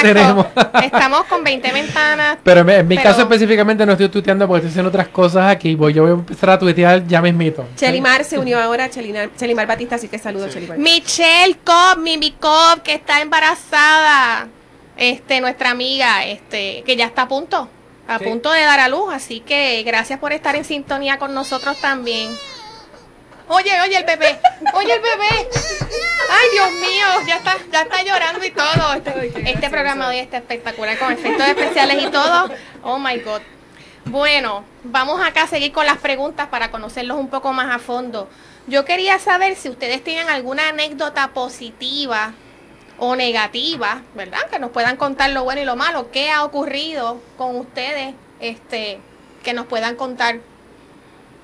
tenemos. 0.00 0.46
Exacto. 0.46 0.78
Estamos 0.82 1.24
con 1.24 1.42
20 1.44 1.72
ventanas. 1.72 2.38
Pero 2.42 2.60
en, 2.60 2.70
en 2.70 2.88
mi 2.88 2.96
Pero- 2.96 3.08
caso 3.10 3.22
específicamente 3.22 3.86
no 3.86 3.92
estoy 3.92 4.08
tuiteando 4.08 4.46
porque 4.46 4.58
estoy 4.66 4.70
haciendo 4.70 4.88
otras 4.90 5.08
cosas 5.08 5.50
aquí. 5.50 5.74
Voy, 5.74 5.92
yo 5.92 6.02
voy 6.02 6.10
a 6.12 6.14
empezar 6.14 6.50
a 6.50 6.58
tuitear 6.58 7.06
ya 7.06 7.22
mismito. 7.22 7.66
Chelimar 7.76 8.24
se 8.24 8.38
unió 8.38 8.60
ahora, 8.60 8.90
Chelimar, 8.90 9.30
Chelimar 9.36 9.66
Batista, 9.66 9.94
así 9.96 10.08
que 10.08 10.18
saludos 10.18 10.52
Chelimar. 10.52 10.78
Michelle 10.78 11.56
Cobb, 11.64 11.98
Mimi 12.02 12.32
Cobb, 12.32 12.82
que 12.82 12.94
está 12.94 13.20
embarazada. 13.20 14.48
Este, 14.96 15.40
nuestra 15.40 15.70
amiga, 15.70 16.24
este, 16.26 16.82
que 16.84 16.96
ya 16.96 17.06
está 17.06 17.22
a 17.22 17.28
punto, 17.28 17.68
a 18.08 18.18
Sí. 18.18 18.24
punto 18.24 18.50
de 18.52 18.62
dar 18.62 18.80
a 18.80 18.88
luz. 18.88 19.12
Así 19.12 19.40
que 19.40 19.82
gracias 19.84 20.18
por 20.18 20.32
estar 20.32 20.56
en 20.56 20.64
sintonía 20.64 21.18
con 21.18 21.34
nosotros 21.34 21.80
también. 21.80 22.36
Oye, 23.48 23.70
oye 23.82 23.96
el 23.98 24.04
bebé, 24.04 24.38
oye 24.74 24.94
el 24.94 25.00
bebé. 25.00 25.48
Ay, 26.30 26.48
Dios 26.52 26.70
mío, 26.72 27.06
ya 27.26 27.36
está, 27.36 27.56
ya 27.70 27.82
está 27.82 28.02
llorando 28.02 28.44
y 28.44 28.50
todo. 28.50 28.94
Este, 28.94 29.50
este 29.50 29.68
programa 29.70 30.08
hoy 30.08 30.18
está 30.20 30.38
espectacular 30.38 30.98
con 30.98 31.12
efectos 31.12 31.46
especiales 31.48 32.02
y 32.02 32.10
todo. 32.10 32.50
Oh 32.82 32.98
my 32.98 33.18
God. 33.18 33.42
Bueno, 34.06 34.64
vamos 34.84 35.20
acá 35.24 35.42
a 35.42 35.46
seguir 35.46 35.72
con 35.72 35.86
las 35.86 35.98
preguntas 35.98 36.48
para 36.48 36.70
conocerlos 36.70 37.18
un 37.18 37.28
poco 37.28 37.52
más 37.52 37.74
a 37.74 37.78
fondo. 37.78 38.28
Yo 38.66 38.84
quería 38.84 39.18
saber 39.18 39.56
si 39.56 39.68
ustedes 39.68 40.02
tienen 40.02 40.28
alguna 40.28 40.68
anécdota 40.68 41.28
positiva 41.28 42.32
o 43.04 43.16
negativa, 43.16 44.02
¿verdad? 44.14 44.48
Que 44.48 44.60
nos 44.60 44.70
puedan 44.70 44.96
contar 44.96 45.30
lo 45.30 45.42
bueno 45.42 45.60
y 45.60 45.64
lo 45.64 45.74
malo. 45.74 46.12
¿Qué 46.12 46.30
ha 46.30 46.44
ocurrido 46.44 47.20
con 47.36 47.56
ustedes? 47.56 48.14
Este, 48.38 49.00
que 49.42 49.52
nos 49.54 49.66
puedan 49.66 49.96
contar. 49.96 50.38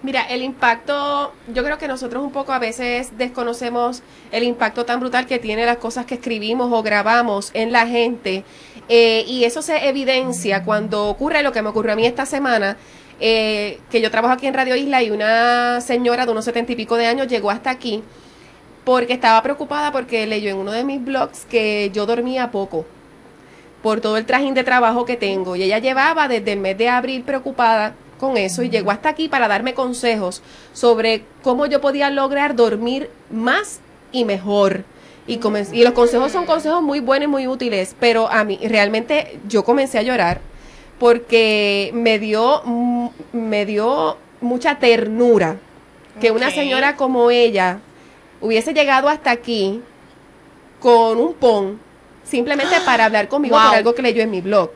Mira, 0.05 0.23
el 0.23 0.45
impacto, 0.45 1.33
yo 1.53 1.65
creo 1.65 1.77
que 1.77 1.89
nosotros 1.89 2.23
un 2.23 2.31
poco 2.31 2.53
a 2.53 2.61
veces 2.61 3.19
desconocemos 3.19 4.05
el 4.31 4.45
impacto 4.45 4.85
tan 4.85 5.01
brutal 5.01 5.27
que 5.27 5.41
tiene 5.41 5.67
las 5.67 5.79
cosas 5.79 6.07
que 6.07 6.15
escribimos 6.15 6.73
o 6.73 6.81
grabamos 6.85 7.51
en 7.55 7.73
la 7.73 7.89
gente. 7.89 8.45
eh, 8.89 9.25
y 9.27 9.43
eso 9.43 9.61
se 9.61 9.89
evidencia 9.89 10.63
cuando 10.63 11.09
ocurre 11.09 11.43
lo 11.43 11.51
que 11.51 11.61
me 11.61 11.71
ocurrió 11.71 11.93
a 11.95 11.97
mí 11.97 12.07
esta 12.07 12.25
semana, 12.25 12.77
eh, 13.19 13.81
que 13.91 14.01
yo 14.01 14.13
trabajo 14.13 14.35
aquí 14.35 14.47
en 14.47 14.55
Radio 14.55 14.77
Isla 14.77 15.03
y 15.03 15.11
una 15.11 15.81
señora 15.81 16.25
de 16.25 16.31
unos 16.31 16.45
setenta 16.45 16.71
y 16.71 16.77
pico 16.77 16.95
de 16.97 17.07
años 17.09 17.27
llegó 17.27 17.51
hasta 17.51 17.71
aquí 17.71 18.05
porque 18.89 19.13
estaba 19.13 19.43
preocupada 19.43 19.93
porque 19.93 20.27
leyó 20.27 20.49
en 20.51 20.57
uno 20.57 20.73
de 20.73 20.83
mis 20.83 21.05
blogs 21.05 21.45
que 21.45 21.91
yo 21.93 22.07
dormía 22.07 22.51
poco 22.51 22.87
por 23.83 24.01
todo 24.01 24.17
el 24.17 24.25
trajín 24.25 24.55
de 24.55 24.65
trabajo 24.65 25.05
que 25.05 25.19
tengo. 25.19 25.57
Y 25.57 25.63
ella 25.63 25.79
llevaba 25.79 26.27
desde 26.27 26.53
el 26.55 26.61
mes 26.61 26.79
de 26.79 26.89
abril 26.89 27.23
preocupada 27.23 27.95
con 28.19 28.39
eso 28.39 28.63
y 28.63 28.71
llegó 28.71 28.91
hasta 28.91 29.11
aquí 29.11 29.29
para 29.29 29.47
darme 29.47 29.75
consejos 29.75 30.41
sobre 30.73 31.23
cómo 31.43 31.67
yo 31.67 31.83
podía 31.83 32.09
lograr 32.09 32.57
dormir 32.57 33.11
más 33.31 33.81
y 34.11 34.25
mejor. 34.25 34.85
Y, 35.27 35.37
comencé- 35.37 35.75
y 35.77 35.85
los 35.85 35.93
consejos 35.93 36.33
son 36.33 36.47
consejos 36.47 36.83
muy 36.83 37.01
buenos 37.01 37.25
y 37.27 37.31
muy 37.31 37.47
útiles, 37.47 37.95
pero 38.01 38.31
a 38.31 38.43
mí 38.45 38.59
realmente 38.63 39.39
yo 39.49 39.65
comencé 39.65 39.99
a 39.99 40.03
llorar 40.03 40.41
porque 40.99 41.91
me 41.93 42.19
dio, 42.19 42.63
me 43.35 43.67
dio 43.67 44.17
mucha 44.41 44.79
ternura 44.79 45.57
que 46.23 46.31
una 46.31 46.51
señora 46.51 46.97
como 46.97 47.31
ella 47.31 47.81
hubiese 48.41 48.73
llegado 48.75 49.09
hasta 49.09 49.31
aquí 49.31 49.81
con 50.81 51.19
un 51.19 51.35
pon 51.35 51.79
simplemente 52.25 52.77
para 52.85 53.05
hablar 53.07 53.29
conmigo 53.29 53.57
Wow. 53.57 53.67
por 53.67 53.77
algo 53.77 53.95
que 53.95 54.03
leyó 54.03 54.23
en 54.23 54.31
mi 54.31 54.41
blog. 54.41 54.71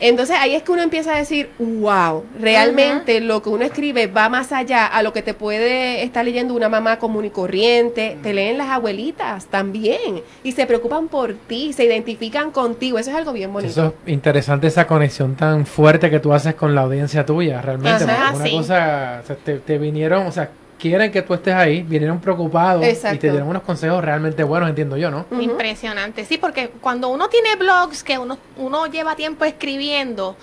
Entonces 0.00 0.36
ahí 0.38 0.54
es 0.56 0.64
que 0.64 0.72
uno 0.72 0.82
empieza 0.82 1.14
a 1.14 1.18
decir, 1.18 1.50
wow, 1.58 2.24
realmente 2.38 3.20
lo 3.20 3.42
que 3.42 3.48
uno 3.48 3.64
escribe 3.64 4.08
va 4.08 4.28
más 4.28 4.50
allá 4.50 4.86
a 4.86 5.02
lo 5.04 5.12
que 5.12 5.22
te 5.22 5.34
puede 5.34 6.02
estar 6.02 6.24
leyendo 6.24 6.52
una 6.52 6.68
mamá 6.68 6.98
común 6.98 7.24
y 7.24 7.30
corriente. 7.30 8.18
Te 8.22 8.34
leen 8.34 8.58
las 8.58 8.68
abuelitas 8.70 9.46
también 9.46 10.20
y 10.42 10.50
se 10.52 10.66
preocupan 10.66 11.06
por 11.06 11.34
ti, 11.34 11.72
se 11.72 11.84
identifican 11.84 12.50
contigo. 12.50 12.98
Eso 12.98 13.10
es 13.10 13.16
algo 13.16 13.32
bien 13.32 13.52
bonito. 13.52 13.70
Eso 13.70 13.94
es 14.04 14.12
interesante 14.12 14.66
esa 14.66 14.84
conexión 14.86 15.36
tan 15.36 15.64
fuerte 15.64 16.10
que 16.10 16.18
tú 16.18 16.32
haces 16.34 16.56
con 16.56 16.74
la 16.74 16.82
audiencia 16.82 17.24
tuya, 17.24 17.62
realmente. 17.62 18.04
Una 18.04 18.32
cosa, 18.32 18.56
o 18.58 18.62
sea, 18.64 19.22
te, 19.44 19.58
te 19.60 19.78
vinieron, 19.78 20.26
o 20.26 20.32
sea, 20.32 20.50
quieren 20.78 21.10
que 21.12 21.22
tú 21.22 21.34
estés 21.34 21.54
ahí, 21.54 21.82
vinieron 21.82 22.20
preocupados 22.20 22.84
y 22.84 23.18
te 23.18 23.30
dieron 23.30 23.48
unos 23.48 23.62
consejos 23.62 24.04
realmente 24.04 24.42
buenos, 24.44 24.68
entiendo 24.68 24.96
yo, 24.96 25.10
¿no? 25.10 25.26
Impresionante, 25.40 26.24
sí, 26.24 26.36
porque 26.38 26.68
cuando 26.80 27.08
uno 27.08 27.28
tiene 27.28 27.56
blogs 27.56 28.02
que 28.04 28.18
uno, 28.18 28.38
uno 28.56 28.86
lleva 28.86 29.16
tiempo 29.16 29.44
escribiendo, 29.44 30.36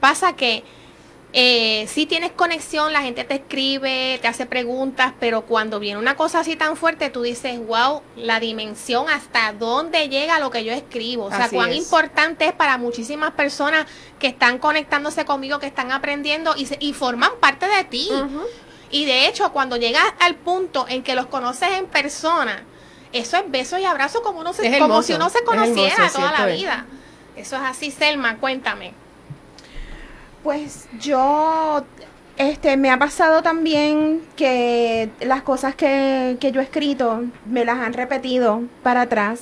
pasa 0.00 0.34
que 0.34 0.64
eh, 1.38 1.86
sí 1.88 2.06
tienes 2.06 2.32
conexión, 2.32 2.92
la 2.94 3.02
gente 3.02 3.22
te 3.24 3.34
escribe, 3.34 4.18
te 4.22 4.28
hace 4.28 4.46
preguntas, 4.46 5.12
pero 5.20 5.42
cuando 5.42 5.78
viene 5.78 5.98
una 5.98 6.14
cosa 6.16 6.40
así 6.40 6.56
tan 6.56 6.76
fuerte, 6.76 7.10
tú 7.10 7.20
dices, 7.22 7.58
wow, 7.66 8.00
la 8.16 8.40
dimensión 8.40 9.06
hasta 9.10 9.52
dónde 9.52 10.08
llega 10.08 10.38
lo 10.38 10.50
que 10.50 10.64
yo 10.64 10.72
escribo. 10.72 11.24
O 11.24 11.30
sea, 11.30 11.44
Así 11.44 11.56
cuán 11.56 11.70
es. 11.72 11.76
importante 11.78 12.46
es 12.46 12.52
para 12.52 12.78
muchísimas 12.78 13.32
personas 13.32 13.84
que 14.18 14.28
están 14.28 14.58
conectándose 14.58 15.26
conmigo, 15.26 15.58
que 15.58 15.66
están 15.66 15.92
aprendiendo 15.92 16.54
y, 16.56 16.66
se- 16.66 16.78
y 16.80 16.94
forman 16.94 17.32
parte 17.38 17.66
de 17.66 17.84
ti. 17.84 18.08
Y 18.90 19.04
de 19.04 19.26
hecho, 19.26 19.52
cuando 19.52 19.76
llegas 19.76 20.04
al 20.20 20.36
punto 20.36 20.86
en 20.88 21.02
que 21.02 21.14
los 21.14 21.26
conoces 21.26 21.70
en 21.72 21.86
persona, 21.86 22.62
eso 23.12 23.36
es 23.36 23.50
beso 23.50 23.78
y 23.78 23.84
abrazo 23.84 24.22
como, 24.22 24.40
uno 24.40 24.52
se, 24.52 24.78
como 24.78 25.02
si 25.02 25.14
uno 25.14 25.28
se 25.28 25.42
conociera 25.44 25.94
hermoso, 25.94 26.18
toda 26.18 26.32
la 26.32 26.50
es. 26.50 26.60
vida. 26.60 26.86
Eso 27.36 27.56
es 27.56 27.62
así, 27.62 27.90
Selma, 27.90 28.36
cuéntame. 28.38 28.92
Pues 30.42 30.88
yo, 31.00 31.84
este, 32.36 32.76
me 32.76 32.90
ha 32.90 32.98
pasado 32.98 33.42
también 33.42 34.22
que 34.36 35.10
las 35.20 35.42
cosas 35.42 35.74
que, 35.74 36.36
que 36.40 36.52
yo 36.52 36.60
he 36.60 36.64
escrito 36.64 37.24
me 37.46 37.64
las 37.64 37.78
han 37.78 37.92
repetido 37.92 38.62
para 38.82 39.02
atrás. 39.02 39.40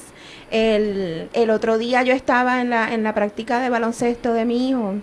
El, 0.51 1.29
el 1.33 1.51
otro 1.51 1.79
día 1.79 2.03
yo 2.03 2.13
estaba 2.15 2.61
en 2.61 2.71
la, 2.71 2.95
en 2.95 3.03
la 3.03 3.13
práctica 3.13 3.61
de 3.61 3.71
baloncesto 3.71 4.33
de 4.33 4.45
mi 4.45 4.69
hijo 4.69 4.95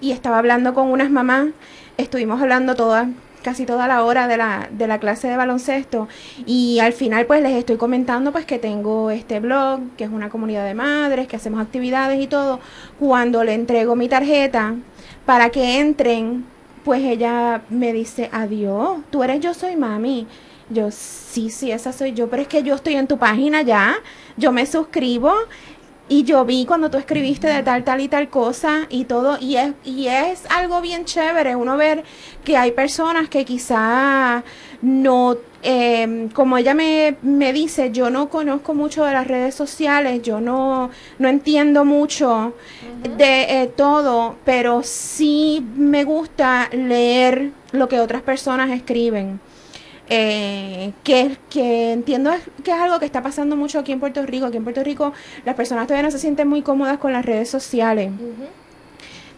y 0.00 0.12
estaba 0.12 0.38
hablando 0.38 0.74
con 0.74 0.90
unas 0.90 1.10
mamás. 1.10 1.48
Estuvimos 1.96 2.40
hablando 2.40 2.74
toda, 2.74 3.08
casi 3.46 3.64
toda 3.64 3.86
la 3.86 4.02
hora 4.02 4.26
de 4.26 4.36
la, 4.36 4.68
de 4.72 4.88
la 4.88 4.98
clase 4.98 5.28
de 5.28 5.36
baloncesto 5.36 6.08
y 6.46 6.80
al 6.80 6.92
final 6.92 7.26
pues 7.26 7.40
les 7.44 7.52
estoy 7.52 7.76
comentando 7.76 8.32
pues 8.32 8.44
que 8.44 8.58
tengo 8.58 9.12
este 9.12 9.38
blog, 9.38 9.82
que 9.96 10.02
es 10.02 10.10
una 10.10 10.30
comunidad 10.30 10.64
de 10.66 10.74
madres, 10.74 11.28
que 11.28 11.36
hacemos 11.36 11.60
actividades 11.60 12.20
y 12.20 12.26
todo. 12.26 12.58
Cuando 12.98 13.44
le 13.44 13.54
entrego 13.54 13.94
mi 13.94 14.08
tarjeta 14.08 14.74
para 15.26 15.50
que 15.50 15.78
entren, 15.78 16.44
pues 16.84 17.04
ella 17.04 17.62
me 17.70 17.92
dice, 17.92 18.30
adiós, 18.32 18.98
tú 19.10 19.22
eres 19.22 19.38
yo 19.38 19.54
soy 19.54 19.76
mami. 19.76 20.26
Yo, 20.68 20.90
sí, 20.90 21.50
sí, 21.50 21.70
esa 21.70 21.92
soy 21.92 22.12
yo, 22.14 22.28
pero 22.28 22.42
es 22.42 22.48
que 22.48 22.64
yo 22.64 22.74
estoy 22.74 22.96
en 22.96 23.06
tu 23.06 23.16
página 23.16 23.62
ya, 23.62 23.94
yo 24.36 24.50
me 24.50 24.66
suscribo 24.66 25.32
y 26.08 26.22
yo 26.22 26.44
vi 26.44 26.64
cuando 26.64 26.90
tú 26.90 26.98
escribiste 26.98 27.48
de 27.48 27.62
tal, 27.62 27.82
tal 27.84 28.00
y 28.00 28.08
tal 28.08 28.28
cosa 28.28 28.86
y 28.88 29.04
todo, 29.04 29.38
y 29.40 29.56
es, 29.56 29.72
y 29.84 30.06
es 30.06 30.44
algo 30.50 30.80
bien 30.80 31.04
chévere 31.04 31.56
uno 31.56 31.76
ver 31.76 32.04
que 32.44 32.56
hay 32.56 32.72
personas 32.72 33.28
que 33.28 33.44
quizá 33.44 34.44
no, 34.82 35.36
eh, 35.62 36.28
como 36.32 36.58
ella 36.58 36.74
me, 36.74 37.16
me 37.22 37.52
dice, 37.52 37.90
yo 37.90 38.10
no 38.10 38.28
conozco 38.28 38.72
mucho 38.74 39.04
de 39.04 39.12
las 39.12 39.26
redes 39.26 39.54
sociales, 39.54 40.22
yo 40.22 40.40
no, 40.40 40.90
no 41.18 41.28
entiendo 41.28 41.84
mucho 41.84 42.54
de 43.16 43.62
eh, 43.62 43.66
todo, 43.74 44.36
pero 44.44 44.82
sí 44.84 45.64
me 45.74 46.04
gusta 46.04 46.68
leer 46.72 47.50
lo 47.72 47.88
que 47.88 47.98
otras 47.98 48.22
personas 48.22 48.70
escriben. 48.70 49.40
Eh, 50.08 50.92
que, 51.02 51.36
que 51.50 51.92
entiendo 51.92 52.30
que 52.62 52.70
es 52.70 52.76
algo 52.76 52.98
que 52.98 53.06
está 53.06 53.22
pasando 53.22 53.56
mucho 53.56 53.78
aquí 53.78 53.92
en 53.92 54.00
Puerto 54.00 54.24
Rico. 54.24 54.46
Aquí 54.46 54.56
en 54.56 54.64
Puerto 54.64 54.82
Rico 54.82 55.12
las 55.44 55.54
personas 55.54 55.86
todavía 55.86 56.04
no 56.04 56.10
se 56.10 56.18
sienten 56.18 56.48
muy 56.48 56.62
cómodas 56.62 56.98
con 56.98 57.12
las 57.12 57.24
redes 57.24 57.50
sociales 57.50 58.10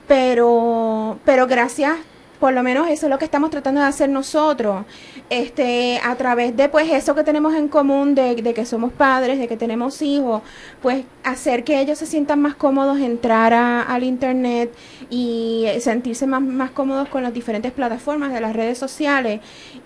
pero 0.09 1.19
pero 1.25 1.47
gracias 1.47 1.97
por 2.41 2.53
lo 2.53 2.63
menos 2.63 2.89
eso 2.89 3.07
es 3.07 3.11
lo 3.11 3.19
que 3.19 3.25
estamos 3.25 3.51
tratando 3.51 3.81
de 3.81 3.87
hacer 3.87 4.09
nosotros 4.09 4.85
este 5.31 6.01
a 6.05 6.15
través 6.17 6.57
de 6.57 6.69
pues 6.69 6.91
eso 6.91 7.15
que 7.15 7.25
tenemos 7.25 7.55
en 7.55 7.69
común 7.69 8.15
de, 8.15 8.37
de 8.37 8.55
que 8.55 8.65
somos 8.65 8.93
padres 8.93 9.39
de 9.39 9.49
que 9.49 9.57
tenemos 9.57 10.01
hijos 10.03 10.43
pues 10.81 11.05
hacer 11.25 11.65
que 11.65 11.81
ellos 11.81 11.99
se 11.99 12.07
sientan 12.07 12.41
más 12.41 12.55
cómodos 12.55 12.99
entrar 13.01 13.53
a- 13.53 13.83
al 13.83 14.05
internet 14.05 14.73
y 15.11 15.67
sentirse 15.81 16.27
más, 16.27 16.41
más 16.43 16.71
cómodos 16.71 17.09
con 17.09 17.23
las 17.23 17.35
diferentes 17.35 17.73
plataformas 17.73 18.33
de 18.33 18.41
las 18.41 18.55
redes 18.55 18.79
sociales 18.79 19.41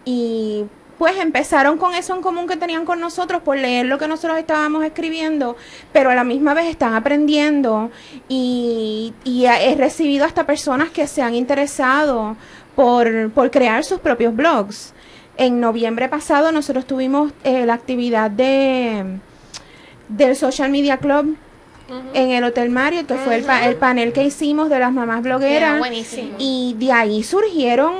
y 0.05 0.65
pues 1.03 1.19
empezaron 1.19 1.79
con 1.79 1.95
eso 1.97 2.15
en 2.15 2.23
común 2.23 2.47
que 2.47 2.57
tenían 2.57 2.85
con 2.85 3.01
nosotros 3.01 3.43
por 3.43 3.57
leer 3.57 3.87
lo 3.87 3.99
que 3.99 4.07
nosotros 4.07 4.39
estábamos 4.39 4.85
escribiendo, 4.85 5.57
pero 5.93 6.11
a 6.11 6.15
la 6.15 6.23
misma 6.23 6.55
vez 6.55 6.67
están 6.67 6.95
aprendiendo 6.95 7.91
y, 8.29 9.13
y 9.25 9.47
he 9.47 9.75
recibido 9.75 10.25
hasta 10.25 10.47
personas 10.47 10.91
que 10.91 11.09
se 11.09 11.21
han 11.21 11.35
interesado 11.35 12.37
por, 12.77 13.33
por 13.33 13.51
crear 13.51 13.83
sus 13.83 13.99
propios 13.99 14.33
blogs. 14.37 14.95
En 15.39 15.59
noviembre 15.59 16.09
pasado 16.09 16.53
nosotros 16.53 16.87
tuvimos 16.87 17.33
eh, 17.43 17.67
la 17.67 17.75
actividad 17.75 18.31
de 18.31 19.05
del 20.09 20.37
Social 20.37 20.71
Media 20.71 20.99
Club 20.99 21.37
en 22.15 22.31
el 22.31 22.45
Hotel 22.45 22.71
Marriott, 22.71 23.09
que 23.09 23.15
fue 23.15 23.35
el, 23.35 23.43
pa- 23.43 23.67
el 23.67 23.75
panel 23.75 24.13
que 24.13 24.23
hicimos 24.23 24.71
de 24.71 24.79
las 24.79 24.93
mamás 24.93 25.21
blogueras. 25.23 25.81
Y 26.39 26.77
de 26.79 26.93
ahí 26.93 27.25
surgieron, 27.25 27.93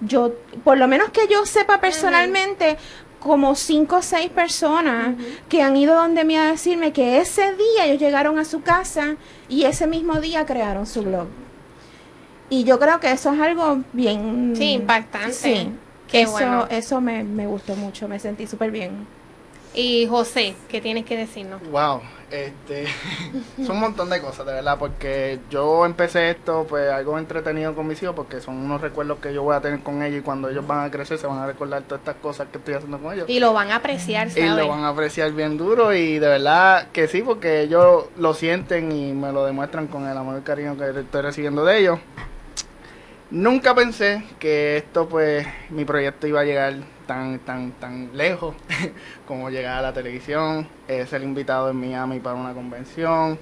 yo, 0.00 0.32
por 0.64 0.78
lo 0.78 0.88
menos 0.88 1.10
que 1.10 1.26
yo 1.28 1.44
sepa 1.46 1.80
personalmente, 1.80 2.76
como 3.20 3.54
cinco 3.56 3.96
o 3.96 4.02
seis 4.02 4.30
personas 4.30 5.14
que 5.48 5.62
han 5.62 5.76
ido 5.76 5.94
donde 5.94 6.24
mí 6.24 6.36
a 6.36 6.44
decirme 6.44 6.92
que 6.92 7.20
ese 7.20 7.54
día 7.54 7.86
ellos 7.86 8.00
llegaron 8.00 8.38
a 8.38 8.44
su 8.44 8.62
casa 8.62 9.16
y 9.48 9.64
ese 9.64 9.86
mismo 9.86 10.20
día 10.20 10.46
crearon 10.46 10.86
su 10.86 11.02
blog. 11.02 11.26
Y 12.50 12.64
yo 12.64 12.78
creo 12.78 13.00
que 13.00 13.10
eso 13.10 13.32
es 13.32 13.40
algo 13.40 13.82
bien... 13.92 14.54
Sí, 14.56 14.72
impactante. 14.72 15.32
Sí, 15.32 15.70
Qué 16.06 16.22
eso, 16.22 16.32
bueno. 16.32 16.66
eso 16.70 17.00
me, 17.00 17.22
me 17.24 17.46
gustó 17.46 17.76
mucho, 17.76 18.08
me 18.08 18.18
sentí 18.18 18.46
súper 18.46 18.70
bien. 18.70 19.06
Y 19.74 20.06
José, 20.06 20.54
¿qué 20.68 20.80
tienes 20.80 21.04
que 21.04 21.16
decirnos? 21.16 21.60
Wow, 21.70 22.00
este, 22.30 22.86
son 23.64 23.76
un 23.76 23.80
montón 23.80 24.10
de 24.10 24.20
cosas, 24.20 24.44
de 24.46 24.52
verdad, 24.54 24.76
porque 24.78 25.38
yo 25.50 25.84
empecé 25.86 26.30
esto, 26.30 26.66
pues 26.68 26.90
algo 26.90 27.18
entretenido 27.18 27.74
con 27.74 27.86
mis 27.86 28.02
hijos, 28.02 28.14
porque 28.16 28.40
son 28.40 28.56
unos 28.56 28.80
recuerdos 28.80 29.18
que 29.18 29.32
yo 29.32 29.42
voy 29.42 29.54
a 29.54 29.60
tener 29.60 29.80
con 29.80 30.02
ellos 30.02 30.20
y 30.20 30.22
cuando 30.22 30.48
ellos 30.48 30.66
van 30.66 30.84
a 30.86 30.90
crecer 30.90 31.18
se 31.18 31.26
van 31.26 31.38
a 31.38 31.46
recordar 31.46 31.82
todas 31.82 32.00
estas 32.00 32.16
cosas 32.16 32.48
que 32.50 32.58
estoy 32.58 32.74
haciendo 32.74 32.98
con 32.98 33.14
ellos. 33.14 33.28
Y 33.28 33.38
lo 33.40 33.52
van 33.52 33.70
a 33.70 33.76
apreciar, 33.76 34.28
Y 34.28 34.30
¿sabes? 34.30 34.50
lo 34.56 34.68
van 34.68 34.84
a 34.84 34.88
apreciar 34.88 35.30
bien 35.32 35.56
duro 35.56 35.94
y 35.94 36.18
de 36.18 36.28
verdad 36.28 36.88
que 36.92 37.06
sí, 37.06 37.22
porque 37.22 37.60
ellos 37.60 38.06
lo 38.16 38.34
sienten 38.34 38.90
y 38.90 39.12
me 39.12 39.32
lo 39.32 39.44
demuestran 39.44 39.86
con 39.86 40.08
el 40.08 40.16
amor 40.16 40.38
y 40.40 40.42
cariño 40.42 40.76
que 40.76 40.98
estoy 41.00 41.22
recibiendo 41.22 41.64
de 41.64 41.78
ellos. 41.78 41.98
Nunca 43.30 43.74
pensé 43.74 44.24
que 44.38 44.78
esto, 44.78 45.06
pues, 45.06 45.46
mi 45.68 45.84
proyecto 45.84 46.26
iba 46.26 46.40
a 46.40 46.44
llegar 46.44 46.74
tan, 47.08 47.40
tan, 47.40 47.72
tan 47.72 48.16
lejos 48.16 48.54
como 49.26 49.50
llegar 49.50 49.78
a 49.78 49.82
la 49.82 49.92
televisión, 49.92 50.68
ser 50.86 51.22
invitado 51.24 51.70
en 51.70 51.76
Miami 51.76 52.20
para 52.20 52.36
una 52.36 52.54
convención. 52.54 53.36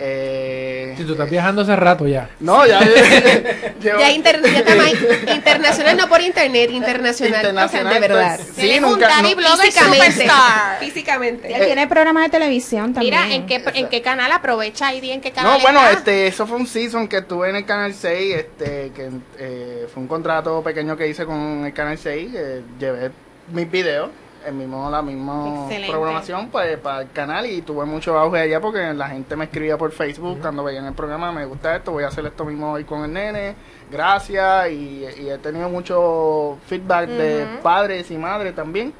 Eh, 0.00 0.94
Si 0.96 1.04
tú 1.04 1.12
estás 1.12 1.28
viajando 1.28 1.62
hace 1.62 1.74
rato 1.74 2.06
ya. 2.06 2.28
no, 2.40 2.64
ya, 2.66 2.80
Ya, 3.80 4.10
inter- 4.10 4.40
ya 4.42 4.58
está 4.58 4.74
más 4.76 4.92
internacional, 5.34 5.96
no 5.96 6.08
por 6.08 6.20
internet, 6.20 6.70
internacional. 6.70 7.34
Internacional, 7.40 7.64
o 7.66 7.68
sea, 7.68 7.84
de 7.94 8.00
verdad. 8.00 8.36
pues, 8.36 8.48
sí, 8.48 8.60
Tienes 8.62 8.82
un 8.82 8.90
nunca- 8.92 9.08
daddy 9.08 9.34
no- 9.34 9.56
Físicamente. 9.56 10.10
superstar. 10.12 10.78
Físicamente. 10.80 11.52
Él 11.54 11.64
tiene 11.66 11.86
programa 11.88 12.22
de 12.22 12.28
televisión 12.28 12.92
también. 12.94 13.14
Mira, 13.14 13.34
¿en 13.34 13.46
qué, 13.46 13.62
¿en 13.74 13.88
qué 13.88 14.02
canal 14.02 14.30
aprovecha 14.32 14.88
ahí 14.88 15.10
en 15.10 15.20
qué 15.20 15.30
canal 15.32 15.54
No, 15.54 15.60
bueno, 15.60 15.80
está? 15.80 15.92
este, 15.98 16.26
eso 16.26 16.46
fue 16.46 16.56
un 16.58 16.66
season 16.66 17.08
que 17.08 17.18
estuve 17.18 17.50
en 17.50 17.56
el 17.56 17.64
Canal 17.64 17.94
6, 17.94 18.34
este, 18.36 18.90
que 18.94 19.10
eh, 19.38 19.86
fue 19.92 20.02
un 20.02 20.08
contrato 20.08 20.62
pequeño 20.62 20.96
que 20.96 21.08
hice 21.08 21.24
con 21.24 21.64
el 21.66 21.72
Canal 21.72 21.98
6, 21.98 22.30
eh, 22.34 22.62
llevé 22.78 23.10
mis 23.52 23.70
videos, 23.70 24.10
el 24.48 24.54
mismo, 24.54 24.90
la 24.90 25.02
misma 25.02 25.62
Excelente. 25.64 25.90
programación 25.90 26.48
pues, 26.48 26.76
para 26.78 27.02
el 27.02 27.10
canal 27.12 27.46
y 27.46 27.62
tuve 27.62 27.84
mucho 27.84 28.18
auge 28.18 28.40
allá 28.40 28.60
porque 28.60 28.92
la 28.94 29.08
gente 29.08 29.36
me 29.36 29.44
escribía 29.44 29.76
por 29.78 29.92
Facebook 29.92 30.38
cuando 30.40 30.64
veían 30.64 30.84
el 30.86 30.94
programa, 30.94 31.30
me 31.32 31.44
gusta 31.44 31.76
esto, 31.76 31.92
voy 31.92 32.04
a 32.04 32.08
hacer 32.08 32.26
esto 32.26 32.44
mismo 32.44 32.72
hoy 32.72 32.84
con 32.84 33.04
el 33.04 33.12
nene, 33.12 33.54
gracias, 33.90 34.70
y, 34.70 35.04
y 35.18 35.30
he 35.30 35.38
tenido 35.38 35.68
mucho 35.68 36.58
feedback 36.66 37.08
de 37.08 37.46
padres 37.62 38.10
y 38.10 38.18
madres 38.18 38.54
también. 38.54 38.92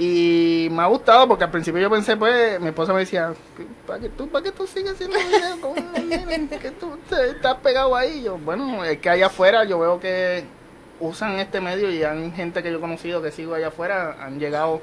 Y 0.00 0.68
me 0.70 0.82
ha 0.82 0.86
gustado 0.86 1.26
porque 1.26 1.42
al 1.42 1.50
principio 1.50 1.80
yo 1.80 1.90
pensé, 1.90 2.16
pues, 2.16 2.60
mi 2.60 2.68
esposa 2.68 2.92
me 2.92 3.00
decía, 3.00 3.32
¿para 3.84 3.98
qué 3.98 4.08
tú, 4.08 4.28
para 4.28 4.44
qué 4.44 4.52
tú 4.52 4.64
sigues 4.64 4.92
haciendo 4.92 5.18
videos 5.18 5.56
con 5.56 5.74
los 5.74 6.04
nenes? 6.04 6.60
Que 6.60 6.70
tú 6.70 6.96
te- 7.10 7.30
estás 7.30 7.56
pegado 7.56 7.96
ahí. 7.96 8.22
Yo, 8.22 8.38
bueno, 8.38 8.84
es 8.84 8.98
que 8.98 9.10
allá 9.10 9.26
afuera 9.26 9.64
yo 9.64 9.76
veo 9.80 9.98
que 9.98 10.44
usan 11.00 11.38
este 11.38 11.60
medio 11.60 11.90
y 11.90 12.02
hay 12.02 12.30
gente 12.32 12.62
que 12.62 12.70
yo 12.70 12.78
he 12.78 12.80
conocido 12.80 13.22
que 13.22 13.30
sigo 13.30 13.54
allá 13.54 13.68
afuera, 13.68 14.16
han 14.20 14.38
llegado 14.38 14.80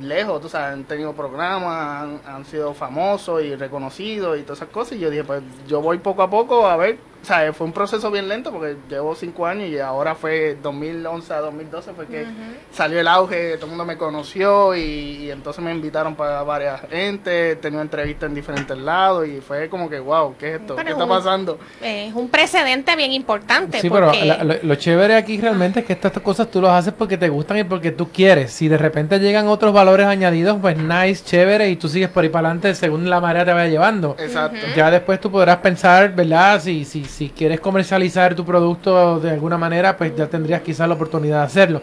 lejos, 0.00 0.40
tú 0.40 0.48
sabes, 0.48 0.74
han 0.74 0.84
tenido 0.84 1.12
programas, 1.12 2.02
han, 2.02 2.20
han 2.26 2.44
sido 2.44 2.74
famosos 2.74 3.42
y 3.42 3.54
reconocidos 3.54 4.38
y 4.38 4.42
todas 4.42 4.58
esas 4.58 4.68
cosas. 4.70 4.98
Y 4.98 5.00
yo 5.00 5.10
dije, 5.10 5.24
pues 5.24 5.42
yo 5.66 5.80
voy 5.80 5.98
poco 5.98 6.22
a 6.22 6.30
poco 6.30 6.66
a 6.66 6.76
ver. 6.76 6.98
O 7.22 7.24
sea, 7.24 7.52
fue 7.52 7.66
un 7.68 7.72
proceso 7.72 8.10
bien 8.10 8.28
lento 8.28 8.50
porque 8.50 8.76
llevo 8.90 9.14
cinco 9.14 9.46
años 9.46 9.68
y 9.68 9.78
ahora 9.78 10.16
fue 10.16 10.56
2011 10.60 11.32
a 11.32 11.38
2012 11.38 11.92
fue 11.92 12.06
que 12.08 12.26
salió 12.72 12.98
el 12.98 13.06
auge, 13.06 13.54
todo 13.54 13.66
el 13.66 13.70
mundo 13.70 13.84
me 13.84 13.96
conoció 13.96 14.74
y, 14.74 14.80
y 14.80 15.30
entonces 15.30 15.62
me 15.62 15.70
invitaron 15.72 16.16
para 16.16 16.42
varias 16.42 16.80
gente, 16.90 17.54
tenía 17.56 17.80
entrevistas 17.80 18.28
en 18.28 18.34
diferentes 18.34 18.76
lados 18.76 19.28
y 19.28 19.40
fue 19.40 19.68
como 19.68 19.88
que, 19.88 20.00
wow, 20.00 20.34
¿qué 20.36 20.54
es 20.56 20.60
esto? 20.60 20.74
Pero 20.74 20.84
¿Qué 20.86 20.90
está 20.92 21.04
un- 21.04 21.10
pasando? 21.10 21.58
Eh, 21.80 22.06
Es 22.08 22.14
un 22.14 22.28
precedente 22.28 22.96
bien 22.96 23.12
importante. 23.12 23.80
Sí, 23.80 23.88
pero 23.88 24.12
la- 24.12 24.42
lo, 24.42 24.54
lo 24.60 24.74
chévere 24.74 25.14
aquí 25.14 25.40
realmente 25.40 25.80
es 25.80 25.86
que 25.86 25.92
estas 25.92 26.12
cosas 26.20 26.50
tú 26.50 26.60
las 26.60 26.72
haces 26.72 26.92
porque 26.92 27.16
te 27.16 27.28
gustan 27.28 27.58
y 27.58 27.64
porque 27.64 27.92
tú 27.92 28.10
quieres. 28.10 28.52
Si 28.52 28.66
de 28.66 28.78
repente 28.78 29.20
llegan 29.20 29.46
otros 29.46 29.72
valores 29.72 30.06
añadidos, 30.08 30.58
pues 30.60 30.76
nice, 30.76 31.24
chévere, 31.24 31.70
y 31.70 31.76
tú 31.76 31.88
sigues 31.88 32.08
por 32.08 32.24
ahí 32.24 32.30
para 32.30 32.48
adelante 32.48 32.74
según 32.74 33.08
la 33.08 33.20
marea 33.20 33.44
te 33.44 33.52
vaya 33.52 33.68
llevando. 33.70 34.16
Exacto. 34.18 34.58
Ya 34.74 34.90
después 34.90 35.20
tú 35.20 35.30
podrás 35.30 35.58
pensar, 35.58 36.12
¿verdad? 36.14 36.60
Si, 36.60 36.84
si, 36.84 37.04
si 37.12 37.28
quieres 37.30 37.60
comercializar 37.60 38.34
tu 38.34 38.44
producto 38.44 39.20
de 39.20 39.30
alguna 39.30 39.58
manera, 39.58 39.96
pues 39.96 40.16
ya 40.16 40.26
tendrías 40.26 40.62
quizás 40.62 40.88
la 40.88 40.94
oportunidad 40.94 41.40
de 41.40 41.44
hacerlo. 41.44 41.82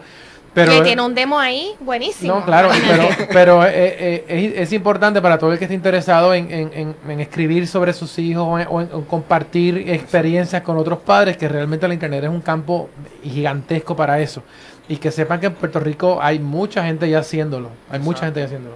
Pero, 0.52 0.72
que 0.72 0.80
tiene 0.80 1.00
un 1.02 1.14
demo 1.14 1.38
ahí 1.38 1.74
buenísimo. 1.78 2.34
no, 2.34 2.44
claro, 2.44 2.70
pero, 2.88 3.08
pero 3.32 3.64
eh, 3.64 3.70
eh, 3.72 4.24
es, 4.26 4.62
es 4.62 4.72
importante 4.72 5.22
para 5.22 5.38
todo 5.38 5.52
el 5.52 5.58
que 5.60 5.66
esté 5.66 5.74
interesado 5.74 6.34
en, 6.34 6.50
en- 6.52 6.70
en- 6.74 6.96
en 7.08 7.20
escribir 7.20 7.68
sobre 7.68 7.92
sus 7.92 8.18
hijos 8.18 8.42
o 8.48 8.58
en, 8.58 8.66
o 8.68 8.80
en- 8.80 8.88
o 8.92 9.02
compartir 9.04 9.88
experiencias 9.88 10.62
con 10.62 10.76
otros 10.76 10.98
padres, 10.98 11.36
que 11.36 11.48
realmente 11.48 11.86
la 11.86 11.94
Internet 11.94 12.24
es 12.24 12.30
un 12.30 12.40
campo 12.40 12.90
gigantesco 13.22 13.94
para 13.94 14.18
eso. 14.20 14.42
Y 14.88 14.96
que 14.96 15.12
sepan 15.12 15.38
que 15.38 15.46
en 15.46 15.54
Puerto 15.54 15.78
Rico 15.78 16.18
hay 16.20 16.40
mucha 16.40 16.84
gente 16.84 17.08
ya 17.08 17.20
haciéndolo. 17.20 17.70
Hay 17.88 18.00
mucha 18.00 18.24
gente 18.24 18.40
ya 18.40 18.46
haciéndolo. 18.46 18.74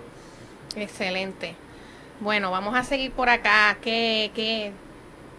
Excelente. 0.76 1.57
Bueno, 2.20 2.52
vamos 2.52 2.76
a 2.76 2.84
seguir 2.84 3.11
por 3.11 3.28
acá. 3.28 3.76
¿Qué, 3.82 4.30
qué? 4.32 4.70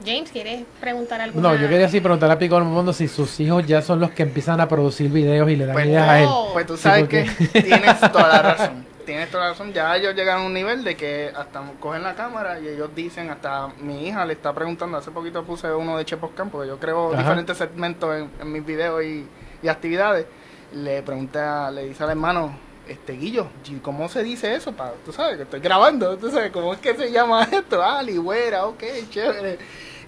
James, 0.03 0.31
¿quieres 0.31 0.63
preguntar 0.81 1.21
algo? 1.21 1.39
No, 1.39 1.55
yo 1.55 1.67
quería 1.69 1.85
así 1.87 1.99
preguntarle 2.01 2.33
a 2.35 2.39
Pico 2.39 2.59
Mundo 2.59 2.91
si 2.93 3.07
sus 3.07 3.39
hijos 3.39 3.65
ya 3.65 3.81
son 3.81 3.99
los 3.99 4.11
que 4.11 4.23
empiezan 4.23 4.59
a 4.61 4.67
producir 4.67 5.09
videos 5.09 5.49
y 5.49 5.55
le 5.55 5.65
dan 5.65 5.73
Pues 5.73 5.85
ideas 5.87 6.09
a 6.09 6.19
él. 6.19 6.25
no. 6.25 6.47
Pues 6.53 6.65
tú 6.65 6.75
Sí, 6.77 6.83
sabes 6.83 7.01
porque- 7.03 7.25
que 7.53 7.61
tienes 7.63 7.99
toda 8.11 8.27
la 8.27 8.41
razón. 8.41 8.85
Tienes 9.05 9.29
toda 9.29 9.43
la 9.45 9.49
razón. 9.51 9.71
Ya 9.71 9.95
ellos 9.95 10.15
llegan 10.15 10.39
a 10.39 10.41
un 10.43 10.53
nivel 10.53 10.83
de 10.83 10.95
que 10.97 11.31
hasta 11.35 11.61
cogen 11.79 12.03
la 12.03 12.15
cámara 12.15 12.59
y 12.59 12.67
ellos 12.67 12.89
dicen, 12.95 13.29
hasta 13.29 13.67
mi 13.79 14.07
hija 14.07 14.25
le 14.25 14.33
está 14.33 14.51
preguntando, 14.53 14.97
hace 14.97 15.11
poquito 15.11 15.43
puse 15.43 15.71
uno 15.71 15.97
de 15.97 16.05
Chepos 16.05 16.31
Campo, 16.35 16.57
porque 16.57 16.69
yo 16.69 16.79
creo 16.79 17.13
Ajá. 17.13 17.21
diferentes 17.21 17.57
segmentos 17.57 18.15
en, 18.15 18.29
en 18.41 18.51
mis 18.51 18.65
videos 18.65 19.03
y, 19.03 19.25
y 19.61 19.67
actividades. 19.67 20.25
Le 20.73 21.01
pregunté, 21.03 21.39
a- 21.39 21.69
le 21.71 21.85
dice 21.85 22.03
al 22.03 22.09
hermano, 22.09 22.57
este 22.87 23.13
Guillo, 23.13 23.47
¿y 23.65 23.75
¿cómo 23.75 24.07
se 24.09 24.23
dice 24.23 24.53
eso? 24.55 24.71
Pa, 24.73 24.93
tú 25.03 25.11
sabes 25.11 25.37
que 25.37 25.43
estoy 25.43 25.59
grabando, 25.59 26.17
tú 26.17 26.29
sabes, 26.29 26.51
¿cómo 26.51 26.73
es 26.73 26.79
que 26.79 26.95
se 26.95 27.11
llama 27.11 27.43
esto? 27.51 27.81
Ah, 27.81 28.01
ligüera, 28.03 28.65
ok, 28.65 28.83
chévere. 29.09 29.57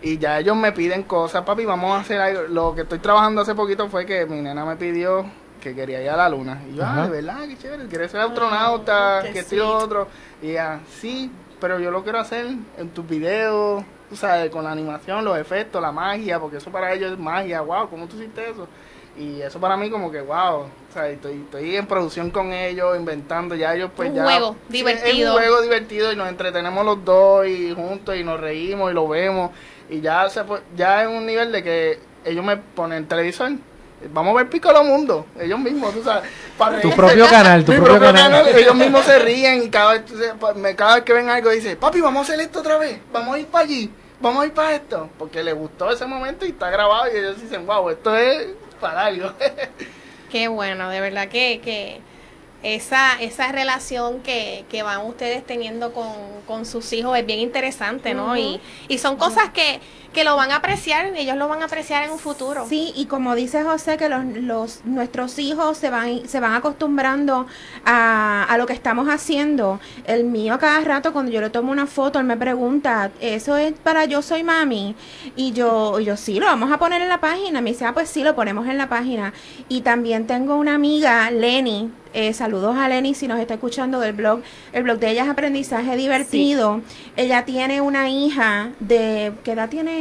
Y 0.02 0.18
ya 0.20 0.40
ellos 0.40 0.56
me 0.56 0.72
piden 0.72 1.04
cosas, 1.04 1.44
papi, 1.44 1.66
vamos 1.66 1.98
a 1.98 2.02
hacer 2.02 2.20
algo. 2.22 2.44
Lo 2.44 2.76
que 2.76 2.82
estoy 2.82 3.00
trabajando 3.00 3.42
hace 3.42 3.56
poquito 3.56 3.90
fue 3.90 4.06
que 4.06 4.26
mi 4.26 4.42
nena 4.42 4.64
me 4.66 4.76
pidió 4.76 5.26
que 5.62 5.74
quería 5.74 6.02
ir 6.02 6.10
a 6.10 6.18
la 6.18 6.30
luna. 6.30 6.62
Y 6.70 6.76
yo, 6.76 6.84
Ajá. 6.84 7.04
ah, 7.04 7.06
de 7.06 7.10
verdad, 7.12 7.48
qué 7.48 7.58
chévere, 7.58 7.88
quiere 7.88 8.08
ser 8.08 8.22
astronauta, 8.22 9.22
qué 9.24 9.32
que 9.34 9.40
esto 9.40 9.56
y 9.56 9.58
lo 9.58 9.66
sweet. 9.72 9.84
otro. 9.86 10.08
Y 10.42 10.52
ella, 10.52 10.80
sí, 11.00 11.32
pero 11.60 11.80
yo 11.80 11.90
lo 11.90 12.04
quiero 12.04 12.20
hacer 12.20 12.46
en 12.78 12.90
tus 12.90 13.08
videos, 13.08 13.84
tú 14.08 14.16
sabes, 14.16 14.52
con 14.52 14.64
la 14.64 14.72
animación, 14.72 15.26
los 15.26 15.38
efectos, 15.38 15.82
la 15.82 15.92
magia, 15.92 16.40
porque 16.40 16.58
eso 16.58 16.70
para 16.72 16.94
ellos 16.94 17.12
es 17.14 17.18
magia, 17.20 17.62
wow, 17.62 17.90
¿cómo 17.90 18.08
tú 18.08 18.18
hiciste 18.18 18.52
eso? 18.52 18.68
Y 19.18 19.42
eso 19.42 19.60
para 19.60 19.76
mí 19.78 19.90
como 19.90 20.12
que, 20.12 20.22
wow, 20.22 20.60
o 20.62 20.70
sea, 20.94 21.10
estoy, 21.10 21.42
estoy 21.46 21.76
en 21.76 21.88
producción 21.88 22.30
con 22.30 22.54
ellos, 22.54 22.96
inventando, 22.98 23.56
ya 23.56 23.74
ellos 23.74 23.90
pues 23.96 24.10
Un 24.10 24.16
ya... 24.16 24.24
juego 24.24 24.56
Sí, 24.70 24.74
divertido. 24.78 25.10
Es 25.10 25.26
un 25.26 25.32
juego 25.34 25.62
divertido 25.62 26.14
y 26.14 26.16
nos 26.16 26.30
entretenemos 26.30 26.86
los 26.86 27.04
dos 27.04 27.48
y 27.48 27.74
juntos 27.74 28.16
y 28.16 28.24
nos 28.24 28.40
reímos 28.40 28.92
y 28.92 28.94
lo 28.94 29.08
vemos. 29.08 29.52
Y 29.90 30.02
ya 30.02 30.30
se 30.30 30.44
ya 30.76 31.02
es 31.04 31.08
un 31.08 31.26
nivel 31.26 31.52
de 31.52 31.64
que 31.64 32.00
ellos 32.26 32.44
me 32.46 32.58
ponen 32.58 33.00
el 33.00 33.08
televisor 33.08 33.52
Vamos 34.14 34.36
a 34.36 34.38
ver 34.38 34.50
Piccolo 34.52 34.84
Mundo, 34.84 35.26
ellos 35.40 35.58
mismos, 35.58 35.92
tú 35.92 36.04
sabes. 36.04 36.30
para 36.56 36.74
Tu 36.80 36.90
reírse. 36.92 36.96
propio 36.98 37.28
canal, 37.28 37.66
tu 37.66 37.74
propio 37.74 38.00
canal. 38.00 38.48
Ellos 38.50 38.76
mismos 38.76 39.04
se 39.04 39.18
ríen 39.18 39.64
y 39.64 39.70
cada 39.72 39.94
vez, 39.94 40.04
me- 40.56 40.76
cada 40.76 40.96
vez 40.96 41.04
que 41.04 41.14
ven 41.14 41.28
algo 41.30 41.50
dicen, 41.50 41.76
papi, 41.78 42.00
vamos 42.02 42.20
a 42.30 42.32
hacer 42.32 42.46
esto 42.46 42.60
otra 42.60 42.78
vez, 42.78 43.00
vamos 43.12 43.34
a 43.36 43.40
ir 43.40 43.48
para 43.48 43.64
allí, 43.64 43.90
vamos 44.22 44.44
a 44.44 44.46
ir 44.46 44.54
para 44.54 44.76
esto. 44.76 45.10
Porque 45.18 45.44
les 45.44 45.56
gustó 45.56 45.90
ese 45.90 46.06
momento 46.06 46.46
y 46.46 46.50
está 46.50 46.70
grabado 46.70 47.06
y 47.12 47.18
ellos 47.18 47.42
dicen, 47.42 47.66
wow, 47.66 47.90
esto 47.90 48.16
es 48.16 48.50
para 48.80 49.06
algo. 49.06 49.32
Qué 50.32 50.48
bueno, 50.48 50.90
de 50.90 51.00
verdad 51.02 51.30
que, 51.30 51.62
que 51.64 52.02
esa, 52.64 53.22
esa 53.22 53.52
relación 53.52 54.22
que, 54.22 54.66
que 54.70 54.84
van 54.84 55.06
ustedes 55.06 55.46
teniendo 55.46 55.94
con, 55.94 56.12
con 56.46 56.66
sus 56.66 56.92
hijos 56.94 57.18
es 57.18 57.26
bien 57.26 57.40
interesante, 57.40 58.14
¿no? 58.14 58.36
y, 58.36 58.60
y 58.88 58.98
son 58.98 59.16
cosas 59.16 59.50
que, 59.52 59.80
que 60.14 60.24
lo 60.24 60.36
van 60.36 60.52
a 60.52 60.58
apreciar, 60.58 61.14
ellos 61.16 61.36
lo 61.36 61.48
van 61.48 61.62
a 61.62 61.66
apreciar 61.66 62.04
en 62.04 62.12
un 62.12 62.20
futuro. 62.20 62.66
Sí, 62.68 62.92
y 62.96 63.06
como 63.06 63.36
dice 63.36 63.64
José, 63.64 63.98
que 63.98 64.10
los, 64.10 64.26
los 64.26 64.82
nuestros 64.86 65.38
hijos 65.40 65.78
se 65.78 65.90
van, 65.90 66.28
se 66.28 66.40
van 66.40 66.54
acostumbrando 66.54 67.48
a, 67.86 68.44
a 68.44 68.58
lo 68.58 68.66
que 68.66 68.74
estamos 68.74 69.08
haciendo. 69.08 69.80
El 70.06 70.24
mío 70.24 70.54
a 70.54 70.60
cada 70.60 70.80
rato, 70.82 71.14
cuando 71.14 71.32
yo 71.32 71.42
le 71.42 71.50
tomo 71.50 71.72
una 71.72 71.88
foto, 71.88 72.20
él 72.20 72.26
me 72.26 72.38
pregunta, 72.38 73.12
¿eso 73.20 73.58
es 73.58 73.74
para 73.74 74.06
yo 74.06 74.22
soy 74.22 74.44
mami? 74.44 74.96
Y 75.36 75.52
yo, 75.52 76.00
yo 76.00 76.18
sí, 76.18 76.40
lo 76.40 76.46
vamos 76.46 76.72
a 76.72 76.78
poner 76.78 77.02
en 77.02 77.10
la 77.10 77.20
página. 77.20 77.62
Me 77.62 77.72
dice, 77.72 77.86
ah, 77.86 77.94
pues 77.94 78.10
sí, 78.10 78.24
lo 78.24 78.36
ponemos 78.36 78.68
en 78.68 78.78
la 78.78 78.90
página. 78.90 79.34
Y 79.70 79.82
también 79.82 80.28
tengo 80.28 80.56
una 80.56 80.76
amiga, 80.76 81.30
Lenny, 81.32 81.92
eh, 82.14 82.34
saludos 82.34 82.76
a 82.78 82.88
Lenny 82.90 83.14
si 83.14 83.28
nos 83.28 83.40
está 83.40 83.56
escuchando 83.56 84.00
del 84.00 84.14
blog. 84.14 84.42
El 84.74 84.84
blog 84.84 84.98
de 85.00 85.12
ella 85.12 85.24
es 85.24 85.30
Aprendizaje 85.30 85.96
Divertido. 85.96 86.82
Ella 87.16 87.46
tiene 87.46 87.82
una 87.82 88.10
hija 88.10 88.72
de, 88.80 89.34
¿qué 89.44 89.52
edad 89.52 89.70
tiene? 89.70 89.97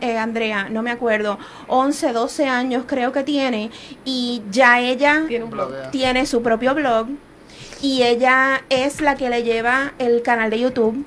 Eh, 0.00 0.18
Andrea, 0.18 0.68
no 0.70 0.82
me 0.82 0.90
acuerdo, 0.90 1.38
11, 1.68 2.12
12 2.12 2.46
años 2.46 2.84
creo 2.86 3.12
que 3.12 3.22
tiene, 3.22 3.70
y 4.04 4.42
ya 4.50 4.80
ella 4.80 5.24
Tiene 5.26 5.44
un 5.44 5.50
blog. 5.50 5.90
Tiene 5.90 6.26
su 6.26 6.42
propio 6.42 6.74
blog 6.74 7.08
y 7.84 8.02
ella 8.02 8.62
es 8.70 9.00
la 9.00 9.14
que 9.14 9.28
le 9.28 9.42
lleva 9.42 9.92
el 9.98 10.22
canal 10.22 10.50
de 10.50 10.60
YouTube. 10.60 11.04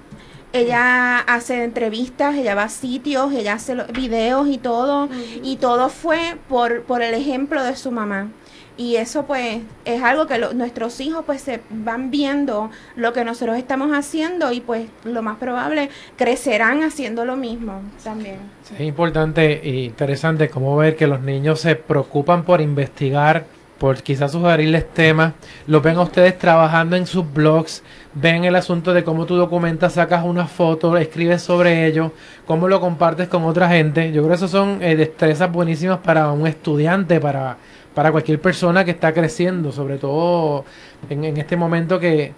Ella 0.54 1.20
hace 1.20 1.64
entrevistas, 1.64 2.36
ella 2.36 2.56
va 2.56 2.64
a 2.64 2.70
sitios, 2.70 3.34
ella 3.34 3.54
hace 3.54 3.76
los 3.76 3.92
videos 3.92 4.48
y 4.48 4.58
todo, 4.58 5.10
y 5.44 5.58
todo 5.58 5.90
fue 5.90 6.38
por, 6.48 6.84
por 6.84 7.02
el 7.02 7.14
ejemplo 7.14 7.64
de 7.64 7.76
su 7.76 7.92
mamá. 7.92 8.30
Y 8.78 8.98
eso 8.98 9.26
pues 9.26 9.60
es 9.86 10.04
algo 10.04 10.28
que 10.28 10.38
lo- 10.38 10.54
nuestros 10.54 11.00
hijos 11.02 11.24
pues 11.26 11.42
se 11.42 11.62
van 11.72 12.12
viendo 12.12 12.70
lo 12.96 13.12
que 13.12 13.26
nosotros 13.26 13.58
estamos 13.58 13.92
haciendo 13.92 14.52
y 14.52 14.62
pues 14.62 14.88
lo 15.04 15.24
más 15.24 15.38
probable 15.38 15.90
crecerán 16.16 16.84
haciendo 16.84 17.26
lo 17.26 17.36
mismo 17.36 17.82
también. 18.04 18.38
Es 18.74 18.82
importante 18.82 19.68
e 19.68 19.84
interesante 19.86 20.50
como 20.50 20.76
ver 20.78 20.96
que 20.96 21.08
los 21.08 21.22
niños 21.22 21.60
se 21.60 21.76
preocupan 21.76 22.44
por 22.44 22.62
investigar, 22.62 23.46
por 23.80 24.02
quizás 24.02 24.32
sugerirles 24.32 24.92
temas, 24.94 25.34
lo 25.68 25.82
ven 25.82 25.98
a 25.98 26.02
ustedes 26.02 26.38
trabajando 26.38 26.96
en 26.96 27.06
sus 27.06 27.32
blogs, 27.32 27.84
ven 28.14 28.44
el 28.44 28.56
asunto 28.56 28.94
de 28.94 29.04
cómo 29.04 29.26
tú 29.26 29.36
documentas, 29.36 29.94
sacas 29.94 30.24
una 30.26 30.48
foto, 30.48 30.98
escribes 30.98 31.42
sobre 31.44 31.86
ello, 31.88 32.12
cómo 32.46 32.68
lo 32.68 32.80
compartes 32.82 33.28
con 33.28 33.44
otra 33.46 33.70
gente. 33.70 34.12
Yo 34.12 34.22
creo 34.22 34.30
que 34.30 34.36
eso 34.36 34.48
son 34.48 34.82
eh, 34.82 34.96
destrezas 34.96 35.52
buenísimas 35.52 36.00
para 36.00 36.32
un 36.32 36.48
estudiante, 36.48 37.20
para, 37.20 37.58
para 37.98 38.12
cualquier 38.12 38.40
persona 38.40 38.86
que 38.86 38.92
está 38.92 39.12
creciendo, 39.12 39.72
sobre 39.72 39.98
todo 39.98 40.66
en, 41.10 41.36
este 41.36 41.58
momento 41.58 42.00
que, 42.00 42.32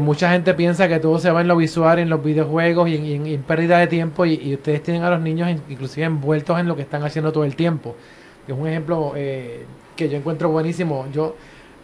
mucha 0.00 0.28
gente 0.32 0.54
piensa 0.54 0.88
que 0.88 0.98
todo 0.98 1.20
se 1.20 1.30
va 1.30 1.40
en 1.40 1.46
lo 1.46 1.54
visual, 1.54 2.00
en 2.00 2.10
los 2.10 2.20
videojuegos 2.20 2.88
y 2.88 3.14
en, 3.14 3.42
pérdida 3.44 3.78
de 3.78 3.86
tiempo 3.86 4.26
y, 4.26 4.34
y 4.34 4.54
ustedes 4.54 4.82
tienen 4.82 5.04
a 5.04 5.10
los 5.10 5.20
niños 5.20 5.48
in- 5.48 5.62
inclusive 5.68 6.04
envueltos 6.04 6.58
en 6.58 6.66
lo 6.66 6.74
que 6.74 6.82
están 6.82 7.04
haciendo 7.04 7.30
todo 7.30 7.44
el 7.44 7.54
tiempo. 7.54 7.94
Es 8.48 8.56
un 8.58 8.66
ejemplo 8.66 9.12
eh, 9.14 9.64
que 9.94 10.08
yo 10.08 10.16
encuentro 10.16 10.48
buenísimo. 10.48 11.06
Yo, 11.12 11.36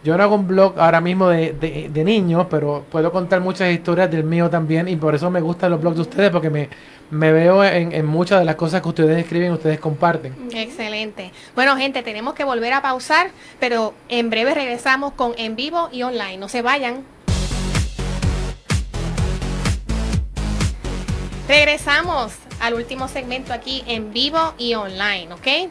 yo 0.03 0.17
no 0.17 0.23
hago 0.23 0.35
un 0.35 0.45
blog 0.45 0.77
ahora 0.77 0.99
mismo 0.99 1.29
de, 1.29 1.53
de, 1.53 1.89
de 1.89 2.03
niños, 2.03 2.47
pero 2.49 2.83
puedo 2.91 3.13
contar 3.13 3.39
muchas 3.39 3.71
historias 3.71 4.11
del 4.11 4.25
mío 4.25 4.49
también 4.49 4.89
y 4.89 4.97
por 4.97 5.15
eso 5.15 5.31
me 5.31 5.39
gustan 5.39 5.71
los 5.71 5.79
blogs 5.79 5.95
de 5.95 6.01
ustedes 6.01 6.31
porque 6.31 6.49
me, 6.49 6.67
me 7.11 7.33
veo 7.33 7.63
en, 7.63 8.05
muchas 8.05 8.39
de 8.39 8.45
las 8.45 8.55
cosas 8.55 8.81
que 8.81 8.87
ustedes 8.89 9.17
escriben 9.17 9.51
ustedes 9.51 9.79
comparten. 9.79 10.33
Excelente. 10.53 11.31
Bueno, 11.55 11.75
gente, 11.75 12.01
tenemos 12.03 12.33
que 12.33 12.45
volver 12.45 12.73
a 12.73 12.81
pausar, 12.81 13.31
pero 13.59 13.93
en 14.07 14.29
breve 14.29 14.53
regresamos 14.53 15.13
con 15.13 15.33
en 15.37 15.55
vivo 15.55 15.89
y 15.91 16.03
online. 16.03 16.37
No 16.37 16.47
se 16.47 16.61
vayan. 16.61 17.03
Regresamos 21.47 22.33
al 22.61 22.75
último 22.75 23.09
segmento 23.09 23.51
aquí 23.51 23.83
en 23.87 24.13
vivo 24.13 24.53
y 24.57 24.73
online, 24.75 25.33
¿ok? 25.33 25.69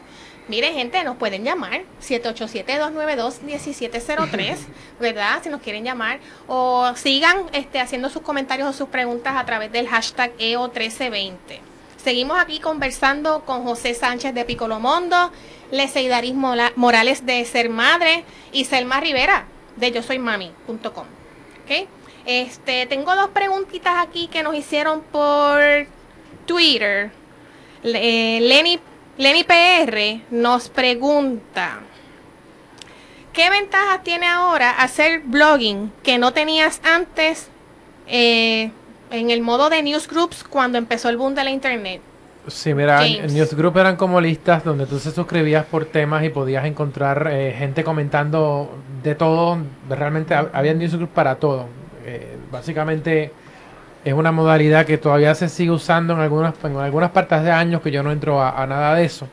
Mire, 0.51 0.73
gente, 0.73 1.01
nos 1.05 1.15
pueden 1.15 1.45
llamar 1.45 1.83
787-292-1703, 2.01 4.57
¿verdad? 4.99 5.41
Si 5.41 5.47
nos 5.47 5.61
quieren 5.61 5.85
llamar. 5.85 6.19
O 6.45 6.91
sigan 6.97 7.45
este, 7.53 7.79
haciendo 7.79 8.09
sus 8.09 8.21
comentarios 8.21 8.67
o 8.67 8.73
sus 8.73 8.89
preguntas 8.89 9.35
a 9.37 9.45
través 9.45 9.71
del 9.71 9.87
hashtag 9.87 10.33
E 10.39 10.57
EO1320. 10.57 11.37
Seguimos 11.95 12.37
aquí 12.37 12.59
conversando 12.59 13.45
con 13.45 13.63
José 13.63 13.93
Sánchez 13.93 14.33
de 14.33 14.43
Picolomondo, 14.43 15.31
Leseidaris 15.71 16.33
Morales 16.33 17.25
de 17.25 17.45
Ser 17.45 17.69
Madre 17.69 18.25
y 18.51 18.65
Selma 18.65 18.99
Rivera 18.99 19.45
de 19.77 19.93
yo 19.93 20.03
soy 20.03 20.19
mami.com. 20.19 21.05
¿Ok? 21.63 21.87
Este, 22.25 22.87
tengo 22.87 23.15
dos 23.15 23.29
preguntitas 23.29 24.05
aquí 24.05 24.27
que 24.27 24.43
nos 24.43 24.55
hicieron 24.55 24.99
por 24.99 25.61
Twitter. 26.45 27.09
Eh, 27.83 28.39
Lenny, 28.41 28.81
Lenny 29.21 29.43
PR 29.43 30.21
nos 30.31 30.67
pregunta, 30.69 31.81
¿qué 33.33 33.51
ventajas 33.51 34.03
tiene 34.03 34.25
ahora 34.25 34.71
hacer 34.71 35.21
blogging 35.23 35.91
que 36.01 36.17
no 36.17 36.33
tenías 36.33 36.81
antes 36.83 37.47
eh, 38.07 38.71
en 39.11 39.29
el 39.29 39.41
modo 39.43 39.69
de 39.69 39.83
newsgroups 39.83 40.43
cuando 40.43 40.79
empezó 40.79 41.09
el 41.09 41.17
boom 41.17 41.35
de 41.35 41.43
la 41.43 41.51
internet? 41.51 42.01
Sí, 42.47 42.73
mira, 42.73 43.05
en- 43.05 43.31
Newsgroup 43.31 43.77
eran 43.77 43.95
como 43.95 44.19
listas 44.19 44.63
donde 44.63 44.87
tú 44.87 44.97
se 44.97 45.11
suscribías 45.11 45.65
por 45.67 45.85
temas 45.85 46.23
y 46.23 46.29
podías 46.29 46.65
encontrar 46.65 47.29
eh, 47.31 47.53
gente 47.55 47.83
comentando 47.83 48.75
de 49.03 49.13
todo. 49.13 49.59
Realmente 49.87 50.33
hab- 50.33 50.49
había 50.51 50.73
Newsgroup 50.73 51.09
para 51.11 51.35
todo. 51.35 51.67
Eh, 52.03 52.37
básicamente 52.51 53.31
es 54.03 54.13
una 54.13 54.31
modalidad 54.31 54.85
que 54.85 54.97
todavía 54.97 55.35
se 55.35 55.49
sigue 55.49 55.71
usando 55.71 56.13
en 56.13 56.19
algunas, 56.19 56.53
en 56.63 56.77
algunas 56.77 57.11
partes 57.11 57.43
de 57.43 57.51
años 57.51 57.81
que 57.81 57.91
yo 57.91 58.03
no 58.03 58.11
entro 58.11 58.41
a, 58.41 58.65
nada 58.67 58.95
de 58.95 59.05
eso. 59.05 59.27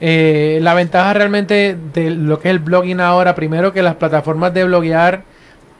Eh, 0.00 0.58
la 0.62 0.74
ventaja 0.74 1.12
realmente 1.12 1.76
de 1.92 2.10
lo 2.10 2.40
que 2.40 2.48
es 2.48 2.52
el 2.52 2.58
blogging 2.58 3.00
ahora, 3.00 3.34
primero 3.34 3.72
que 3.72 3.82
las 3.82 3.96
plataformas 3.96 4.52
de 4.54 4.64
bloguear 4.64 5.22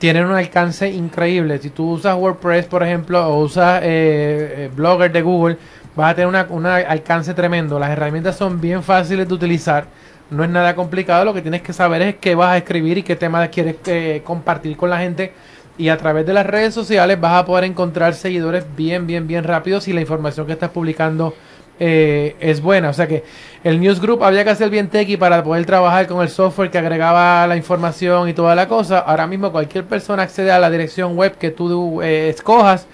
tienen 0.00 0.24
un 0.24 0.34
alcance 0.34 0.88
increíble. 0.88 1.58
Si 1.58 1.68
tú 1.68 1.90
usas 1.90 2.16
WordPress, 2.16 2.66
por 2.66 2.82
ejemplo, 2.82 3.26
o 3.28 3.44
usas 3.44 3.82
eh, 3.82 4.54
eh, 4.56 4.70
Blogger 4.74 5.12
de 5.12 5.20
Google, 5.20 5.58
vas 5.94 6.12
a 6.12 6.14
tener 6.14 6.48
un 6.48 6.66
alcance 6.66 7.34
tremendo. 7.34 7.78
Las 7.78 7.90
herramientas 7.90 8.34
son 8.36 8.60
bien 8.62 8.82
fáciles 8.82 9.28
de 9.28 9.34
utilizar. 9.34 9.84
No 10.30 10.42
es 10.42 10.48
nada 10.48 10.74
complicado. 10.74 11.26
Lo 11.26 11.34
que 11.34 11.42
tienes 11.42 11.60
que 11.60 11.74
saber 11.74 12.00
es 12.00 12.16
qué 12.16 12.34
vas 12.34 12.52
a 12.52 12.56
escribir 12.56 12.96
y 12.96 13.02
qué 13.02 13.14
temas 13.14 13.50
quieres 13.50 13.76
eh, 13.86 14.22
compartir 14.24 14.74
con 14.78 14.88
la 14.88 14.98
gente. 14.98 15.34
Y 15.78 15.88
a 15.88 15.96
través 15.96 16.26
de 16.26 16.32
las 16.32 16.46
redes 16.46 16.74
sociales 16.74 17.18
vas 17.20 17.34
a 17.34 17.46
poder 17.46 17.64
encontrar 17.64 18.14
seguidores 18.14 18.64
bien, 18.76 19.06
bien, 19.06 19.26
bien 19.26 19.44
rápidos 19.44 19.84
si 19.84 19.92
la 19.92 20.00
información 20.00 20.46
que 20.46 20.52
estás 20.52 20.70
publicando 20.70 21.34
eh, 21.82 22.36
es 22.40 22.60
buena. 22.60 22.90
O 22.90 22.92
sea 22.92 23.08
que 23.08 23.24
el 23.64 23.80
Newsgroup 23.80 24.22
había 24.22 24.44
que 24.44 24.50
hacer 24.50 24.68
bien 24.68 24.88
techy 24.88 25.16
para 25.16 25.42
poder 25.42 25.64
trabajar 25.64 26.06
con 26.06 26.20
el 26.20 26.28
software 26.28 26.70
que 26.70 26.76
agregaba 26.76 27.46
la 27.46 27.56
información 27.56 28.28
y 28.28 28.34
toda 28.34 28.54
la 28.54 28.68
cosa. 28.68 28.98
Ahora 28.98 29.26
mismo 29.26 29.50
cualquier 29.50 29.84
persona 29.84 30.24
accede 30.24 30.52
a 30.52 30.58
la 30.58 30.70
dirección 30.70 31.16
web 31.16 31.38
que 31.38 31.50
tú 31.50 32.02
eh, 32.02 32.28
escojas 32.28 32.86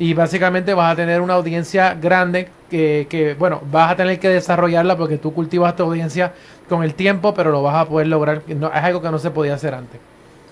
y 0.00 0.14
básicamente 0.14 0.74
vas 0.74 0.92
a 0.92 0.96
tener 0.96 1.20
una 1.20 1.34
audiencia 1.34 1.94
grande 1.94 2.48
que, 2.68 3.06
que, 3.08 3.34
bueno, 3.34 3.60
vas 3.70 3.92
a 3.92 3.96
tener 3.96 4.18
que 4.18 4.28
desarrollarla 4.28 4.96
porque 4.96 5.18
tú 5.18 5.32
cultivas 5.32 5.76
tu 5.76 5.84
audiencia 5.84 6.32
con 6.68 6.82
el 6.82 6.94
tiempo, 6.94 7.34
pero 7.34 7.52
lo 7.52 7.62
vas 7.62 7.76
a 7.76 7.84
poder 7.84 8.08
lograr. 8.08 8.42
Es 8.48 8.56
algo 8.72 9.00
que 9.00 9.10
no 9.10 9.20
se 9.20 9.30
podía 9.30 9.54
hacer 9.54 9.74
antes. 9.74 10.00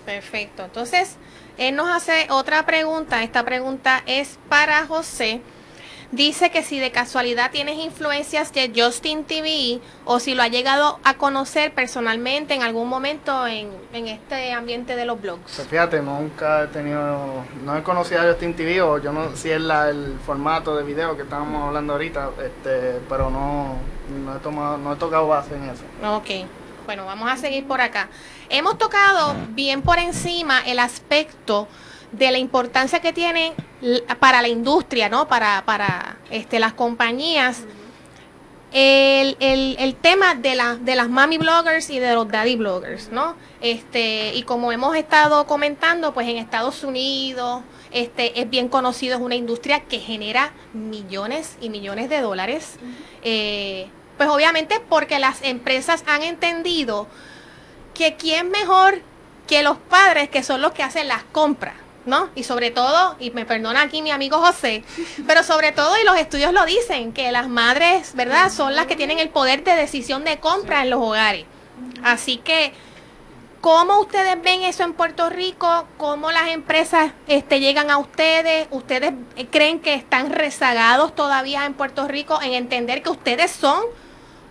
Perfecto. 0.06 0.64
Entonces, 0.64 1.16
él 1.60 1.76
nos 1.76 1.90
hace 1.90 2.26
otra 2.30 2.64
pregunta. 2.64 3.22
Esta 3.22 3.44
pregunta 3.44 4.02
es 4.06 4.38
para 4.48 4.86
José. 4.86 5.42
Dice 6.10 6.50
que 6.50 6.64
si 6.64 6.80
de 6.80 6.90
casualidad 6.90 7.52
tienes 7.52 7.76
influencias 7.76 8.52
de 8.52 8.72
Justin 8.74 9.24
TV 9.24 9.80
o 10.06 10.18
si 10.18 10.34
lo 10.34 10.42
ha 10.42 10.48
llegado 10.48 10.98
a 11.04 11.14
conocer 11.14 11.72
personalmente 11.72 12.54
en 12.54 12.62
algún 12.62 12.88
momento 12.88 13.46
en, 13.46 13.68
en 13.92 14.08
este 14.08 14.52
ambiente 14.52 14.96
de 14.96 15.04
los 15.04 15.20
blogs. 15.20 15.52
Pues 15.54 15.68
fíjate, 15.68 16.00
nunca 16.00 16.64
he 16.64 16.66
tenido, 16.68 17.44
no 17.62 17.76
he 17.76 17.82
conocido 17.82 18.22
a 18.22 18.24
Justin 18.24 18.54
TV 18.56 18.80
o 18.80 18.98
yo 18.98 19.12
no 19.12 19.30
sé 19.30 19.36
si 19.36 19.50
es 19.50 19.60
la, 19.60 19.90
el 19.90 20.18
formato 20.26 20.74
de 20.74 20.82
video 20.82 21.14
que 21.14 21.22
estábamos 21.22 21.68
hablando 21.68 21.92
ahorita, 21.92 22.30
este, 22.42 23.00
pero 23.08 23.30
no, 23.30 23.76
no 24.24 24.34
he 24.34 24.38
tomado, 24.40 24.78
no 24.78 24.94
he 24.94 24.96
tocado 24.96 25.28
base 25.28 25.54
en 25.54 25.64
eso. 25.68 25.84
Ok, 26.16 26.48
bueno, 26.86 27.04
vamos 27.04 27.30
a 27.30 27.36
seguir 27.36 27.68
por 27.68 27.80
acá. 27.80 28.08
Hemos 28.50 28.78
tocado 28.78 29.34
bien 29.50 29.80
por 29.82 29.98
encima 29.98 30.60
el 30.66 30.78
aspecto 30.80 31.68
de 32.12 32.30
la 32.32 32.38
importancia 32.38 33.00
que 33.00 33.12
tiene 33.12 33.52
l- 33.80 34.02
para 34.18 34.42
la 34.42 34.48
industria, 34.48 35.08
¿no? 35.08 35.28
Para, 35.28 35.64
para 35.64 36.18
este, 36.30 36.58
las 36.58 36.72
compañías 36.72 37.62
el, 38.72 39.36
el, 39.40 39.76
el 39.78 39.94
tema 39.96 40.34
de, 40.36 40.54
la, 40.54 40.76
de 40.76 40.94
las 40.94 41.08
mami 41.08 41.38
bloggers 41.38 41.90
y 41.90 41.98
de 41.98 42.14
los 42.14 42.28
daddy 42.28 42.56
bloggers, 42.56 43.10
¿no? 43.10 43.34
Este, 43.60 44.32
y 44.34 44.42
como 44.44 44.70
hemos 44.72 44.96
estado 44.96 45.46
comentando, 45.46 46.12
pues 46.14 46.28
en 46.28 46.36
Estados 46.36 46.84
Unidos 46.84 47.62
este, 47.90 48.40
es 48.40 48.48
bien 48.48 48.68
conocido, 48.68 49.16
es 49.16 49.22
una 49.22 49.34
industria 49.34 49.80
que 49.80 49.98
genera 49.98 50.52
millones 50.72 51.56
y 51.60 51.68
millones 51.68 52.08
de 52.08 52.20
dólares. 52.20 52.78
Eh, 53.22 53.88
pues 54.16 54.28
obviamente 54.28 54.80
porque 54.88 55.18
las 55.18 55.42
empresas 55.42 56.04
han 56.06 56.22
entendido 56.22 57.08
que 58.00 58.16
quién 58.16 58.50
mejor 58.50 59.02
que 59.46 59.62
los 59.62 59.76
padres 59.76 60.30
que 60.30 60.42
son 60.42 60.62
los 60.62 60.72
que 60.72 60.82
hacen 60.82 61.06
las 61.06 61.22
compras. 61.24 61.74
¿no? 62.06 62.30
Y 62.34 62.44
sobre 62.44 62.70
todo, 62.70 63.14
y 63.20 63.30
me 63.30 63.44
perdona 63.44 63.82
aquí 63.82 64.00
mi 64.00 64.10
amigo 64.10 64.38
José, 64.38 64.82
pero 65.26 65.42
sobre 65.42 65.70
todo, 65.72 66.00
y 66.00 66.04
los 66.04 66.16
estudios 66.16 66.54
lo 66.54 66.64
dicen, 66.64 67.12
que 67.12 67.30
las 67.30 67.46
madres, 67.46 68.14
¿verdad?, 68.14 68.50
son 68.50 68.74
las 68.74 68.86
que 68.86 68.96
tienen 68.96 69.18
el 69.18 69.28
poder 69.28 69.64
de 69.64 69.76
decisión 69.76 70.24
de 70.24 70.38
compra 70.38 70.82
en 70.82 70.88
los 70.88 70.98
hogares. 70.98 71.44
Así 72.02 72.38
que, 72.38 72.72
¿cómo 73.60 74.00
ustedes 74.00 74.40
ven 74.42 74.62
eso 74.62 74.82
en 74.82 74.94
Puerto 74.94 75.28
Rico? 75.28 75.86
¿Cómo 75.98 76.32
las 76.32 76.48
empresas 76.48 77.12
este, 77.28 77.60
llegan 77.60 77.90
a 77.90 77.98
ustedes? 77.98 78.66
¿Ustedes 78.70 79.12
creen 79.50 79.80
que 79.80 79.92
están 79.92 80.30
rezagados 80.30 81.14
todavía 81.14 81.66
en 81.66 81.74
Puerto 81.74 82.08
Rico 82.08 82.40
en 82.40 82.54
entender 82.54 83.02
que 83.02 83.10
ustedes 83.10 83.50
son 83.50 83.82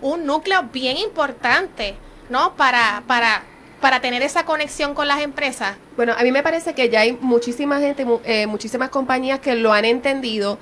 un 0.01 0.27
núcleo 0.27 0.69
bien 0.71 0.97
importante, 0.97 1.97
¿no? 2.29 2.55
Para, 2.55 3.03
para 3.07 3.43
para 3.79 4.01
tener 4.01 4.21
esa 4.21 4.45
conexión 4.45 4.93
con 4.93 5.07
las 5.07 5.21
empresas? 5.21 5.77
Bueno, 5.95 6.13
a 6.17 6.23
mí 6.23 6.31
me 6.31 6.43
parece 6.43 6.73
que 6.73 6.89
ya 6.89 7.01
hay 7.01 7.17
muchísima 7.21 7.79
gente, 7.79 8.05
eh, 8.25 8.47
muchísimas 8.47 8.89
compañías 8.89 9.39
que 9.39 9.55
lo 9.55 9.73
han 9.73 9.85
entendido 9.85 10.59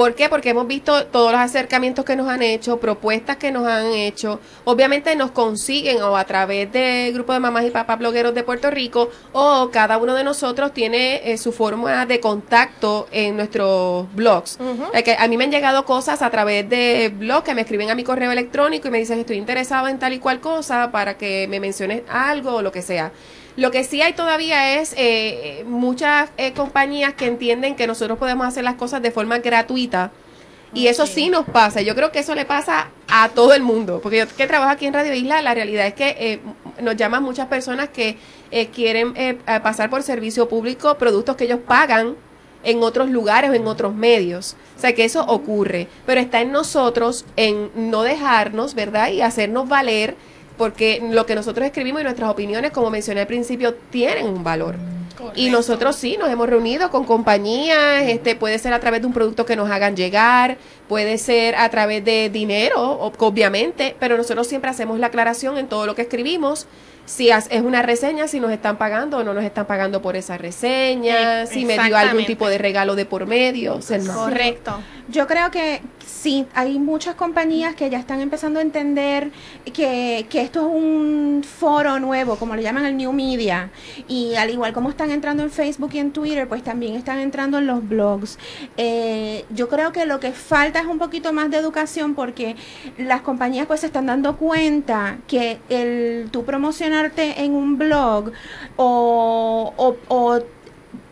¿Por 0.00 0.14
qué? 0.14 0.30
Porque 0.30 0.48
hemos 0.48 0.66
visto 0.66 1.04
todos 1.08 1.30
los 1.30 1.38
acercamientos 1.42 2.06
que 2.06 2.16
nos 2.16 2.26
han 2.26 2.42
hecho, 2.42 2.80
propuestas 2.80 3.36
que 3.36 3.52
nos 3.52 3.66
han 3.66 3.92
hecho. 3.92 4.40
Obviamente 4.64 5.14
nos 5.14 5.30
consiguen 5.30 6.00
o 6.00 6.16
a 6.16 6.24
través 6.24 6.72
del 6.72 7.12
grupo 7.12 7.34
de 7.34 7.38
mamás 7.38 7.66
y 7.66 7.70
papás 7.70 7.98
blogueros 7.98 8.34
de 8.34 8.42
Puerto 8.42 8.70
Rico 8.70 9.10
o 9.34 9.68
cada 9.70 9.98
uno 9.98 10.14
de 10.14 10.24
nosotros 10.24 10.72
tiene 10.72 11.30
eh, 11.30 11.36
su 11.36 11.52
forma 11.52 12.06
de 12.06 12.18
contacto 12.18 13.08
en 13.12 13.36
nuestros 13.36 14.10
blogs. 14.14 14.56
que 15.04 15.16
a 15.18 15.28
mí 15.28 15.36
me 15.36 15.44
han 15.44 15.50
llegado 15.50 15.84
cosas 15.84 16.22
a 16.22 16.30
través 16.30 16.66
de 16.66 17.12
blogs 17.14 17.44
que 17.44 17.54
me 17.54 17.60
escriben 17.60 17.90
a 17.90 17.94
mi 17.94 18.02
correo 18.02 18.32
electrónico 18.32 18.88
y 18.88 18.90
me 18.90 19.00
dicen 19.00 19.18
estoy 19.18 19.36
interesado 19.36 19.86
en 19.88 19.98
tal 19.98 20.14
y 20.14 20.18
cual 20.18 20.40
cosa 20.40 20.90
para 20.90 21.18
que 21.18 21.46
me 21.46 21.60
menciones 21.60 22.04
algo 22.08 22.54
o 22.54 22.62
lo 22.62 22.72
que 22.72 22.80
sea. 22.80 23.12
Lo 23.56 23.70
que 23.70 23.84
sí 23.84 24.00
hay 24.02 24.12
todavía 24.12 24.80
es 24.80 24.94
eh, 24.96 25.64
muchas 25.66 26.30
eh, 26.36 26.52
compañías 26.52 27.14
que 27.14 27.26
entienden 27.26 27.76
que 27.76 27.86
nosotros 27.86 28.18
podemos 28.18 28.46
hacer 28.46 28.64
las 28.64 28.74
cosas 28.74 29.02
de 29.02 29.10
forma 29.10 29.38
gratuita. 29.38 30.12
Y 30.72 30.86
eso 30.86 31.06
sí 31.06 31.30
nos 31.30 31.46
pasa. 31.46 31.82
Yo 31.82 31.96
creo 31.96 32.12
que 32.12 32.20
eso 32.20 32.36
le 32.36 32.44
pasa 32.44 32.90
a 33.08 33.28
todo 33.30 33.54
el 33.54 33.62
mundo. 33.62 34.00
Porque 34.00 34.18
yo 34.18 34.28
que 34.28 34.46
trabajo 34.46 34.70
aquí 34.70 34.86
en 34.86 34.94
Radio 34.94 35.12
Isla, 35.14 35.42
la 35.42 35.52
realidad 35.52 35.84
es 35.84 35.94
que 35.94 36.16
eh, 36.18 36.40
nos 36.80 36.94
llaman 36.96 37.24
muchas 37.24 37.48
personas 37.48 37.88
que 37.88 38.16
quieren 38.72 39.14
pasar 39.62 39.90
por 39.90 40.02
servicio 40.02 40.48
público 40.48 40.96
productos 40.96 41.36
que 41.36 41.44
ellos 41.44 41.60
pagan 41.66 42.16
en 42.62 42.82
otros 42.82 43.10
lugares 43.10 43.50
o 43.50 43.54
en 43.54 43.66
otros 43.66 43.94
medios. 43.94 44.56
O 44.76 44.80
sea 44.80 44.94
que 44.94 45.04
eso 45.04 45.24
ocurre. 45.26 45.88
Pero 46.06 46.20
está 46.20 46.40
en 46.40 46.52
nosotros 46.52 47.24
en 47.36 47.70
no 47.74 48.02
dejarnos, 48.02 48.74
¿verdad? 48.74 49.10
Y 49.10 49.22
hacernos 49.22 49.68
valer 49.68 50.16
porque 50.60 51.02
lo 51.10 51.24
que 51.24 51.34
nosotros 51.34 51.64
escribimos 51.64 52.02
y 52.02 52.04
nuestras 52.04 52.28
opiniones, 52.28 52.70
como 52.70 52.90
mencioné 52.90 53.22
al 53.22 53.26
principio, 53.26 53.72
tienen 53.88 54.26
un 54.26 54.44
valor. 54.44 54.74
Y 55.34 55.48
nosotros 55.48 55.96
sí 55.96 56.18
nos 56.18 56.28
hemos 56.28 56.50
reunido 56.50 56.90
con 56.90 57.04
compañías, 57.04 58.02
este 58.02 58.36
puede 58.36 58.58
ser 58.58 58.74
a 58.74 58.78
través 58.78 59.00
de 59.00 59.06
un 59.06 59.14
producto 59.14 59.46
que 59.46 59.56
nos 59.56 59.70
hagan 59.70 59.96
llegar, 59.96 60.58
puede 60.86 61.16
ser 61.16 61.56
a 61.56 61.66
través 61.70 62.04
de 62.04 62.28
dinero, 62.28 63.00
obviamente, 63.18 63.96
pero 63.98 64.18
nosotros 64.18 64.48
siempre 64.48 64.68
hacemos 64.68 64.98
la 64.98 65.06
aclaración 65.06 65.56
en 65.56 65.66
todo 65.66 65.86
lo 65.86 65.94
que 65.94 66.02
escribimos 66.02 66.66
si 67.06 67.30
es 67.30 67.48
una 67.62 67.82
reseña, 67.82 68.28
si 68.28 68.38
nos 68.38 68.52
están 68.52 68.76
pagando 68.76 69.18
o 69.18 69.24
no 69.24 69.34
nos 69.34 69.42
están 69.42 69.66
pagando 69.66 70.00
por 70.00 70.14
esa 70.14 70.38
reseña, 70.38 71.46
si 71.46 71.64
me 71.64 71.76
dio 71.78 71.96
algún 71.96 72.24
tipo 72.24 72.48
de 72.48 72.58
regalo 72.58 72.94
de 72.94 73.04
por 73.04 73.26
medio. 73.26 73.80
Correcto. 74.14 74.78
Yo 75.10 75.26
creo 75.26 75.50
que 75.50 75.82
sí, 76.06 76.46
hay 76.54 76.78
muchas 76.78 77.16
compañías 77.16 77.74
que 77.74 77.90
ya 77.90 77.98
están 77.98 78.20
empezando 78.20 78.60
a 78.60 78.62
entender 78.62 79.32
que, 79.72 80.26
esto 80.32 80.60
es 80.60 80.66
un 80.66 81.42
foro 81.42 81.98
nuevo, 81.98 82.36
como 82.36 82.54
le 82.54 82.62
llaman 82.62 82.84
el 82.84 82.96
New 82.96 83.12
Media, 83.12 83.70
y 84.06 84.36
al 84.36 84.50
igual 84.50 84.72
como 84.72 84.88
están 84.88 85.10
entrando 85.10 85.42
en 85.42 85.50
Facebook 85.50 85.90
y 85.94 85.98
en 85.98 86.12
Twitter, 86.12 86.46
pues 86.46 86.62
también 86.62 86.94
están 86.94 87.18
entrando 87.18 87.58
en 87.58 87.66
los 87.66 87.88
blogs. 87.88 88.38
Eh, 88.76 89.44
yo 89.50 89.68
creo 89.68 89.90
que 89.90 90.06
lo 90.06 90.20
que 90.20 90.30
falta 90.30 90.78
es 90.78 90.86
un 90.86 90.98
poquito 90.98 91.32
más 91.32 91.50
de 91.50 91.56
educación 91.56 92.14
porque 92.14 92.54
las 92.96 93.22
compañías 93.22 93.66
pues 93.66 93.80
se 93.80 93.86
están 93.86 94.06
dando 94.06 94.36
cuenta 94.36 95.18
que 95.26 95.58
el 95.68 96.28
tu 96.30 96.44
promocionarte 96.44 97.42
en 97.42 97.54
un 97.54 97.78
blog 97.78 98.30
o, 98.76 99.72
o, 99.76 99.96
o 100.08 100.40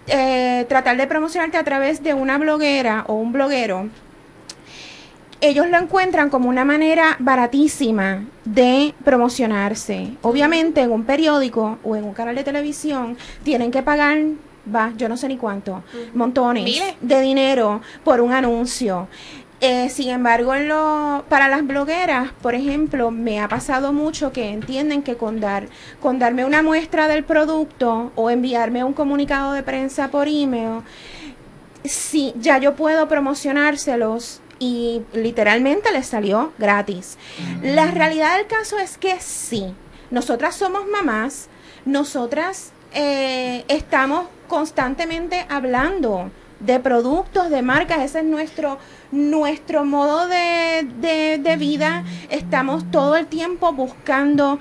eh, 0.09 0.67
tratar 0.69 0.97
de 0.97 1.07
promocionarte 1.07 1.57
a 1.57 1.65
través 1.65 2.03
de 2.03 2.15
una 2.15 2.39
bloguera 2.39 3.05
o 3.07 3.15
un 3.15 3.33
bloguero, 3.33 3.89
ellos 5.41 5.69
lo 5.69 5.79
encuentran 5.79 6.31
como 6.31 6.49
una 6.49 6.65
manera 6.65 7.17
baratísima 7.19 8.25
de 8.45 8.95
promocionarse. 9.05 10.13
Obviamente 10.23 10.81
en 10.81 10.91
un 10.91 11.05
periódico 11.05 11.79
o 11.85 11.95
en 11.95 12.05
un 12.05 12.13
canal 12.13 12.35
de 12.35 12.45
televisión 12.45 13.17
tienen 13.45 13.71
que 13.71 13.83
pagar, 13.83 14.19
va, 14.75 14.93
yo 14.97 15.09
no 15.09 15.17
sé 15.17 15.29
ni 15.29 15.37
cuánto, 15.37 15.85
montones 16.15 16.83
de 17.01 17.21
dinero 17.21 17.81
por 18.03 18.21
un 18.21 18.33
anuncio. 18.33 19.09
Eh, 19.61 19.89
sin 19.91 20.11
embargo, 20.11 20.55
en 20.55 20.69
lo, 20.69 21.25
para 21.29 21.49
las 21.49 21.67
blogueras, 21.67 22.31
por 22.43 22.55
ejemplo, 22.55 23.11
me 23.11 23.41
ha 23.41 23.49
pasado 23.49 23.93
mucho 23.93 24.33
que 24.33 24.51
entienden 24.51 25.03
que 25.03 25.17
con, 25.17 25.41
dar, 25.41 25.69
con 26.01 26.21
darme 26.21 26.45
una 26.45 26.63
muestra 26.63 27.09
del 27.09 27.25
producto 27.25 28.13
o 28.15 28.31
enviarme 28.31 28.85
un 28.85 28.93
comunicado 28.93 29.53
de 29.53 29.65
prensa 29.65 30.09
por 30.09 30.29
email, 30.29 30.83
sí, 31.85 32.35
ya 32.39 32.59
yo 32.59 32.77
puedo 32.77 33.09
promocionárselos 33.09 34.41
y 34.61 35.03
literalmente 35.13 35.91
les 35.91 36.07
salió 36.07 36.53
gratis. 36.59 37.19
La 37.63 37.91
realidad 37.91 38.37
del 38.37 38.47
caso 38.47 38.79
es 38.79 38.97
que 38.97 39.19
sí, 39.21 39.75
nosotras 40.11 40.55
somos 40.55 40.87
mamás, 40.87 41.49
nosotras 41.85 42.73
eh, 42.95 43.65
estamos 43.67 44.27
constantemente 44.47 45.47
hablando 45.49 46.31
de 46.61 46.81
productos, 46.81 47.51
de 47.51 47.63
marcas, 47.63 48.01
ese 48.01 48.21
es 48.21 48.25
nuestro 48.25 48.79
nuestro 49.11 49.85
modo 49.85 50.27
de, 50.29 51.39
de, 51.43 51.57
vida, 51.57 52.05
estamos 52.31 52.91
todo 52.91 53.17
el 53.17 53.27
tiempo 53.27 53.73
buscando 53.73 54.59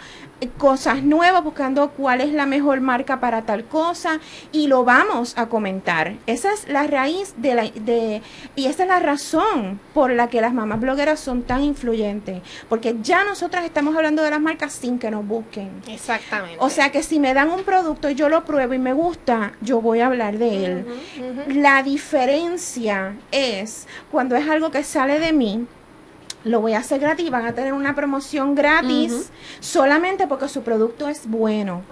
cosas 0.57 1.03
nuevas, 1.03 1.43
buscando 1.43 1.89
cuál 1.91 2.21
es 2.21 2.31
la 2.31 2.45
mejor 2.45 2.81
marca 2.81 3.19
para 3.19 3.43
tal 3.43 3.65
cosa 3.65 4.19
y 4.51 4.67
lo 4.67 4.83
vamos 4.83 5.37
a 5.37 5.47
comentar. 5.47 6.13
Esa 6.27 6.53
es 6.53 6.67
la 6.67 6.85
raíz 6.85 7.33
de 7.37 7.55
la 7.55 7.63
de 7.63 8.21
y 8.55 8.67
esa 8.67 8.83
es 8.83 8.89
la 8.89 8.99
razón 8.99 9.79
por 9.93 10.11
la 10.11 10.27
que 10.27 10.41
las 10.41 10.53
mamás 10.53 10.79
blogueras 10.79 11.19
son 11.19 11.43
tan 11.43 11.63
influyentes, 11.63 12.41
porque 12.69 12.95
ya 13.01 13.23
nosotras 13.23 13.65
estamos 13.65 13.95
hablando 13.95 14.23
de 14.23 14.29
las 14.29 14.41
marcas 14.41 14.73
sin 14.73 14.99
que 14.99 15.09
nos 15.09 15.25
busquen. 15.25 15.69
Exactamente. 15.87 16.57
O 16.59 16.69
sea 16.69 16.91
que 16.91 17.03
si 17.03 17.19
me 17.19 17.33
dan 17.33 17.49
un 17.49 17.63
producto 17.63 18.09
y 18.09 18.15
yo 18.15 18.29
lo 18.29 18.45
pruebo 18.45 18.73
y 18.73 18.79
me 18.79 18.93
gusta, 18.93 19.53
yo 19.61 19.81
voy 19.81 20.01
a 20.01 20.07
hablar 20.07 20.37
de 20.37 20.65
él. 20.65 20.85
La 21.47 21.83
diferencia 21.83 23.15
es 23.31 23.87
cuando 24.11 24.35
es 24.35 24.47
algo 24.47 24.71
que 24.71 24.83
sale 24.83 25.19
de 25.19 25.33
mí, 25.33 25.65
lo 26.47 26.61
voy 26.61 26.73
a 26.73 26.79
hacer 26.79 26.99
gratis, 26.99 27.29
van 27.29 27.45
a 27.45 27.53
tener 27.53 27.73
una 27.73 27.95
promoción 27.95 28.55
gratis 28.55 29.29
solamente 29.59 30.27
porque 30.27 30.47
su 30.49 30.61
producto 30.61 31.07
es 31.07 31.27
bueno. 31.27 31.83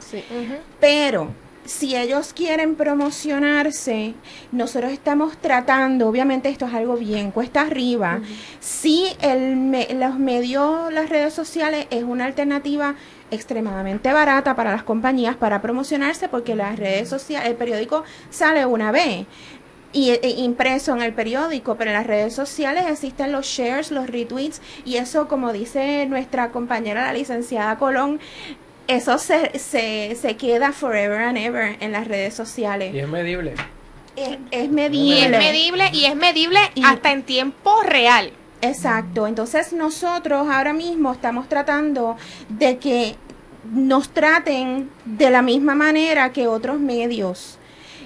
Pero 0.79 1.29
si 1.65 1.95
ellos 1.95 2.31
quieren 2.33 2.75
promocionarse, 2.75 4.13
nosotros 4.51 4.91
estamos 4.91 5.37
tratando, 5.37 6.07
obviamente 6.07 6.49
esto 6.49 6.67
es 6.67 6.73
algo 6.73 6.95
bien, 6.95 7.31
cuesta 7.31 7.61
arriba. 7.61 8.21
Si 8.59 9.07
el 9.21 9.71
los 9.99 10.19
medios, 10.19 10.93
las 10.93 11.09
redes 11.09 11.33
sociales 11.33 11.87
es 11.89 12.03
una 12.03 12.25
alternativa 12.25 12.95
extremadamente 13.31 14.13
barata 14.13 14.55
para 14.55 14.71
las 14.71 14.83
compañías 14.83 15.35
para 15.35 15.61
promocionarse 15.61 16.29
porque 16.29 16.55
las 16.55 16.77
redes 16.77 17.09
sociales, 17.09 17.49
el 17.49 17.55
periódico 17.55 18.03
sale 18.29 18.65
una 18.67 18.91
vez 18.91 19.25
y 19.95 20.11
e, 20.11 20.29
impreso 20.37 20.93
en 20.93 21.01
el 21.01 21.13
periódico, 21.13 21.75
pero 21.75 21.89
en 21.89 21.95
las 21.95 22.05
redes 22.05 22.35
sociales 22.35 22.85
existen 22.87 23.31
los 23.31 23.47
shares, 23.47 23.91
los 23.91 24.07
retweets 24.07 24.61
y 24.83 24.97
eso, 24.97 25.29
como 25.29 25.53
dice 25.53 26.05
nuestra 26.05 26.51
compañera 26.51 27.05
la 27.05 27.13
licenciada 27.13 27.77
Colón, 27.77 28.19
eso 28.87 29.17
se, 29.17 29.57
se, 29.57 30.15
se 30.19 30.35
queda 30.35 30.73
forever 30.73 31.21
and 31.21 31.37
ever 31.37 31.77
en 31.79 31.93
las 31.93 32.07
redes 32.09 32.33
sociales. 32.33 32.93
Y 32.93 32.99
es 32.99 33.07
medible. 33.07 33.53
Es, 34.51 34.69
medible. 34.69 35.17
Y 35.17 35.23
es 35.23 35.29
medible 35.29 35.89
y 35.93 36.05
es 36.05 36.15
medible 36.15 36.59
hasta 36.83 37.11
en 37.13 37.23
tiempo 37.23 37.81
real. 37.83 38.31
Exacto. 38.61 39.27
Entonces 39.27 39.71
nosotros 39.71 40.47
ahora 40.49 40.73
mismo 40.73 41.13
estamos 41.13 41.47
tratando 41.47 42.17
de 42.49 42.77
que 42.77 43.15
nos 43.71 44.09
traten 44.09 44.89
de 45.05 45.29
la 45.29 45.41
misma 45.41 45.73
manera 45.73 46.33
que 46.33 46.47
otros 46.47 46.79
medios. 46.79 47.59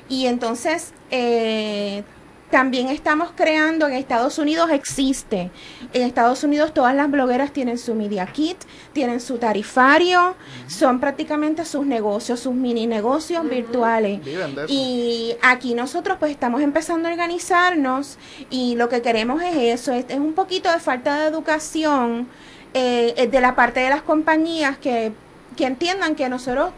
Y 0.10 0.26
entonces, 0.26 0.94
eh, 1.12 2.04
También 2.50 2.88
estamos 2.90 3.30
creando, 3.36 3.88
en 3.88 3.94
Estados 3.94 4.40
Unidos 4.40 4.72
existe, 4.72 5.52
en 5.94 6.02
Estados 6.02 6.44
Unidos 6.44 6.74
todas 6.74 6.96
las 6.96 7.12
blogueras 7.12 7.54
tienen 7.54 7.78
su 7.78 7.94
media 7.94 8.26
kit, 8.26 8.58
tienen 8.92 9.20
su 9.20 9.38
tarifario, 9.38 10.36
son 10.66 11.00
prácticamente 11.00 11.64
sus 11.64 11.86
negocios, 11.86 12.40
sus 12.40 12.56
mini 12.56 12.88
negocios 12.88 13.48
virtuales. 13.48 14.20
Y 14.68 15.36
aquí 15.44 15.76
nosotros 15.76 16.18
pues 16.20 16.32
estamos 16.32 16.62
empezando 16.64 17.08
a 17.08 17.12
organizarnos 17.12 18.18
y 18.50 18.76
lo 18.76 18.90
que 18.90 19.04
queremos 19.04 19.44
es 19.44 19.56
eso, 19.56 19.94
es, 19.94 20.06
es 20.10 20.18
un 20.18 20.34
poquito 20.34 20.72
de 20.72 20.80
falta 20.80 21.20
de 21.20 21.28
educación 21.28 22.28
eh, 22.74 23.14
eh, 23.16 23.28
de 23.28 23.42
la 23.42 23.54
parte 23.56 23.80
de 23.82 23.90
las 23.90 24.02
compañías 24.02 24.80
que, 24.80 25.12
que 25.56 25.66
entiendan 25.66 26.16
que 26.16 26.28
nosotros 26.30 26.72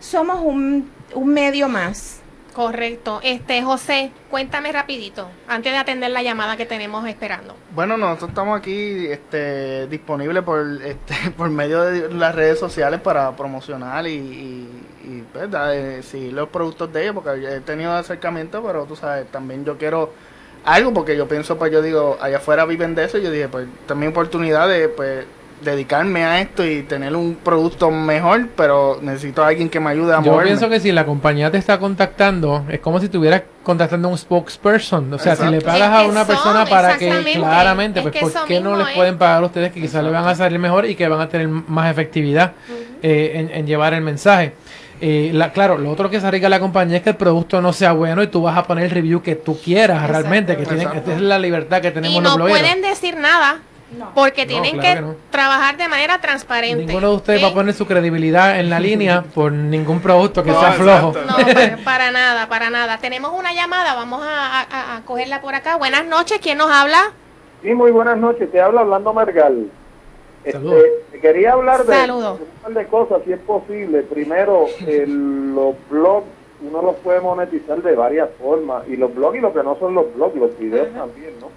somos 0.00 0.40
un, 0.42 0.90
un 1.14 1.28
medio 1.28 1.68
más. 1.68 2.20
Correcto. 2.54 3.20
Este, 3.22 3.62
José, 3.62 4.10
cuéntame 4.30 4.72
rapidito, 4.72 5.28
antes 5.46 5.72
de 5.72 5.78
atender 5.78 6.10
la 6.10 6.22
llamada 6.22 6.56
que 6.56 6.66
tenemos 6.66 7.06
esperando. 7.06 7.54
Bueno, 7.74 7.96
nosotros 7.96 8.30
estamos 8.30 8.58
aquí 8.58 9.06
este, 9.06 9.86
disponibles 9.86 10.42
por, 10.42 10.66
este, 10.82 11.14
por 11.36 11.50
medio 11.50 11.82
de 11.82 12.12
las 12.12 12.34
redes 12.34 12.58
sociales 12.58 13.00
para 13.00 13.30
promocionar 13.36 14.06
y, 14.06 14.14
y, 14.14 14.68
y, 15.04 15.24
pues, 15.32 15.48
eh, 15.72 16.02
seguir 16.02 16.32
los 16.32 16.48
productos 16.48 16.92
de 16.92 17.02
ellos, 17.02 17.14
porque 17.14 17.56
he 17.56 17.60
tenido 17.60 17.92
acercamiento, 17.92 18.62
pero 18.62 18.84
tú 18.84 18.96
sabes, 18.96 19.30
también 19.30 19.64
yo 19.64 19.78
quiero 19.78 20.12
algo, 20.64 20.92
porque 20.92 21.16
yo 21.16 21.28
pienso, 21.28 21.56
pues 21.58 21.70
yo 21.72 21.80
digo, 21.80 22.18
allá 22.20 22.38
afuera 22.38 22.64
viven 22.64 22.94
de 22.94 23.04
eso, 23.04 23.18
y 23.18 23.22
yo 23.22 23.30
dije, 23.30 23.48
pues 23.48 23.68
también 23.86 24.10
oportunidad 24.10 24.68
de, 24.68 24.88
pues, 24.88 25.24
dedicarme 25.62 26.24
a 26.24 26.40
esto 26.40 26.66
y 26.66 26.82
tener 26.82 27.14
un 27.16 27.34
producto 27.36 27.90
mejor, 27.90 28.48
pero 28.56 28.98
necesito 29.02 29.42
a 29.42 29.48
alguien 29.48 29.68
que 29.68 29.80
me 29.80 29.90
ayude 29.90 30.12
a 30.14 30.22
Yo 30.22 30.32
moverme. 30.32 30.50
pienso 30.50 30.68
que 30.68 30.80
si 30.80 30.92
la 30.92 31.04
compañía 31.04 31.50
te 31.50 31.58
está 31.58 31.78
contactando, 31.78 32.64
es 32.68 32.80
como 32.80 32.98
si 33.00 33.06
estuvieras 33.06 33.42
contactando 33.62 34.08
a 34.08 34.10
un 34.12 34.18
spokesperson. 34.18 35.12
O 35.12 35.18
sea, 35.18 35.36
si 35.36 35.46
le 35.46 35.60
pagas 35.60 35.90
a 35.90 36.06
una 36.06 36.24
son, 36.24 36.26
persona 36.26 36.66
para 36.66 36.96
que, 36.96 37.10
claramente, 37.34 38.00
Es 38.00 38.06
pues 38.08 38.32
¿por 38.32 38.44
qué 38.46 38.60
no 38.60 38.76
les 38.76 38.88
es. 38.88 38.94
pueden 38.94 39.18
pagar 39.18 39.42
a 39.42 39.46
ustedes 39.46 39.72
que 39.72 39.80
quizás 39.80 40.02
le 40.04 40.10
van 40.10 40.26
a 40.26 40.34
salir 40.34 40.58
mejor 40.58 40.86
y 40.86 40.94
que 40.94 41.06
van 41.08 41.20
a 41.20 41.28
tener 41.28 41.48
más 41.48 41.90
efectividad 41.90 42.52
eh, 43.02 43.32
en, 43.34 43.50
en 43.50 43.66
llevar 43.66 43.94
el 43.94 44.00
mensaje? 44.02 44.52
Eh, 45.00 45.30
la, 45.32 45.52
claro, 45.52 45.78
lo 45.78 45.90
otro 45.92 46.10
que 46.10 46.20
se 46.20 46.26
arriesga 46.26 46.48
la 46.48 46.58
compañía 46.58 46.96
es 46.96 47.02
que 47.04 47.10
el 47.10 47.16
producto 47.16 47.60
no 47.60 47.72
sea 47.72 47.92
bueno 47.92 48.20
y 48.20 48.26
tú 48.26 48.42
vas 48.42 48.58
a 48.58 48.64
poner 48.64 48.84
el 48.84 48.90
review 48.90 49.22
que 49.22 49.36
tú 49.36 49.56
quieras 49.60 50.08
realmente, 50.08 50.56
que 50.56 50.66
tienen, 50.66 50.88
esta 50.92 51.14
es 51.14 51.20
la 51.20 51.38
libertad 51.38 51.80
que 51.80 51.92
tenemos 51.92 52.20
Y 52.20 52.24
los 52.24 52.36
no 52.36 52.46
pueden 52.46 52.82
decir 52.82 53.16
nada 53.16 53.58
porque 54.14 54.42
No, 54.44 54.48
tienen 54.48 54.78
claro 54.78 54.88
que, 54.88 54.94
que 54.94 55.00
no. 55.00 55.14
trabajar 55.30 55.76
de 55.76 55.88
manera 55.88 56.20
transparente. 56.20 56.84
Ninguno 56.84 57.10
de 57.10 57.16
ustedes 57.16 57.38
¿sí? 57.40 57.44
va 57.44 57.50
a 57.50 57.54
poner 57.54 57.74
su 57.74 57.86
credibilidad 57.86 58.60
en 58.60 58.68
la 58.70 58.78
línea 58.88 59.24
por 59.34 59.50
ningún 59.52 60.00
producto 60.00 60.42
que 60.42 60.50
No, 60.50 60.60
sea 60.60 60.72
flojo. 60.72 61.08
exacto. 61.16 61.38
No, 61.42 61.44
pues, 61.54 61.76
para 61.84 62.10
nada, 62.10 62.48
para 62.48 62.70
nada. 62.70 62.98
Tenemos 62.98 63.32
una 63.38 63.52
llamada, 63.54 63.94
vamos 63.94 64.22
a, 64.22 64.60
a- 64.62 64.96
a 64.96 65.00
cogerla 65.04 65.40
por 65.40 65.54
acá. 65.54 65.76
Buenas 65.76 66.04
noches, 66.06 66.38
¿quién 66.42 66.58
nos 66.58 66.70
habla? 66.70 67.12
Sí, 67.62 67.74
muy 67.74 67.90
buenas 67.90 68.18
noches. 68.18 68.50
Te 68.52 68.60
habla 68.60 68.82
Orlando 68.82 69.12
Margal. 69.12 69.66
Este, 70.44 70.52
Saludos. 70.52 70.82
quería 71.20 71.52
hablar 71.52 71.84
de 71.84 72.12
un 72.12 72.38
par 72.62 72.72
de 72.72 72.86
cosas, 72.86 73.22
si 73.24 73.32
es 73.32 73.40
posible. 73.40 74.02
Primero, 74.02 74.66
el- 74.86 75.54
los 75.54 75.74
blogs, 75.90 76.26
uno 76.60 76.82
los 76.82 76.96
puede 76.96 77.20
monetizar 77.20 77.82
de 77.82 77.94
varias 77.96 78.28
formas. 78.40 78.82
Y 78.88 78.96
los 78.96 79.14
blogs 79.14 79.36
y 79.38 79.40
lo 79.40 79.52
que 79.52 79.62
no 79.62 79.76
son 79.78 79.94
los 79.94 80.14
blogs, 80.14 80.36
los 80.36 80.58
videos 80.58 80.88
también, 80.94 81.32
¿no? 81.40 81.48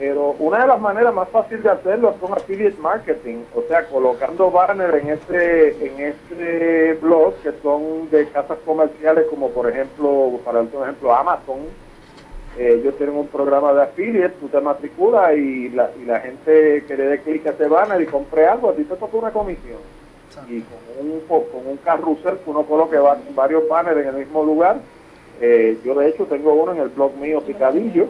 Pero 0.00 0.34
una 0.38 0.62
de 0.62 0.66
las 0.68 0.80
maneras 0.80 1.12
más 1.12 1.28
fáciles 1.28 1.62
de 1.62 1.68
hacerlo 1.68 2.10
es 2.10 2.16
con 2.16 2.32
affiliate 2.32 2.80
marketing, 2.80 3.42
o 3.54 3.60
sea, 3.68 3.84
colocando 3.86 4.50
banner 4.50 4.94
en 4.94 5.10
este 5.10 5.86
en 5.86 6.00
este 6.00 6.94
blog 7.02 7.34
que 7.42 7.52
son 7.62 8.08
de 8.10 8.26
casas 8.30 8.56
comerciales 8.64 9.26
como 9.28 9.50
por 9.50 9.68
ejemplo, 9.70 10.40
para 10.42 10.60
otro 10.62 10.82
ejemplo, 10.84 11.14
Amazon. 11.14 11.58
Eh, 12.58 12.78
ellos 12.80 12.96
tienen 12.96 13.14
un 13.14 13.26
programa 13.28 13.74
de 13.74 13.82
affiliate, 13.82 14.36
tú 14.40 14.48
te 14.48 14.58
matriculas 14.60 15.36
y 15.36 15.68
la, 15.68 15.90
y 16.00 16.06
la 16.06 16.18
gente 16.20 16.82
que 16.88 16.96
le 16.96 17.04
dé 17.04 17.20
clic 17.20 17.46
a 17.46 17.50
ese 17.50 17.68
banner 17.68 18.00
y 18.00 18.06
compre 18.06 18.46
algo, 18.46 18.70
a 18.70 18.74
ti 18.74 18.84
te 18.84 18.96
toca 18.96 19.16
una 19.18 19.30
comisión. 19.30 19.78
Y 20.48 20.62
con 20.62 21.06
un, 21.06 21.20
con 21.28 21.66
un 21.66 21.76
carrusel 21.76 22.38
que 22.38 22.50
uno 22.50 22.62
coloque 22.64 22.96
va- 22.96 23.18
varios 23.34 23.68
banners 23.68 23.98
en 24.00 24.08
el 24.08 24.14
mismo 24.14 24.42
lugar. 24.44 24.78
Eh, 25.42 25.78
yo 25.84 25.94
de 25.94 26.08
hecho 26.08 26.24
tengo 26.24 26.54
uno 26.54 26.72
en 26.72 26.80
el 26.80 26.88
blog 26.88 27.14
mío 27.16 27.40
Picadillo 27.42 28.08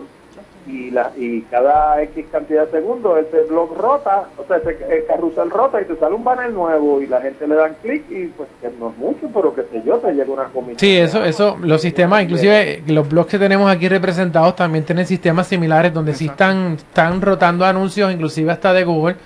y 0.66 0.90
la 0.90 1.12
y 1.16 1.42
cada 1.42 2.02
X 2.02 2.26
cantidad 2.30 2.66
de 2.66 2.70
segundos 2.70 3.18
ese 3.18 3.42
blog 3.48 3.76
rota, 3.76 4.28
o 4.36 4.44
sea, 4.46 4.58
ese, 4.58 4.78
el 4.88 5.06
carrusel 5.06 5.50
rota 5.50 5.80
y 5.80 5.84
te 5.84 5.96
sale 5.96 6.14
un 6.14 6.24
banner 6.24 6.50
nuevo 6.50 7.00
y 7.00 7.06
la 7.06 7.20
gente 7.20 7.46
le 7.46 7.54
dan 7.54 7.76
clic 7.82 8.04
y 8.10 8.26
pues 8.26 8.48
que 8.60 8.70
no 8.78 8.90
es 8.90 8.96
mucho, 8.98 9.28
pero 9.34 9.54
que 9.54 9.62
sé 9.62 9.82
yo, 9.84 9.98
te 9.98 10.12
llega 10.12 10.32
una 10.32 10.44
comisión. 10.44 10.78
Sí, 10.78 10.96
eso, 10.96 11.24
eso, 11.24 11.56
los 11.60 11.80
sistemas, 11.80 12.22
inclusive 12.22 12.82
los 12.86 13.08
blogs 13.08 13.30
que 13.30 13.38
tenemos 13.38 13.70
aquí 13.70 13.88
representados 13.88 14.56
también 14.56 14.84
tienen 14.84 15.06
sistemas 15.06 15.46
similares 15.46 15.92
donde 15.92 16.14
sí 16.14 16.26
están, 16.26 16.74
están 16.74 17.20
rotando 17.20 17.64
anuncios, 17.64 18.12
inclusive 18.12 18.52
hasta 18.52 18.72
de 18.72 18.84
Google. 18.84 19.16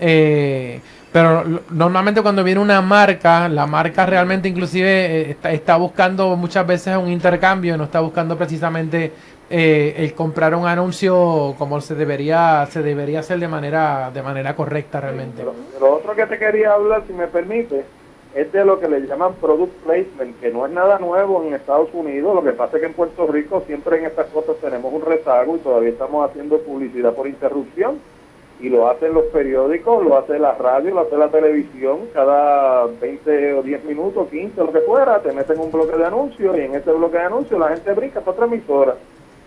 eh, 0.00 0.80
pero 1.12 1.44
normalmente 1.68 2.22
cuando 2.22 2.42
viene 2.42 2.58
una 2.58 2.80
marca, 2.80 3.46
la 3.46 3.66
marca 3.66 4.06
realmente 4.06 4.48
inclusive 4.48 4.88
eh, 4.88 5.30
está, 5.32 5.52
está 5.52 5.76
buscando 5.76 6.34
muchas 6.36 6.66
veces 6.66 6.96
un 6.96 7.08
intercambio, 7.10 7.76
no 7.76 7.84
está 7.84 8.00
buscando 8.00 8.36
precisamente 8.38 9.12
eh, 9.54 9.96
el 9.98 10.14
comprar 10.14 10.54
un 10.54 10.66
anuncio 10.66 11.54
como 11.58 11.78
se 11.82 11.94
debería, 11.94 12.66
se 12.70 12.82
debería 12.82 13.20
hacer 13.20 13.38
de 13.38 13.48
manera, 13.48 14.10
de 14.10 14.22
manera 14.22 14.56
correcta 14.56 14.98
realmente. 14.98 15.44
Lo, 15.44 15.92
otro 15.92 16.14
que 16.14 16.24
te 16.24 16.38
quería 16.38 16.72
hablar, 16.72 17.02
si 17.06 17.12
me 17.12 17.26
permite, 17.26 17.84
es 18.34 18.50
de 18.50 18.64
lo 18.64 18.80
que 18.80 18.88
le 18.88 19.02
llaman 19.02 19.34
product 19.34 19.74
placement, 19.84 20.40
que 20.40 20.50
no 20.50 20.64
es 20.64 20.72
nada 20.72 20.98
nuevo 20.98 21.44
en 21.44 21.52
Estados 21.52 21.90
Unidos. 21.92 22.34
Lo 22.34 22.42
que 22.42 22.52
pasa 22.52 22.78
es 22.78 22.80
que 22.80 22.86
en 22.86 22.94
Puerto 22.94 23.26
Rico 23.26 23.62
siempre 23.66 23.98
en 23.98 24.06
estas 24.06 24.28
cosas 24.28 24.56
tenemos 24.56 24.90
un 24.90 25.02
rezago 25.02 25.54
y 25.56 25.58
todavía 25.58 25.90
estamos 25.90 26.30
haciendo 26.30 26.56
publicidad 26.60 27.12
por 27.12 27.26
interrupción. 27.26 27.98
Y 28.58 28.70
lo 28.70 28.88
hacen 28.88 29.12
los 29.12 29.24
periódicos, 29.24 30.02
lo 30.02 30.16
hace 30.16 30.38
la 30.38 30.54
radio, 30.54 30.94
lo 30.94 31.00
hace 31.00 31.18
la 31.18 31.28
televisión, 31.28 32.08
cada 32.14 32.86
20 32.86 33.52
o 33.52 33.62
10 33.62 33.84
minutos, 33.84 34.28
15, 34.30 34.64
lo 34.64 34.72
que 34.72 34.80
fuera, 34.80 35.20
te 35.20 35.30
meten 35.32 35.60
un 35.60 35.70
bloque 35.70 35.94
de 35.94 36.06
anuncios 36.06 36.56
y 36.56 36.60
en 36.60 36.74
ese 36.74 36.90
bloque 36.90 37.18
de 37.18 37.24
anuncios 37.24 37.60
la 37.60 37.68
gente 37.68 37.92
brinca 37.92 38.20
para 38.20 38.30
otra 38.30 38.46
emisora. 38.46 38.94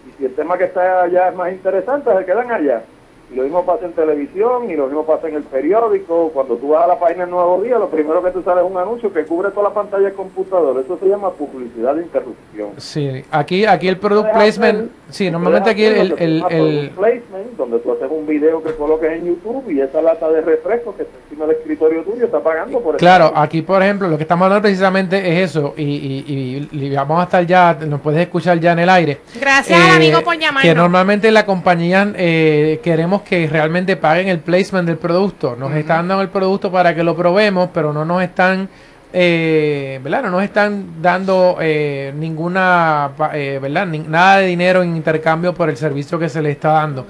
Y 0.08 0.12
si 0.18 0.26
el 0.26 0.36
tema 0.36 0.58
que 0.58 0.66
está 0.66 1.04
allá 1.04 1.30
es 1.30 1.36
más 1.36 1.52
interesante, 1.52 2.16
se 2.16 2.26
quedan 2.26 2.52
allá. 2.52 2.84
Y 3.32 3.36
lo 3.36 3.44
mismo 3.44 3.66
pasa 3.66 3.86
en 3.86 3.94
televisión 3.94 4.70
y 4.70 4.76
lo 4.76 4.86
mismo 4.86 5.04
pasa 5.06 5.28
en 5.28 5.36
el 5.36 5.44
periódico. 5.44 6.30
Cuando 6.34 6.56
tú 6.58 6.70
vas 6.70 6.84
a 6.84 6.88
la 6.88 7.00
página 7.00 7.22
del 7.22 7.32
Nuevo 7.32 7.62
Día, 7.64 7.80
lo 7.80 7.90
primero 7.90 8.22
que 8.24 8.30
te 8.32 8.44
sale 8.44 8.62
es 8.62 8.68
un 8.72 8.78
anuncio 8.78 9.12
que 9.12 9.26
cubre 9.26 9.50
toda 9.50 9.70
la 9.70 9.74
pantalla 9.74 10.04
del 10.06 10.14
computador. 10.14 10.80
Eso 10.84 10.98
se 11.00 11.08
llama 11.08 11.32
publicidad 11.32 11.96
de 11.96 12.04
interrupción. 12.04 12.70
Sí, 12.78 13.24
aquí, 13.32 13.66
aquí 13.66 13.88
el 13.88 13.98
product 13.98 14.32
placement, 14.32 14.78
hacer- 14.78 14.90
sí, 15.10 15.32
normalmente 15.32 15.72
aquí 15.72 15.84
el, 15.86 15.96
el, 15.98 16.14
el, 16.20 16.42
product 16.42 16.96
placement, 16.96 17.58
donde 17.58 17.80
tú 17.80 17.92
haces 17.94 18.08
un 18.12 18.28
video 18.28 18.62
que 18.64 18.74
coloques 18.76 19.12
en 19.12 19.26
YouTube 19.26 19.72
y 19.72 19.82
esa 19.82 20.02
lata 20.04 20.30
de 20.30 20.42
refresco 20.42 20.96
que 20.96 21.02
está 21.04 21.18
encima 21.26 21.48
del 21.48 21.56
escritorio 21.58 22.04
tuyo 22.04 22.26
está 22.26 22.40
pagando 22.42 22.80
por 22.80 22.96
eso. 22.96 23.00
Claro, 23.00 23.32
aquí 23.36 23.64
por 23.64 23.82
ejemplo 23.82 24.08
lo 24.08 24.18
que 24.18 24.24
estamos 24.24 24.46
hablando 24.46 24.62
precisamente 24.62 25.18
es 25.18 25.50
eso 25.50 25.74
y, 25.76 25.84
y, 25.84 26.68
y- 26.72 26.86
y 26.86 26.96
vamos 26.96 27.20
a 27.20 27.24
estar 27.24 27.46
ya, 27.46 27.76
nos 27.88 28.00
puedes 28.02 28.22
escuchar 28.22 28.60
ya 28.60 28.74
en 28.74 28.80
el 28.80 28.90
aire. 28.90 29.18
Gracias, 29.42 29.80
Eh, 29.80 29.96
amigo, 29.96 30.22
por 30.22 30.36
llamarnos. 30.38 30.62
Que 30.62 30.76
normalmente 30.76 31.32
la 31.32 31.46
compañía 31.46 32.14
eh, 32.16 32.80
queremos 32.84 33.15
que 33.22 33.48
realmente 33.48 33.96
paguen 33.98 34.28
el 34.28 34.40
placement 34.40 34.88
del 34.88 34.98
producto. 34.98 35.56
Nos 35.58 35.74
están 35.74 36.08
dando 36.08 36.22
el 36.22 36.30
producto 36.30 36.72
para 36.72 36.94
que 36.96 37.04
lo 37.04 37.16
probemos, 37.16 37.70
pero 37.74 37.92
no 37.94 38.04
nos 38.06 38.22
están, 38.24 38.68
eh, 39.14 40.00
¿verdad? 40.04 40.24
No 40.24 40.32
nos 40.32 40.44
están 40.44 41.02
dando 41.02 41.58
eh, 41.62 42.14
ninguna, 42.18 43.12
eh, 43.34 43.60
¿verdad? 43.62 43.88
Ni- 43.88 44.00
nada 44.00 44.38
de 44.38 44.48
dinero 44.48 44.84
en 44.84 44.96
intercambio 44.96 45.54
por 45.54 45.70
el 45.70 45.78
servicio 45.78 46.20
que 46.20 46.30
se 46.30 46.42
le 46.42 46.52
está 46.52 46.70
dando. 46.74 47.06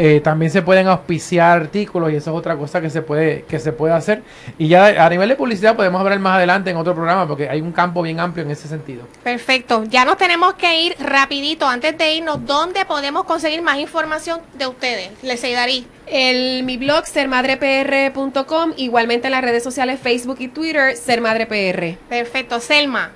Eh, 0.00 0.20
también 0.20 0.52
se 0.52 0.62
pueden 0.62 0.86
auspiciar 0.86 1.60
artículos 1.60 2.12
y 2.12 2.14
eso 2.14 2.30
es 2.30 2.36
otra 2.36 2.56
cosa 2.56 2.80
que 2.80 2.88
se 2.88 3.02
puede 3.02 3.42
que 3.42 3.58
se 3.58 3.72
puede 3.72 3.94
hacer. 3.94 4.22
Y 4.56 4.68
ya 4.68 5.04
a 5.04 5.10
nivel 5.10 5.28
de 5.28 5.34
publicidad 5.34 5.74
podemos 5.74 6.00
hablar 6.00 6.20
más 6.20 6.36
adelante 6.36 6.70
en 6.70 6.76
otro 6.76 6.94
programa 6.94 7.26
porque 7.26 7.48
hay 7.48 7.60
un 7.60 7.72
campo 7.72 8.00
bien 8.02 8.20
amplio 8.20 8.44
en 8.44 8.52
ese 8.52 8.68
sentido. 8.68 9.02
Perfecto. 9.24 9.82
Ya 9.88 10.04
nos 10.04 10.16
tenemos 10.16 10.54
que 10.54 10.82
ir 10.82 10.94
rapidito 11.00 11.66
antes 11.66 11.98
de 11.98 12.14
irnos. 12.14 12.46
¿Dónde 12.46 12.84
podemos 12.84 13.24
conseguir 13.24 13.60
más 13.60 13.78
información 13.78 14.40
de 14.56 14.68
ustedes? 14.68 15.10
Les 15.24 15.42
darí. 15.42 15.84
El, 16.06 16.62
mi 16.62 16.76
blog, 16.76 17.04
sermadrepr.com, 17.04 18.74
igualmente 18.76 19.26
en 19.26 19.32
las 19.32 19.42
redes 19.42 19.64
sociales 19.64 19.98
Facebook 20.00 20.36
y 20.38 20.46
Twitter, 20.46 20.96
sermadrepr. 20.96 21.98
Perfecto. 22.08 22.60
Selma. 22.60 23.10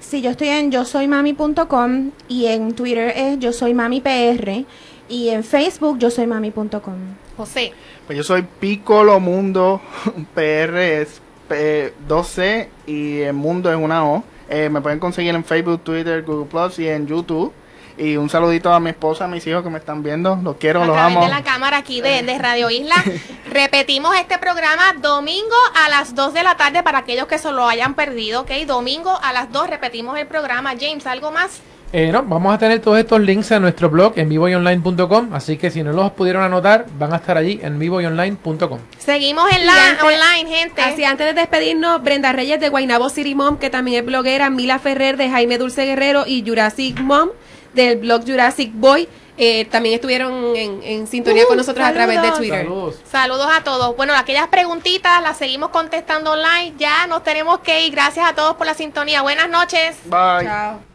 Sí, 0.00 0.20
yo 0.20 0.30
estoy 0.30 0.48
en 0.48 0.72
yo 0.72 0.84
soy 0.84 1.06
mami.com 1.06 2.10
y 2.28 2.46
en 2.46 2.74
Twitter 2.74 3.12
es 3.16 3.38
yo 3.38 3.52
soy 3.52 3.72
mami 3.72 4.00
PR 4.00 4.64
y 5.08 5.28
en 5.30 5.44
Facebook 5.44 5.98
yo 5.98 6.10
soy 6.10 6.26
mami.com. 6.26 6.94
José. 7.36 7.72
Pues 8.06 8.16
yo 8.16 8.22
soy 8.24 8.42
Piccolo 8.42 9.18
Mundo 9.20 9.80
PR 10.34 10.76
es 11.00 11.20
P- 11.48 11.92
2C 12.08 12.68
y 12.86 13.20
el 13.20 13.32
mundo 13.34 13.70
es 13.70 13.76
una 13.76 14.04
O. 14.06 14.22
Eh, 14.48 14.68
me 14.68 14.80
pueden 14.80 14.98
conseguir 15.00 15.34
en 15.34 15.44
Facebook, 15.44 15.82
Twitter, 15.82 16.22
Google 16.22 16.46
Plus 16.46 16.78
y 16.78 16.88
en 16.88 17.06
YouTube. 17.06 17.52
Y 17.96 18.16
un 18.16 18.28
saludito 18.28 18.72
a 18.72 18.80
mi 18.80 18.90
esposa, 18.90 19.24
a 19.26 19.28
mis 19.28 19.46
hijos 19.46 19.62
que 19.62 19.70
me 19.70 19.78
están 19.78 20.02
viendo. 20.02 20.36
Los 20.42 20.56
quiero, 20.56 20.82
a 20.82 20.86
los 20.86 20.96
amo. 20.96 21.22
de 21.22 21.28
la 21.28 21.44
cámara 21.44 21.76
aquí 21.78 22.00
de, 22.00 22.22
de 22.24 22.38
Radio 22.38 22.68
Isla. 22.68 22.96
Repetimos 23.50 24.16
este 24.16 24.36
programa 24.38 24.94
domingo 25.00 25.54
a 25.84 25.88
las 25.88 26.14
2 26.14 26.34
de 26.34 26.42
la 26.42 26.56
tarde 26.56 26.82
para 26.82 26.98
aquellos 26.98 27.26
que 27.28 27.38
se 27.38 27.52
lo 27.52 27.68
hayan 27.68 27.94
perdido, 27.94 28.40
¿ok? 28.42 28.50
Domingo 28.66 29.16
a 29.22 29.32
las 29.32 29.52
2 29.52 29.70
repetimos 29.70 30.18
el 30.18 30.26
programa. 30.26 30.72
James, 30.78 31.06
¿algo 31.06 31.30
más? 31.30 31.60
Eh, 31.96 32.10
no, 32.10 32.24
vamos 32.24 32.52
a 32.52 32.58
tener 32.58 32.80
todos 32.80 32.98
estos 32.98 33.20
links 33.20 33.52
en 33.52 33.62
nuestro 33.62 33.88
blog 33.88 34.14
en 34.16 34.28
vivoyonline.com, 34.28 35.32
así 35.32 35.56
que 35.56 35.70
si 35.70 35.84
no 35.84 35.92
los 35.92 36.10
pudieron 36.10 36.42
anotar, 36.42 36.86
van 36.98 37.12
a 37.12 37.16
estar 37.18 37.36
allí 37.38 37.60
en 37.62 37.78
vivoyonline.com. 37.78 38.80
Seguimos 38.98 39.48
en 39.52 39.64
la 39.64 39.90
antes- 39.90 40.02
online, 40.02 40.50
gente. 40.56 40.82
Así 40.82 41.04
antes 41.04 41.24
de 41.28 41.34
despedirnos, 41.34 42.02
Brenda 42.02 42.32
Reyes 42.32 42.58
de 42.58 42.68
Guaynabo 42.68 43.10
City 43.10 43.36
Mom, 43.36 43.58
que 43.58 43.70
también 43.70 44.00
es 44.00 44.04
bloguera, 44.06 44.50
Mila 44.50 44.80
Ferrer 44.80 45.16
de 45.16 45.30
Jaime 45.30 45.56
Dulce 45.56 45.84
Guerrero 45.86 46.24
y 46.26 46.42
Jurassic 46.44 46.98
Mom 46.98 47.28
del 47.74 47.98
blog 47.98 48.24
Jurassic 48.26 48.72
Boy, 48.74 49.08
eh, 49.38 49.64
también 49.66 49.94
estuvieron 49.94 50.56
en, 50.56 50.80
en 50.82 51.06
sintonía 51.06 51.44
Uh, 51.44 51.46
con 51.48 51.56
nosotros 51.58 51.86
a 51.86 51.92
través 51.92 52.20
de. 52.22 52.30
Twitter. 52.32 52.62
Saludos. 52.64 52.96
Saludos 53.08 53.48
a 53.56 53.62
todos. 53.62 53.96
Bueno, 53.96 54.14
aquellas 54.16 54.48
preguntitas 54.48 55.22
las 55.22 55.36
seguimos 55.38 55.68
contestando 55.70 56.32
online. 56.32 56.74
Ya 56.76 57.06
nos 57.06 57.22
tenemos 57.22 57.60
que 57.60 57.86
ir. 57.86 57.92
Gracias 57.92 58.28
a 58.28 58.34
todos 58.34 58.56
por 58.56 58.66
la 58.66 58.74
sintonía. 58.74 59.22
Buenas 59.22 59.48
noches. 59.48 59.96
Bye. 60.06 60.44
Chao. 60.44 60.93